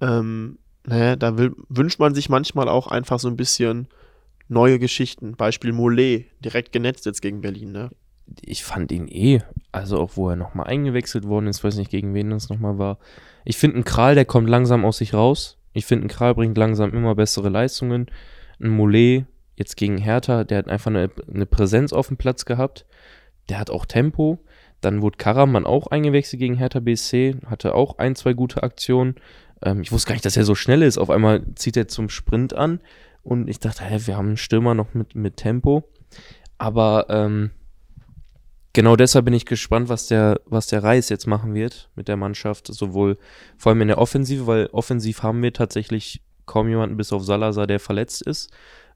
Ähm, 0.00 0.58
naja, 0.84 1.16
da 1.16 1.38
will, 1.38 1.54
wünscht 1.68 2.00
man 2.00 2.14
sich 2.14 2.28
manchmal 2.28 2.68
auch 2.68 2.88
einfach 2.88 3.20
so 3.20 3.28
ein 3.28 3.36
bisschen 3.36 3.88
neue 4.48 4.78
Geschichten. 4.78 5.36
Beispiel 5.36 5.72
Mollet, 5.72 6.26
direkt 6.40 6.72
genetzt 6.72 7.06
jetzt 7.06 7.22
gegen 7.22 7.42
Berlin, 7.42 7.72
ne? 7.72 7.90
ich 8.42 8.64
fand 8.64 8.92
ihn 8.92 9.08
eh, 9.08 9.40
also 9.78 9.98
auch 9.98 10.16
wo 10.16 10.28
er 10.30 10.36
nochmal 10.36 10.66
eingewechselt 10.66 11.26
worden 11.26 11.46
ist, 11.46 11.64
weiß 11.64 11.76
nicht 11.76 11.90
gegen 11.90 12.14
wen 12.14 12.30
das 12.30 12.48
nochmal 12.48 12.78
war. 12.78 12.98
Ich 13.44 13.56
finde, 13.56 13.78
ein 13.78 13.84
Kral, 13.84 14.14
der 14.14 14.24
kommt 14.24 14.48
langsam 14.48 14.84
aus 14.84 14.98
sich 14.98 15.14
raus. 15.14 15.58
Ich 15.72 15.86
finde, 15.86 16.06
ein 16.06 16.08
Kral 16.08 16.34
bringt 16.34 16.58
langsam 16.58 16.92
immer 16.92 17.14
bessere 17.14 17.48
Leistungen. 17.48 18.06
Ein 18.60 18.70
Mollet, 18.70 19.24
jetzt 19.56 19.76
gegen 19.76 19.98
Hertha, 19.98 20.44
der 20.44 20.58
hat 20.58 20.68
einfach 20.68 20.90
eine, 20.90 21.10
eine 21.32 21.46
Präsenz 21.46 21.92
auf 21.92 22.08
dem 22.08 22.16
Platz 22.16 22.44
gehabt. 22.44 22.86
Der 23.48 23.58
hat 23.58 23.70
auch 23.70 23.86
Tempo. 23.86 24.38
Dann 24.80 25.02
wurde 25.02 25.16
Karaman 25.16 25.66
auch 25.66 25.88
eingewechselt 25.88 26.40
gegen 26.40 26.54
Hertha 26.54 26.80
BSC, 26.80 27.36
hatte 27.46 27.74
auch 27.74 27.98
ein, 27.98 28.14
zwei 28.14 28.32
gute 28.32 28.62
Aktionen. 28.62 29.16
Ähm, 29.62 29.82
ich 29.82 29.90
wusste 29.90 30.08
gar 30.08 30.14
nicht, 30.14 30.24
dass 30.24 30.36
er 30.36 30.44
so 30.44 30.54
schnell 30.54 30.82
ist. 30.82 30.98
Auf 30.98 31.10
einmal 31.10 31.42
zieht 31.54 31.76
er 31.76 31.88
zum 31.88 32.08
Sprint 32.08 32.54
an 32.54 32.80
und 33.22 33.48
ich 33.48 33.58
dachte, 33.58 33.84
hä, 33.84 33.98
wir 34.04 34.16
haben 34.16 34.28
einen 34.28 34.36
Stürmer 34.36 34.74
noch 34.74 34.94
mit, 34.94 35.14
mit 35.14 35.36
Tempo. 35.36 35.84
Aber 36.58 37.06
ähm, 37.08 37.50
genau 38.72 38.96
deshalb 38.96 39.24
bin 39.24 39.34
ich 39.34 39.46
gespannt, 39.46 39.88
was 39.88 40.06
der, 40.06 40.40
was 40.46 40.66
der 40.66 40.82
Reis 40.82 41.08
jetzt 41.08 41.26
machen 41.26 41.54
wird 41.54 41.90
mit 41.94 42.08
der 42.08 42.16
Mannschaft, 42.16 42.66
sowohl 42.66 43.18
vor 43.56 43.70
allem 43.70 43.82
in 43.82 43.88
der 43.88 43.98
Offensive, 43.98 44.46
weil 44.46 44.66
offensiv 44.66 45.22
haben 45.22 45.42
wir 45.42 45.52
tatsächlich 45.52 46.22
kaum 46.46 46.68
jemanden 46.68 46.96
bis 46.96 47.12
auf 47.12 47.24
Salazar, 47.24 47.66
der 47.66 47.80
verletzt 47.80 48.22
ist. 48.22 48.50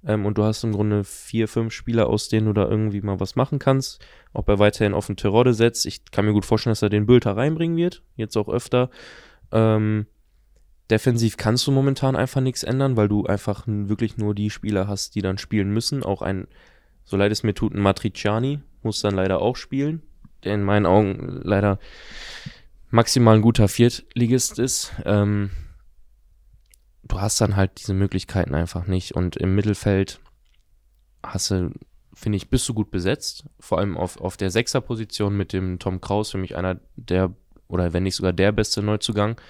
Ähm, 0.04 0.26
und 0.26 0.38
du 0.38 0.44
hast 0.44 0.64
im 0.64 0.72
Grunde 0.72 1.04
vier, 1.04 1.48
fünf 1.48 1.72
Spieler, 1.72 2.08
aus 2.08 2.28
denen 2.28 2.46
du 2.46 2.52
da 2.52 2.68
irgendwie 2.68 3.00
mal 3.02 3.20
was 3.20 3.36
machen 3.36 3.58
kannst. 3.58 4.04
Ob 4.32 4.48
er 4.48 4.58
weiterhin 4.58 4.94
auf 4.94 5.06
den 5.06 5.16
Terodde 5.16 5.54
setzt. 5.54 5.86
Ich 5.86 6.04
kann 6.10 6.24
mir 6.24 6.32
gut 6.32 6.44
vorstellen, 6.44 6.72
dass 6.72 6.82
er 6.82 6.88
den 6.88 7.06
Bülter 7.06 7.36
reinbringen 7.36 7.76
wird. 7.76 8.02
Jetzt 8.16 8.36
auch 8.36 8.48
öfter. 8.48 8.90
Ähm, 9.52 10.06
defensiv 10.90 11.36
kannst 11.36 11.66
du 11.66 11.72
momentan 11.72 12.16
einfach 12.16 12.40
nichts 12.40 12.64
ändern, 12.64 12.96
weil 12.96 13.08
du 13.08 13.26
einfach 13.26 13.64
wirklich 13.66 14.16
nur 14.16 14.34
die 14.34 14.50
Spieler 14.50 14.88
hast, 14.88 15.14
die 15.14 15.22
dann 15.22 15.38
spielen 15.38 15.70
müssen. 15.70 16.02
Auch 16.02 16.22
ein, 16.22 16.48
so 17.04 17.16
leid 17.16 17.30
es 17.30 17.42
mir 17.42 17.54
tut, 17.54 17.74
ein 17.74 17.80
Matriciani, 17.80 18.60
muss 18.84 19.00
dann 19.00 19.14
leider 19.14 19.40
auch 19.40 19.56
spielen, 19.56 20.02
der 20.44 20.54
in 20.54 20.62
meinen 20.62 20.86
Augen 20.86 21.40
leider 21.42 21.78
maximal 22.90 23.36
ein 23.36 23.42
guter 23.42 23.68
Viertligist 23.68 24.58
ist. 24.58 24.92
Ähm, 25.04 25.50
du 27.04 27.20
hast 27.20 27.40
dann 27.40 27.56
halt 27.56 27.72
diese 27.78 27.94
Möglichkeiten 27.94 28.54
einfach 28.54 28.86
nicht. 28.86 29.12
Und 29.12 29.36
im 29.36 29.54
Mittelfeld 29.54 30.20
hast 31.22 31.50
du, 31.50 31.72
finde 32.14 32.36
ich, 32.36 32.50
bist 32.50 32.68
du 32.68 32.74
gut 32.74 32.90
besetzt. 32.90 33.44
Vor 33.60 33.78
allem 33.78 33.96
auf, 33.96 34.20
auf 34.20 34.36
der 34.36 34.50
Sechserposition 34.50 35.36
mit 35.36 35.52
dem 35.52 35.78
Tom 35.78 36.00
Kraus, 36.00 36.30
für 36.30 36.38
mich 36.38 36.56
einer 36.56 36.80
der 36.96 37.34
oder 37.68 37.92
wenn 37.94 38.02
nicht 38.02 38.16
sogar 38.16 38.34
der 38.34 38.52
beste 38.52 38.82
Neuzugang. 38.82 39.40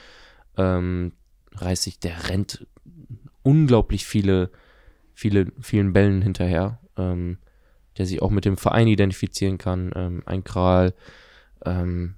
Ähm, 0.57 1.13
Reisig, 1.55 2.01
der 2.01 2.29
rennt 2.29 2.67
unglaublich 3.43 4.07
viele, 4.07 4.51
viele, 5.13 5.53
vielen 5.61 5.93
Bällen 5.93 6.23
hinterher, 6.23 6.79
ähm, 6.97 7.39
der 7.99 8.07
sich 8.07 8.23
auch 8.23 8.31
mit 8.31 8.45
dem 8.45 8.57
Verein 8.57 8.87
identifizieren 8.89 9.59
kann. 9.59 9.93
Ähm, 9.95 10.23
ein 10.27 10.45
Kral. 10.45 10.95
Ähm, 11.65 12.15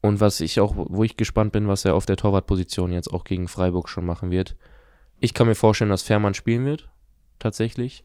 und 0.00 0.20
was 0.20 0.40
ich 0.40 0.60
auch, 0.60 0.74
wo 0.76 1.02
ich 1.02 1.16
gespannt 1.16 1.52
bin, 1.52 1.66
was 1.66 1.84
er 1.84 1.94
auf 1.94 2.04
der 2.04 2.16
Torwartposition 2.16 2.92
jetzt 2.92 3.10
auch 3.10 3.24
gegen 3.24 3.48
Freiburg 3.48 3.88
schon 3.88 4.04
machen 4.04 4.30
wird. 4.30 4.54
Ich 5.18 5.32
kann 5.32 5.46
mir 5.46 5.54
vorstellen, 5.54 5.90
dass 5.90 6.02
Fährmann 6.02 6.34
spielen 6.34 6.66
wird, 6.66 6.90
tatsächlich. 7.38 8.04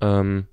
Ähm, 0.00 0.48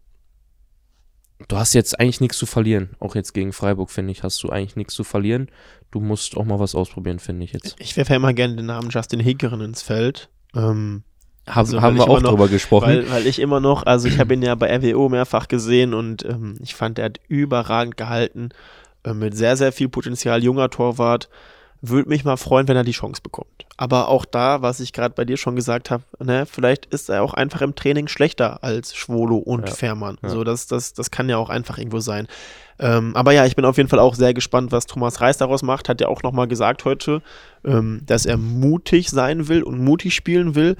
du 1.47 1.57
hast 1.57 1.73
jetzt 1.73 1.99
eigentlich 1.99 2.21
nichts 2.21 2.37
zu 2.37 2.45
verlieren. 2.45 2.95
Auch 2.99 3.15
jetzt 3.15 3.33
gegen 3.33 3.51
Freiburg, 3.51 3.89
finde 3.89 4.11
ich, 4.11 4.21
hast 4.21 4.43
du 4.43 4.49
eigentlich 4.49 4.75
nichts 4.75 4.93
zu 4.93 5.03
verlieren. 5.03 5.49
Du 5.89 5.99
musst 5.99 6.37
auch 6.37 6.45
mal 6.45 6.59
was 6.59 6.75
ausprobieren, 6.75 7.17
finde 7.17 7.45
ich 7.45 7.53
jetzt. 7.53 7.75
Ich 7.79 7.97
werfe 7.97 8.11
ja 8.11 8.17
immer 8.17 8.33
gerne 8.33 8.55
den 8.55 8.67
Namen 8.67 8.91
Justin 8.91 9.19
Hegeren 9.19 9.61
ins 9.61 9.81
Feld. 9.81 10.29
Ähm, 10.53 11.03
Hab, 11.47 11.57
also, 11.57 11.81
haben 11.81 11.95
wir 11.95 12.09
auch 12.09 12.21
noch, 12.21 12.31
drüber 12.31 12.47
gesprochen. 12.47 12.87
Weil, 12.87 13.11
weil, 13.11 13.27
ich 13.27 13.39
immer 13.39 13.59
noch, 13.59 13.85
also 13.85 14.07
ich 14.07 14.19
habe 14.19 14.33
ihn 14.33 14.41
ja 14.41 14.55
bei 14.55 14.75
RWO 14.75 15.09
mehrfach 15.09 15.47
gesehen 15.47 15.93
und 15.93 16.25
ähm, 16.25 16.55
ich 16.61 16.73
fand, 16.73 16.97
er 16.97 17.05
hat 17.05 17.19
überragend 17.27 17.97
gehalten. 17.97 18.49
Äh, 19.05 19.13
mit 19.13 19.37
sehr, 19.37 19.55
sehr 19.55 19.71
viel 19.71 19.89
Potenzial, 19.89 20.43
junger 20.43 20.69
Torwart. 20.69 21.29
Würde 21.81 22.09
mich 22.09 22.25
mal 22.25 22.37
freuen, 22.37 22.67
wenn 22.67 22.77
er 22.77 22.83
die 22.83 22.93
Chance 22.93 23.21
bekommt. 23.21 23.65
Aber 23.77 24.07
auch 24.07 24.25
da, 24.25 24.61
was 24.63 24.79
ich 24.79 24.91
gerade 24.91 25.13
bei 25.13 25.23
dir 25.25 25.37
schon 25.37 25.55
gesagt 25.55 25.91
habe, 25.91 26.03
ne, 26.19 26.47
vielleicht 26.47 26.87
ist 26.87 27.09
er 27.09 27.21
auch 27.21 27.35
einfach 27.35 27.61
im 27.61 27.75
Training 27.75 28.07
schlechter 28.07 28.63
als 28.63 28.95
Schwolo 28.95 29.37
und 29.37 29.69
ja. 29.69 29.75
Fährmann. 29.75 30.17
Ja. 30.23 30.29
So, 30.29 30.43
das, 30.43 30.65
das, 30.65 30.93
das 30.93 31.11
kann 31.11 31.29
ja 31.29 31.37
auch 31.37 31.49
einfach 31.49 31.77
irgendwo 31.77 31.99
sein. 31.99 32.27
Ähm, 32.79 33.15
aber 33.15 33.33
ja, 33.33 33.45
ich 33.45 33.55
bin 33.55 33.65
auf 33.65 33.77
jeden 33.77 33.89
Fall 33.89 33.99
auch 33.99 34.15
sehr 34.15 34.33
gespannt, 34.33 34.71
was 34.71 34.87
Thomas 34.87 35.21
Reis 35.21 35.37
daraus 35.37 35.61
macht. 35.61 35.87
Hat 35.89 36.01
ja 36.01 36.07
auch 36.07 36.23
nochmal 36.23 36.47
gesagt 36.47 36.85
heute, 36.85 37.21
ähm, 37.63 38.01
dass 38.05 38.25
er 38.25 38.37
mutig 38.37 39.11
sein 39.11 39.47
will 39.47 39.61
und 39.61 39.79
mutig 39.79 40.15
spielen 40.15 40.55
will. 40.55 40.77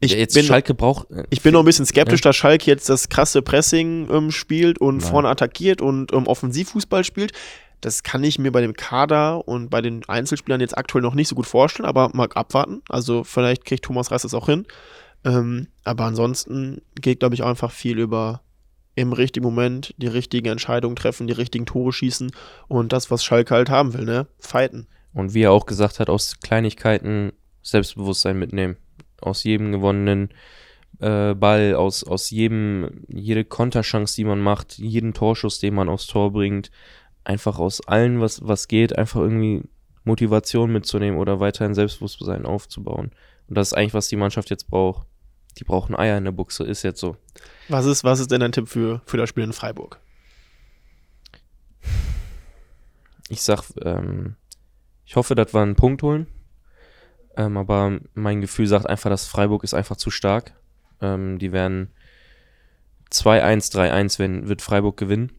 Ich 0.00 0.12
ja, 0.12 0.18
jetzt 0.18 0.34
bin, 0.34 0.44
Schalke 0.44 0.74
braucht. 0.74 1.10
Äh, 1.10 1.24
ich 1.30 1.42
bin 1.42 1.52
noch 1.52 1.60
ein 1.60 1.64
bisschen 1.64 1.86
skeptisch, 1.86 2.20
ja. 2.20 2.30
dass 2.30 2.36
Schalke 2.36 2.66
jetzt 2.66 2.88
das 2.88 3.08
krasse 3.08 3.42
Pressing 3.42 4.08
ähm, 4.10 4.30
spielt 4.30 4.78
und 4.80 4.98
Nein. 4.98 5.10
vorne 5.10 5.28
attackiert 5.28 5.82
und 5.82 6.12
ähm, 6.12 6.26
Offensivfußball 6.26 7.04
spielt. 7.04 7.32
Das 7.80 8.02
kann 8.02 8.24
ich 8.24 8.38
mir 8.38 8.50
bei 8.50 8.60
dem 8.60 8.74
Kader 8.74 9.46
und 9.46 9.70
bei 9.70 9.80
den 9.80 10.08
Einzelspielern 10.08 10.60
jetzt 10.60 10.76
aktuell 10.76 11.02
noch 11.02 11.14
nicht 11.14 11.28
so 11.28 11.36
gut 11.36 11.46
vorstellen, 11.46 11.88
aber 11.88 12.10
mal 12.12 12.28
abwarten. 12.34 12.82
Also 12.88 13.22
vielleicht 13.24 13.64
kriegt 13.64 13.84
Thomas 13.84 14.10
Reis 14.10 14.22
das 14.22 14.34
auch 14.34 14.46
hin. 14.46 14.66
Ähm, 15.24 15.68
aber 15.84 16.04
ansonsten 16.04 16.82
geht, 17.00 17.20
glaube 17.20 17.34
ich, 17.34 17.42
auch 17.42 17.48
einfach 17.48 17.70
viel 17.70 17.98
über 17.98 18.42
im 18.94 19.12
richtigen 19.12 19.44
Moment 19.44 19.94
die 19.98 20.08
richtigen 20.08 20.48
Entscheidungen 20.48 20.96
treffen, 20.96 21.28
die 21.28 21.32
richtigen 21.32 21.66
Tore 21.66 21.92
schießen 21.92 22.32
und 22.66 22.92
das, 22.92 23.12
was 23.12 23.24
Schalke 23.24 23.54
halt 23.54 23.70
haben 23.70 23.94
will, 23.94 24.04
ne? 24.04 24.26
Fighten. 24.40 24.88
Und 25.14 25.34
wie 25.34 25.42
er 25.42 25.52
auch 25.52 25.66
gesagt 25.66 26.00
hat, 26.00 26.10
aus 26.10 26.40
Kleinigkeiten 26.40 27.32
Selbstbewusstsein 27.62 28.38
mitnehmen. 28.38 28.76
Aus 29.20 29.44
jedem 29.44 29.72
gewonnenen 29.72 30.30
äh, 31.00 31.34
Ball, 31.34 31.74
aus, 31.74 32.04
aus 32.04 32.30
jedem, 32.30 33.04
jede 33.08 33.44
Konterchance, 33.44 34.16
die 34.16 34.24
man 34.24 34.40
macht, 34.40 34.78
jeden 34.78 35.14
Torschuss, 35.14 35.58
den 35.58 35.74
man 35.74 35.88
aufs 35.88 36.06
Tor 36.06 36.32
bringt, 36.32 36.70
einfach 37.24 37.58
aus 37.58 37.86
allem, 37.86 38.20
was, 38.20 38.46
was 38.46 38.68
geht, 38.68 38.96
einfach 38.96 39.20
irgendwie 39.20 39.62
Motivation 40.04 40.72
mitzunehmen 40.72 41.18
oder 41.18 41.40
weiterhin 41.40 41.74
Selbstbewusstsein 41.74 42.46
aufzubauen. 42.46 43.10
Und 43.48 43.54
das 43.56 43.68
ist 43.68 43.74
eigentlich, 43.74 43.94
was 43.94 44.08
die 44.08 44.16
Mannschaft 44.16 44.50
jetzt 44.50 44.68
braucht. 44.68 45.06
Die 45.58 45.64
brauchen 45.64 45.96
Eier 45.96 46.18
in 46.18 46.24
der 46.24 46.32
Buchse, 46.32 46.64
ist 46.64 46.82
jetzt 46.82 47.00
so. 47.00 47.16
Was 47.68 47.84
ist, 47.86 48.04
was 48.04 48.20
ist 48.20 48.30
denn 48.30 48.40
dein 48.40 48.52
Tipp 48.52 48.68
für, 48.68 49.02
für 49.06 49.16
das 49.16 49.28
Spiel 49.28 49.44
in 49.44 49.52
Freiburg? 49.52 50.00
Ich 53.28 53.42
sag, 53.42 53.62
ähm, 53.82 54.36
ich 55.04 55.16
hoffe, 55.16 55.34
dass 55.34 55.52
wir 55.52 55.60
einen 55.60 55.76
Punkt 55.76 56.02
holen. 56.02 56.26
Ähm, 57.38 57.56
aber 57.56 58.00
mein 58.14 58.40
Gefühl 58.40 58.66
sagt 58.66 58.86
einfach, 58.86 59.08
dass 59.08 59.26
Freiburg 59.26 59.62
ist 59.62 59.72
einfach 59.72 59.96
zu 59.96 60.10
stark. 60.10 60.54
Ähm, 61.00 61.38
die 61.38 61.52
werden 61.52 61.88
2-1, 63.12 63.72
3-1 63.72 64.18
wenn, 64.18 64.48
wird 64.48 64.60
Freiburg 64.60 64.96
gewinnen. 64.96 65.32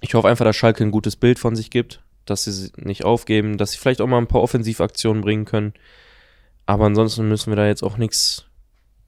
Ich 0.00 0.14
hoffe 0.14 0.28
einfach, 0.28 0.44
dass 0.44 0.56
Schalke 0.56 0.84
ein 0.84 0.90
gutes 0.90 1.16
Bild 1.16 1.38
von 1.38 1.54
sich 1.54 1.70
gibt, 1.70 2.02
dass 2.26 2.44
sie 2.44 2.72
nicht 2.76 3.04
aufgeben, 3.04 3.56
dass 3.56 3.70
sie 3.70 3.78
vielleicht 3.78 4.00
auch 4.00 4.08
mal 4.08 4.18
ein 4.18 4.26
paar 4.26 4.42
Offensivaktionen 4.42 5.22
bringen 5.22 5.44
können. 5.44 5.72
Aber 6.66 6.84
ansonsten 6.86 7.28
müssen 7.28 7.52
wir 7.52 7.56
da 7.56 7.66
jetzt 7.66 7.84
auch 7.84 7.96
nichts. 7.96 8.44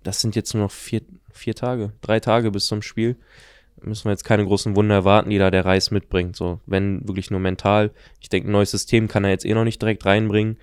Das 0.05 0.21
sind 0.21 0.37
jetzt 0.37 0.55
nur 0.55 0.63
noch 0.63 0.71
vier, 0.71 1.03
vier 1.33 1.57
Tage, 1.57 1.93
drei 2.01 2.21
Tage 2.21 2.53
bis 2.53 2.67
zum 2.67 2.81
Spiel. 2.81 3.17
Müssen 3.83 4.05
wir 4.05 4.13
jetzt 4.13 4.25
keine 4.25 4.45
großen 4.45 4.77
Wunder 4.77 4.95
erwarten, 4.95 5.31
die 5.31 5.39
da 5.39 5.51
der 5.51 5.65
Reis 5.65 5.91
mitbringt. 5.91 6.37
So, 6.37 6.61
wenn 6.67 7.07
wirklich 7.07 7.31
nur 7.31 7.41
mental. 7.41 7.91
Ich 8.21 8.29
denke, 8.29 8.49
ein 8.49 8.53
neues 8.53 8.71
System 8.71 9.09
kann 9.09 9.25
er 9.25 9.31
jetzt 9.31 9.45
eh 9.45 9.55
noch 9.55 9.65
nicht 9.65 9.83
direkt 9.83 10.07
reinbringen. 10.07 10.59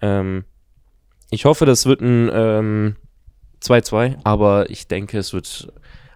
Ähm, 0.00 0.44
ich 1.30 1.44
hoffe, 1.44 1.66
das 1.66 1.86
wird 1.86 2.00
ein 2.00 2.96
2-2, 3.60 4.06
ähm, 4.06 4.16
aber 4.24 4.70
ich 4.70 4.88
denke, 4.88 5.18
es 5.18 5.32
wird 5.32 5.72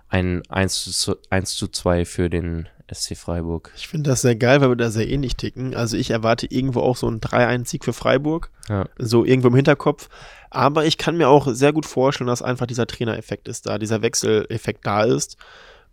ein 0.09 0.43
1 0.49 1.01
zu, 1.01 1.17
1 1.31 1.55
zu 1.57 1.69
2 1.69 2.05
für 2.05 2.31
den 2.31 2.69
SC 2.93 3.17
Freiburg. 3.17 3.73
Ich 3.77 3.89
finde 3.89 4.11
das 4.11 4.23
sehr 4.23 4.37
geil, 4.37 4.61
weil 4.61 4.71
wir 4.71 4.77
da 4.77 4.91
sehr 4.91 5.09
ähnlich 5.09 5.37
ticken. 5.37 5.75
Also 5.75 5.97
ich 5.97 6.11
erwarte 6.11 6.47
irgendwo 6.47 6.81
auch 6.81 6.97
so 6.97 7.07
einen 7.07 7.21
3-1-Sieg 7.21 7.85
für 7.85 7.93
Freiburg. 7.93 8.51
Ja. 8.69 8.87
So 8.99 9.25
irgendwo 9.25 9.49
im 9.49 9.55
Hinterkopf. 9.55 10.09
Aber 10.51 10.87
ich 10.87 10.97
kann 10.97 11.17
mir 11.17 11.29
auch 11.29 11.49
sehr 11.53 11.73
gut 11.73 11.85
vorstellen, 11.85 12.29
dass 12.29 12.41
einfach 12.41 12.67
dieser 12.67 12.87
Trainereffekt 12.87 13.49
ist 13.49 13.67
da, 13.67 13.79
dieser 13.79 14.01
Wechseleffekt 14.01 14.87
da 14.87 15.05
ist. 15.05 15.37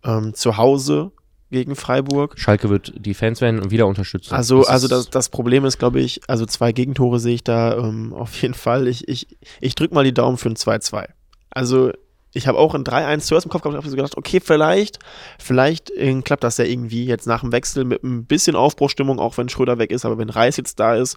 Ähm, 0.04 0.32
zu 0.32 0.56
Hause 0.56 1.12
gegen 1.50 1.76
Freiburg. 1.76 2.38
Schalke 2.38 2.70
wird 2.70 2.92
die 2.96 3.14
Fans 3.14 3.40
werden 3.40 3.70
wieder 3.70 3.86
unterstützen. 3.86 4.34
Also, 4.34 4.60
das 4.60 4.68
also 4.68 4.88
das, 4.88 5.10
das 5.10 5.28
Problem 5.28 5.64
ist, 5.64 5.78
glaube 5.78 6.00
ich, 6.00 6.20
also 6.26 6.46
zwei 6.46 6.72
Gegentore 6.72 7.20
sehe 7.20 7.34
ich 7.34 7.44
da 7.44 7.76
ähm, 7.76 8.12
auf 8.16 8.40
jeden 8.42 8.54
Fall. 8.54 8.88
Ich, 8.88 9.08
ich, 9.08 9.28
ich 9.60 9.74
drücke 9.74 9.94
mal 9.94 10.04
die 10.04 10.14
Daumen 10.14 10.38
für 10.38 10.48
ein 10.48 10.56
2-2. 10.56 11.06
Also 11.50 11.92
ich 12.32 12.46
habe 12.46 12.58
auch 12.58 12.74
ein 12.74 12.84
3-1 12.84 13.20
zuerst 13.20 13.46
im 13.46 13.50
Kopf 13.50 13.62
gehabt 13.62 13.82
und 13.82 13.90
so 13.90 13.96
gedacht, 13.96 14.16
okay, 14.16 14.40
vielleicht, 14.40 14.98
vielleicht 15.38 15.90
äh, 15.92 16.20
klappt 16.20 16.44
das 16.44 16.58
ja 16.58 16.66
irgendwie 16.66 17.06
jetzt 17.06 17.26
nach 17.26 17.40
dem 17.40 17.52
Wechsel 17.52 17.84
mit 17.84 18.02
ein 18.04 18.26
bisschen 18.26 18.56
Aufbruchstimmung, 18.56 19.18
auch 19.18 19.38
wenn 19.38 19.48
Schröder 19.48 19.78
weg 19.78 19.90
ist, 19.90 20.04
aber 20.04 20.18
wenn 20.18 20.28
Reis 20.28 20.58
jetzt 20.58 20.78
da 20.78 20.96
ist, 20.96 21.16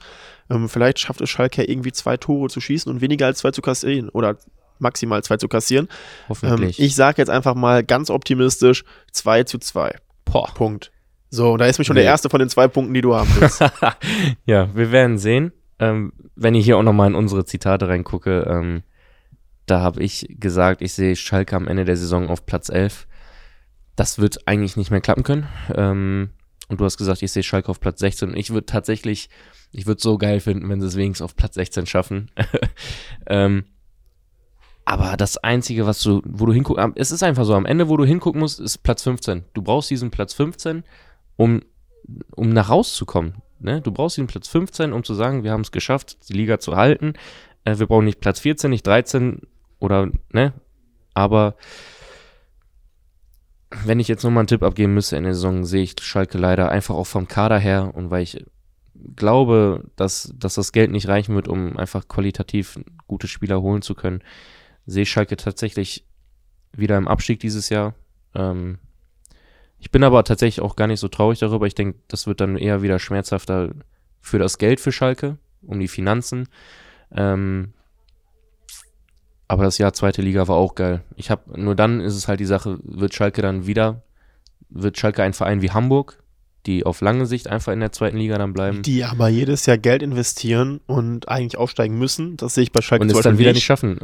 ähm, 0.50 0.70
vielleicht 0.70 1.00
schafft 1.00 1.20
es 1.20 1.30
Schalke 1.30 1.64
irgendwie 1.64 1.92
zwei 1.92 2.16
Tore 2.16 2.50
zu 2.50 2.62
schießen 2.62 2.90
und 2.90 3.02
weniger 3.02 3.26
als 3.26 3.40
zwei 3.40 3.52
zu 3.52 3.62
kassieren 3.62 4.08
oder 4.10 4.38
maximal 4.80 5.22
zwei 5.22 5.36
zu 5.36 5.50
kassieren. 5.50 5.90
Hoffentlich. 6.30 6.80
Ähm, 6.80 6.86
ich 6.86 6.96
sage 6.96 7.22
jetzt 7.22 7.30
einfach 7.30 7.56
mal 7.56 7.84
ganz 7.84 8.10
optimistisch 8.10 8.86
2 9.12 9.44
zu 9.44 9.58
2. 9.58 9.96
Boah. 10.32 10.52
Punkt. 10.54 10.92
So, 11.30 11.58
da 11.58 11.66
ist 11.66 11.78
mir 11.78 11.86
schon 11.86 11.96
nee. 11.96 12.02
der 12.02 12.10
erste 12.10 12.30
von 12.30 12.40
den 12.40 12.50
zwei 12.50 12.68
Punkten, 12.68 12.94
die 12.94 13.02
du 13.02 13.16
haben 13.16 13.30
willst. 13.40 13.62
ja, 14.46 14.74
wir 14.76 14.92
werden 14.92 15.18
sehen. 15.18 15.52
Ähm, 15.78 16.12
wenn 16.36 16.56
ich 16.56 16.66
hier 16.66 16.78
auch 16.78 16.84
nochmal 16.84 17.08
in 17.08 17.16
unsere 17.16 17.46
Zitate 17.46 17.88
reingucke, 17.88 18.46
ähm, 18.50 18.84
da 19.66 19.82
habe 19.82 20.02
ich 20.02 20.28
gesagt, 20.40 20.82
ich 20.82 20.94
sehe 20.94 21.16
Schalke 21.16 21.56
am 21.56 21.68
Ende 21.68 21.86
der 21.86 21.98
Saison 21.98 22.30
auf 22.30 22.46
Platz 22.46 22.70
11. 22.70 23.08
Das 23.96 24.18
wird 24.18 24.48
eigentlich 24.48 24.78
nicht 24.78 24.92
mehr 24.92 25.02
klappen 25.02 25.24
können. 25.24 25.48
Ähm, 25.76 26.32
und 26.68 26.80
du 26.80 26.86
hast 26.86 26.98
gesagt, 26.98 27.22
ich 27.22 27.32
sehe 27.32 27.44
Schalke 27.44 27.70
auf 27.70 27.80
Platz 27.80 28.00
16. 28.00 28.30
Und 28.30 28.38
ich 28.38 28.52
würde 28.52 28.66
tatsächlich, 28.66 29.30
ich 29.72 29.86
würde 29.86 30.02
so 30.02 30.18
geil 30.18 30.40
finden, 30.40 30.68
wenn 30.70 30.82
sie 30.82 30.88
es 30.88 30.96
wenigstens 30.96 31.26
auf 31.26 31.36
Platz 31.36 31.56
16 31.56 31.86
schaffen. 31.86 32.32
ähm, 33.28 33.66
aber 34.90 35.18
das 35.18 35.38
Einzige, 35.38 35.86
was 35.86 36.02
du, 36.02 36.24
wo 36.26 36.48
du 36.48 36.52
hinguckst, 36.52 36.84
es 36.96 37.12
ist 37.12 37.22
einfach 37.22 37.46
so, 37.46 37.54
am 37.54 37.68
Ende, 37.68 37.90
wo 37.90 37.98
du 37.98 38.06
hingucken 38.06 38.40
musst, 38.42 38.60
ist 38.60 38.80
Platz 38.80 39.04
15. 39.04 39.46
Du 39.54 39.62
brauchst 39.62 39.92
diesen 39.92 40.10
Platz 40.10 40.34
15, 40.34 40.84
um, 41.36 41.62
um 42.36 42.50
nach 42.50 42.70
rauszukommen. 42.70 43.36
Ne? 43.60 43.82
Du 43.82 43.92
brauchst 43.92 44.18
diesen 44.18 44.26
Platz 44.26 44.48
15, 44.48 44.92
um 44.92 45.04
zu 45.04 45.14
sagen, 45.14 45.44
wir 45.44 45.52
haben 45.52 45.62
es 45.62 45.72
geschafft, 45.72 46.28
die 46.28 46.34
Liga 46.34 46.60
zu 46.60 46.76
halten. 46.76 47.14
Äh, 47.66 47.78
wir 47.78 47.86
brauchen 47.86 48.06
nicht 48.06 48.20
Platz 48.20 48.40
14, 48.40 48.72
nicht 48.72 48.88
13, 48.88 49.42
oder, 49.78 50.10
ne? 50.34 50.54
Aber 51.14 51.54
wenn 53.84 54.00
ich 54.00 54.08
jetzt 54.08 54.24
nochmal 54.24 54.42
einen 54.42 54.48
Tipp 54.48 54.64
abgeben 54.64 54.96
müsste 54.96 55.18
in 55.18 55.24
der 55.24 55.36
Saison, 55.36 55.66
sehe 55.66 55.84
ich 55.84 56.02
Schalke 56.02 56.40
leider 56.40 56.70
einfach 56.72 56.96
auch 56.96 57.06
vom 57.06 57.28
Kader 57.28 57.60
her 57.60 57.92
und 57.94 58.10
weil 58.10 58.24
ich 58.24 58.44
glaube, 59.16 59.84
dass, 59.96 60.34
dass 60.36 60.56
das 60.56 60.72
Geld 60.72 60.90
nicht 60.90 61.08
reichen 61.08 61.36
wird, 61.36 61.48
um 61.48 61.78
einfach 61.78 62.08
qualitativ 62.08 62.80
gute 63.06 63.28
Spieler 63.28 63.62
holen 63.62 63.84
zu 63.84 63.94
können, 63.94 64.24
sehe 64.90 65.06
Schalke 65.06 65.38
tatsächlich 65.38 66.06
wieder 66.74 66.98
im 66.98 67.08
Abstieg 67.08 67.40
dieses 67.40 67.70
Jahr. 67.70 67.96
Ähm, 68.36 68.80
ich 69.80 69.92
bin 69.92 70.04
aber 70.04 70.24
tatsächlich 70.24 70.62
auch 70.62 70.76
gar 70.76 70.88
nicht 70.88 71.00
so 71.00 71.08
traurig 71.08 71.40
darüber. 71.40 71.66
Ich 71.66 71.76
denke, 71.76 72.00
das 72.08 72.28
wird 72.28 72.42
dann 72.42 72.58
eher 72.58 72.82
wieder 72.82 73.00
schmerzhafter 73.00 73.72
für 74.20 74.40
das 74.40 74.58
Geld 74.58 74.80
für 74.80 74.92
Schalke, 74.92 75.38
um 75.62 75.80
die 75.80 75.88
Finanzen. 75.88 76.50
Ähm, 77.12 77.74
aber 79.48 79.64
das 79.64 79.78
Jahr 79.78 79.94
zweite 79.94 80.22
Liga 80.22 80.48
war 80.48 80.58
auch 80.58 80.76
geil. 80.76 81.02
Ich 81.16 81.32
habe 81.32 81.60
nur 81.60 81.76
dann 81.76 82.02
ist 82.02 82.16
es 82.16 82.28
halt 82.28 82.40
die 82.40 82.46
Sache, 82.46 82.80
wird 82.84 83.16
Schalke 83.16 83.42
dann 83.42 83.66
wieder, 83.66 84.04
wird 84.70 85.00
Schalke 85.00 85.24
ein 85.24 85.34
Verein 85.34 85.62
wie 85.62 85.72
Hamburg, 85.72 86.22
die 86.70 86.86
auf 86.86 87.02
lange 87.02 87.26
Sicht 87.26 87.48
einfach 87.48 87.74
in 87.74 87.80
der 87.80 87.92
zweiten 87.92 88.18
Liga 88.18 88.38
dann 88.38 88.54
bleiben. 88.54 88.84
Die 88.84 89.04
aber 89.04 89.28
jedes 89.28 89.66
Jahr 89.66 89.80
Geld 89.80 90.04
investieren 90.04 90.80
und 90.86 91.28
eigentlich 91.28 91.58
aufsteigen 91.58 91.98
müssen. 91.98 92.38
Das 92.38 92.54
sehe 92.54 92.64
ich 92.64 92.72
bei 92.72 92.82
Schalke 92.82 93.04
Und 93.04 93.12
es 93.12 93.22
dann 93.22 93.40
wieder 93.40 93.54
nicht 93.54 93.66
schaffen. 93.66 94.00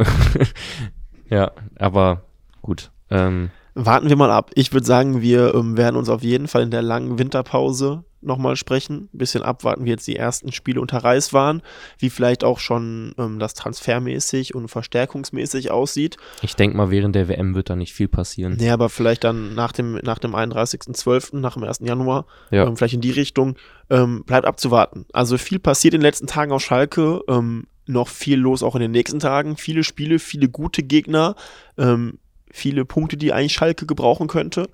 ja, 1.30 1.52
aber 1.78 2.24
gut. 2.64 2.92
Ähm, 3.12 3.52
Warten 3.76 4.10
wir 4.10 4.16
mal 4.16 4.32
ab. 4.32 4.50
Ich 4.56 4.74
würde 4.74 4.86
sagen, 4.86 5.22
wir 5.22 5.54
ähm, 5.54 5.78
werden 5.78 5.96
uns 5.96 6.10
auf 6.10 6.24
jeden 6.24 6.48
Fall 6.48 6.64
in 6.64 6.72
der 6.72 6.82
langen 6.82 7.20
Winterpause 7.20 8.04
nochmal 8.26 8.56
sprechen. 8.56 9.10
Ein 9.14 9.18
bisschen 9.18 9.44
abwarten, 9.44 9.86
wie 9.86 9.90
jetzt 9.90 10.08
die 10.08 10.16
ersten 10.16 10.52
Spiele 10.52 10.82
unter 10.82 10.98
Reis 11.00 11.34
waren, 11.34 11.62
wie 12.00 12.10
vielleicht 12.10 12.44
auch 12.44 12.60
schon 12.60 13.14
ähm, 13.18 13.40
das 13.40 13.54
transfermäßig 13.54 14.56
und 14.56 14.68
verstärkungsmäßig 14.68 15.72
aussieht. 15.72 16.18
Ich 16.42 16.56
denke 16.56 16.78
mal, 16.78 16.90
während 16.92 17.16
der 17.16 17.28
WM 17.28 17.56
wird 17.56 17.70
da 17.70 17.76
nicht 17.76 17.94
viel 17.94 18.08
passieren. 18.08 18.56
Nee, 18.60 18.70
aber 18.72 18.90
vielleicht 18.90 19.24
dann 19.24 19.54
nach 19.56 19.72
dem, 19.72 19.94
nach 20.04 20.20
dem 20.20 20.36
31.12., 20.36 21.38
nach 21.38 21.54
dem 21.54 21.64
1. 21.64 21.80
Januar, 21.82 22.26
Ja. 22.52 22.66
ähm, 22.66 22.76
vielleicht 22.78 22.96
in 22.96 23.02
die 23.02 23.12
Richtung, 23.12 23.56
ähm, 23.90 24.24
bleibt 24.26 24.46
abzuwarten. 24.48 25.06
Also 25.14 25.38
viel 25.38 25.60
passiert 25.60 25.94
in 25.94 26.00
den 26.02 26.06
letzten 26.06 26.28
Tagen 26.28 26.52
auf 26.52 26.62
Schalke, 26.62 27.22
ähm, 27.28 27.68
noch 27.88 28.08
viel 28.08 28.40
los 28.40 28.64
auch 28.64 28.76
in 28.76 28.82
den 28.82 28.92
nächsten 28.92 29.20
Tagen, 29.20 29.58
viele 29.58 29.84
Spiele, 29.84 30.18
viele 30.18 30.50
gute 30.50 30.82
Gegner, 30.82 31.36
ähm, 31.78 32.18
viele 32.50 32.84
Punkte, 32.86 33.16
die 33.18 33.32
eigentlich 33.34 33.54
Schalke 33.54 33.86
gebrauchen 33.86 34.28
könnte. 34.28 34.70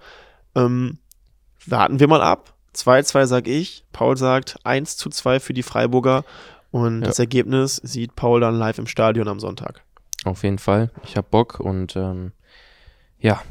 Ähm, 0.55 0.99
warten 1.65 1.99
wir 1.99 2.07
mal 2.07 2.21
ab. 2.21 2.53
2-2 2.76 3.26
sag 3.26 3.47
ich, 3.47 3.86
Paul 3.91 4.17
sagt 4.17 4.57
1 4.63 4.97
zu 4.97 5.09
2 5.09 5.39
für 5.39 5.53
die 5.53 5.63
Freiburger 5.63 6.24
und 6.72 7.01
Ja. 7.01 7.07
das 7.07 7.19
Ergebnis 7.19 7.76
sieht 7.78 8.15
Paul 8.15 8.39
dann 8.41 8.55
live 8.55 8.78
im 8.78 8.88
Stadion 8.88 9.28
am 9.28 9.39
Sonntag. 9.39 9.84
Auf 10.24 10.43
jeden 10.43 10.59
Fall. 10.59 10.91
Ich 11.03 11.17
hab 11.17 11.32
Bock 11.32 11.59
und 11.59 11.95
ähm, 11.95 12.32
ja, 13.19 13.41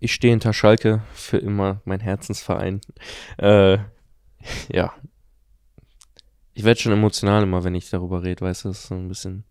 ich 0.00 0.12
stehe 0.14 0.32
hinter 0.32 0.52
Schalke 0.52 1.02
für 1.12 1.38
immer, 1.38 1.80
mein 1.84 2.00
Herzensverein. 2.00 2.80
Äh, 3.38 3.78
ja. 4.72 4.92
Ich 6.54 6.64
werde 6.64 6.80
schon 6.80 6.92
emotional 6.92 7.42
immer, 7.42 7.64
wenn 7.64 7.74
ich 7.74 7.88
darüber 7.90 8.22
rede, 8.22 8.42
weißt 8.44 8.64
du, 8.64 8.68
das 8.68 8.80
ist 8.80 8.88
so 8.88 8.94
ein 8.94 9.08
bisschen. 9.08 9.44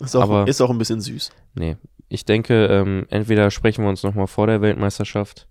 Ist 0.00 0.14
auch, 0.14 0.22
Aber- 0.22 0.46
ist 0.46 0.60
auch 0.60 0.70
ein 0.70 0.78
bisschen 0.78 1.00
süß. 1.00 1.30
Nee. 1.54 1.76
Ich 2.08 2.24
denke, 2.24 2.66
ähm, 2.66 3.06
entweder 3.10 3.50
sprechen 3.50 3.82
wir 3.84 3.88
uns 3.88 4.04
nochmal 4.04 4.28
vor 4.28 4.46
der 4.46 4.60
Weltmeisterschaft 4.60 5.48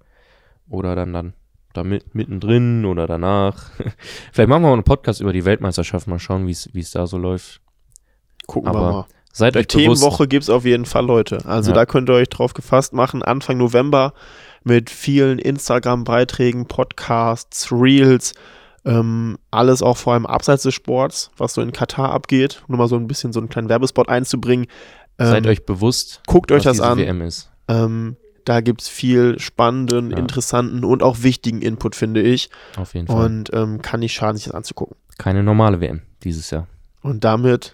oder 0.69 0.95
dann 0.95 1.11
dann 1.11 1.33
da 1.77 1.83
mit, 1.83 2.13
mittendrin 2.15 2.85
oder 2.85 3.07
danach. 3.07 3.69
Vielleicht 4.33 4.49
machen 4.49 4.63
wir 4.63 4.69
auch 4.69 4.73
einen 4.73 4.83
Podcast 4.83 5.21
über 5.21 5.33
die 5.33 5.45
Weltmeisterschaft, 5.45 6.07
mal 6.07 6.19
schauen, 6.19 6.47
wie 6.47 6.51
es 6.51 6.91
da 6.91 7.07
so 7.07 7.17
läuft. 7.17 7.61
Gucken 8.47 8.69
Aber 8.69 8.79
wir 8.79 8.91
mal. 8.91 9.05
Seid 9.31 9.55
euch 9.55 9.67
bewusst. 9.67 10.01
Themenwoche 10.01 10.27
gibt 10.27 10.43
es 10.43 10.49
auf 10.49 10.65
jeden 10.65 10.85
Fall, 10.85 11.05
Leute. 11.05 11.45
Also 11.45 11.69
Ja. 11.71 11.75
da 11.75 11.85
könnt 11.85 12.09
ihr 12.09 12.13
euch 12.15 12.29
drauf 12.29 12.53
gefasst 12.55 12.93
machen. 12.93 13.21
Anfang 13.21 13.57
November 13.57 14.13
mit 14.63 14.89
vielen 14.89 15.37
Instagram-Beiträgen, 15.37 16.65
Podcasts, 16.67 17.71
Reels, 17.71 18.33
ähm, 18.83 19.37
alles 19.51 19.81
auch 19.83 19.97
vor 19.97 20.13
allem 20.13 20.25
abseits 20.25 20.63
des 20.63 20.73
Sports, 20.73 21.29
was 21.37 21.53
so 21.53 21.61
in 21.61 21.71
Katar 21.71 22.11
abgeht. 22.11 22.63
Nur 22.67 22.77
mal 22.79 22.87
so 22.87 22.95
ein 22.95 23.07
bisschen 23.07 23.31
so 23.31 23.39
einen 23.39 23.49
kleinen 23.49 23.69
Werbespot 23.69 24.09
einzubringen. 24.09 24.65
Ähm, 25.19 25.27
Seid 25.27 25.47
euch 25.47 25.65
bewusst, 25.65 26.21
guckt 26.25 26.51
euch 26.51 26.63
das 26.63 26.79
an. 26.79 26.97
WM 26.97 27.21
ist. 27.21 27.51
Ähm, 27.67 28.17
da 28.47 28.61
gibt 28.61 28.81
es 28.81 28.87
viel 28.87 29.39
spannenden, 29.39 30.11
Ja. 30.11 30.17
interessanten 30.17 30.83
und 30.83 31.03
auch 31.03 31.23
wichtigen 31.23 31.61
Input, 31.61 31.95
finde 31.95 32.21
ich. 32.21 32.49
Auf 32.77 32.93
jeden 32.93 33.07
Fall. 33.07 33.25
Und 33.25 33.49
ähm, 33.53 33.81
kann 33.81 33.99
nicht 33.99 34.13
schaden, 34.13 34.37
sich 34.37 34.45
das 34.45 34.53
anzugucken. 34.55 34.95
Keine 35.17 35.43
normale 35.43 35.81
WM 35.81 36.01
dieses 36.23 36.49
Jahr. 36.51 36.67
Und 37.01 37.23
damit, 37.23 37.73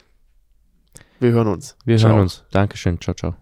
wir 1.19 1.31
hören 1.31 1.47
uns. 1.47 1.75
Wir 1.85 1.97
Ciao. 1.97 2.11
hören 2.11 2.21
uns. 2.21 2.43
Dankeschön. 2.51 2.99
Ciao, 2.99 3.13
ciao. 3.13 3.35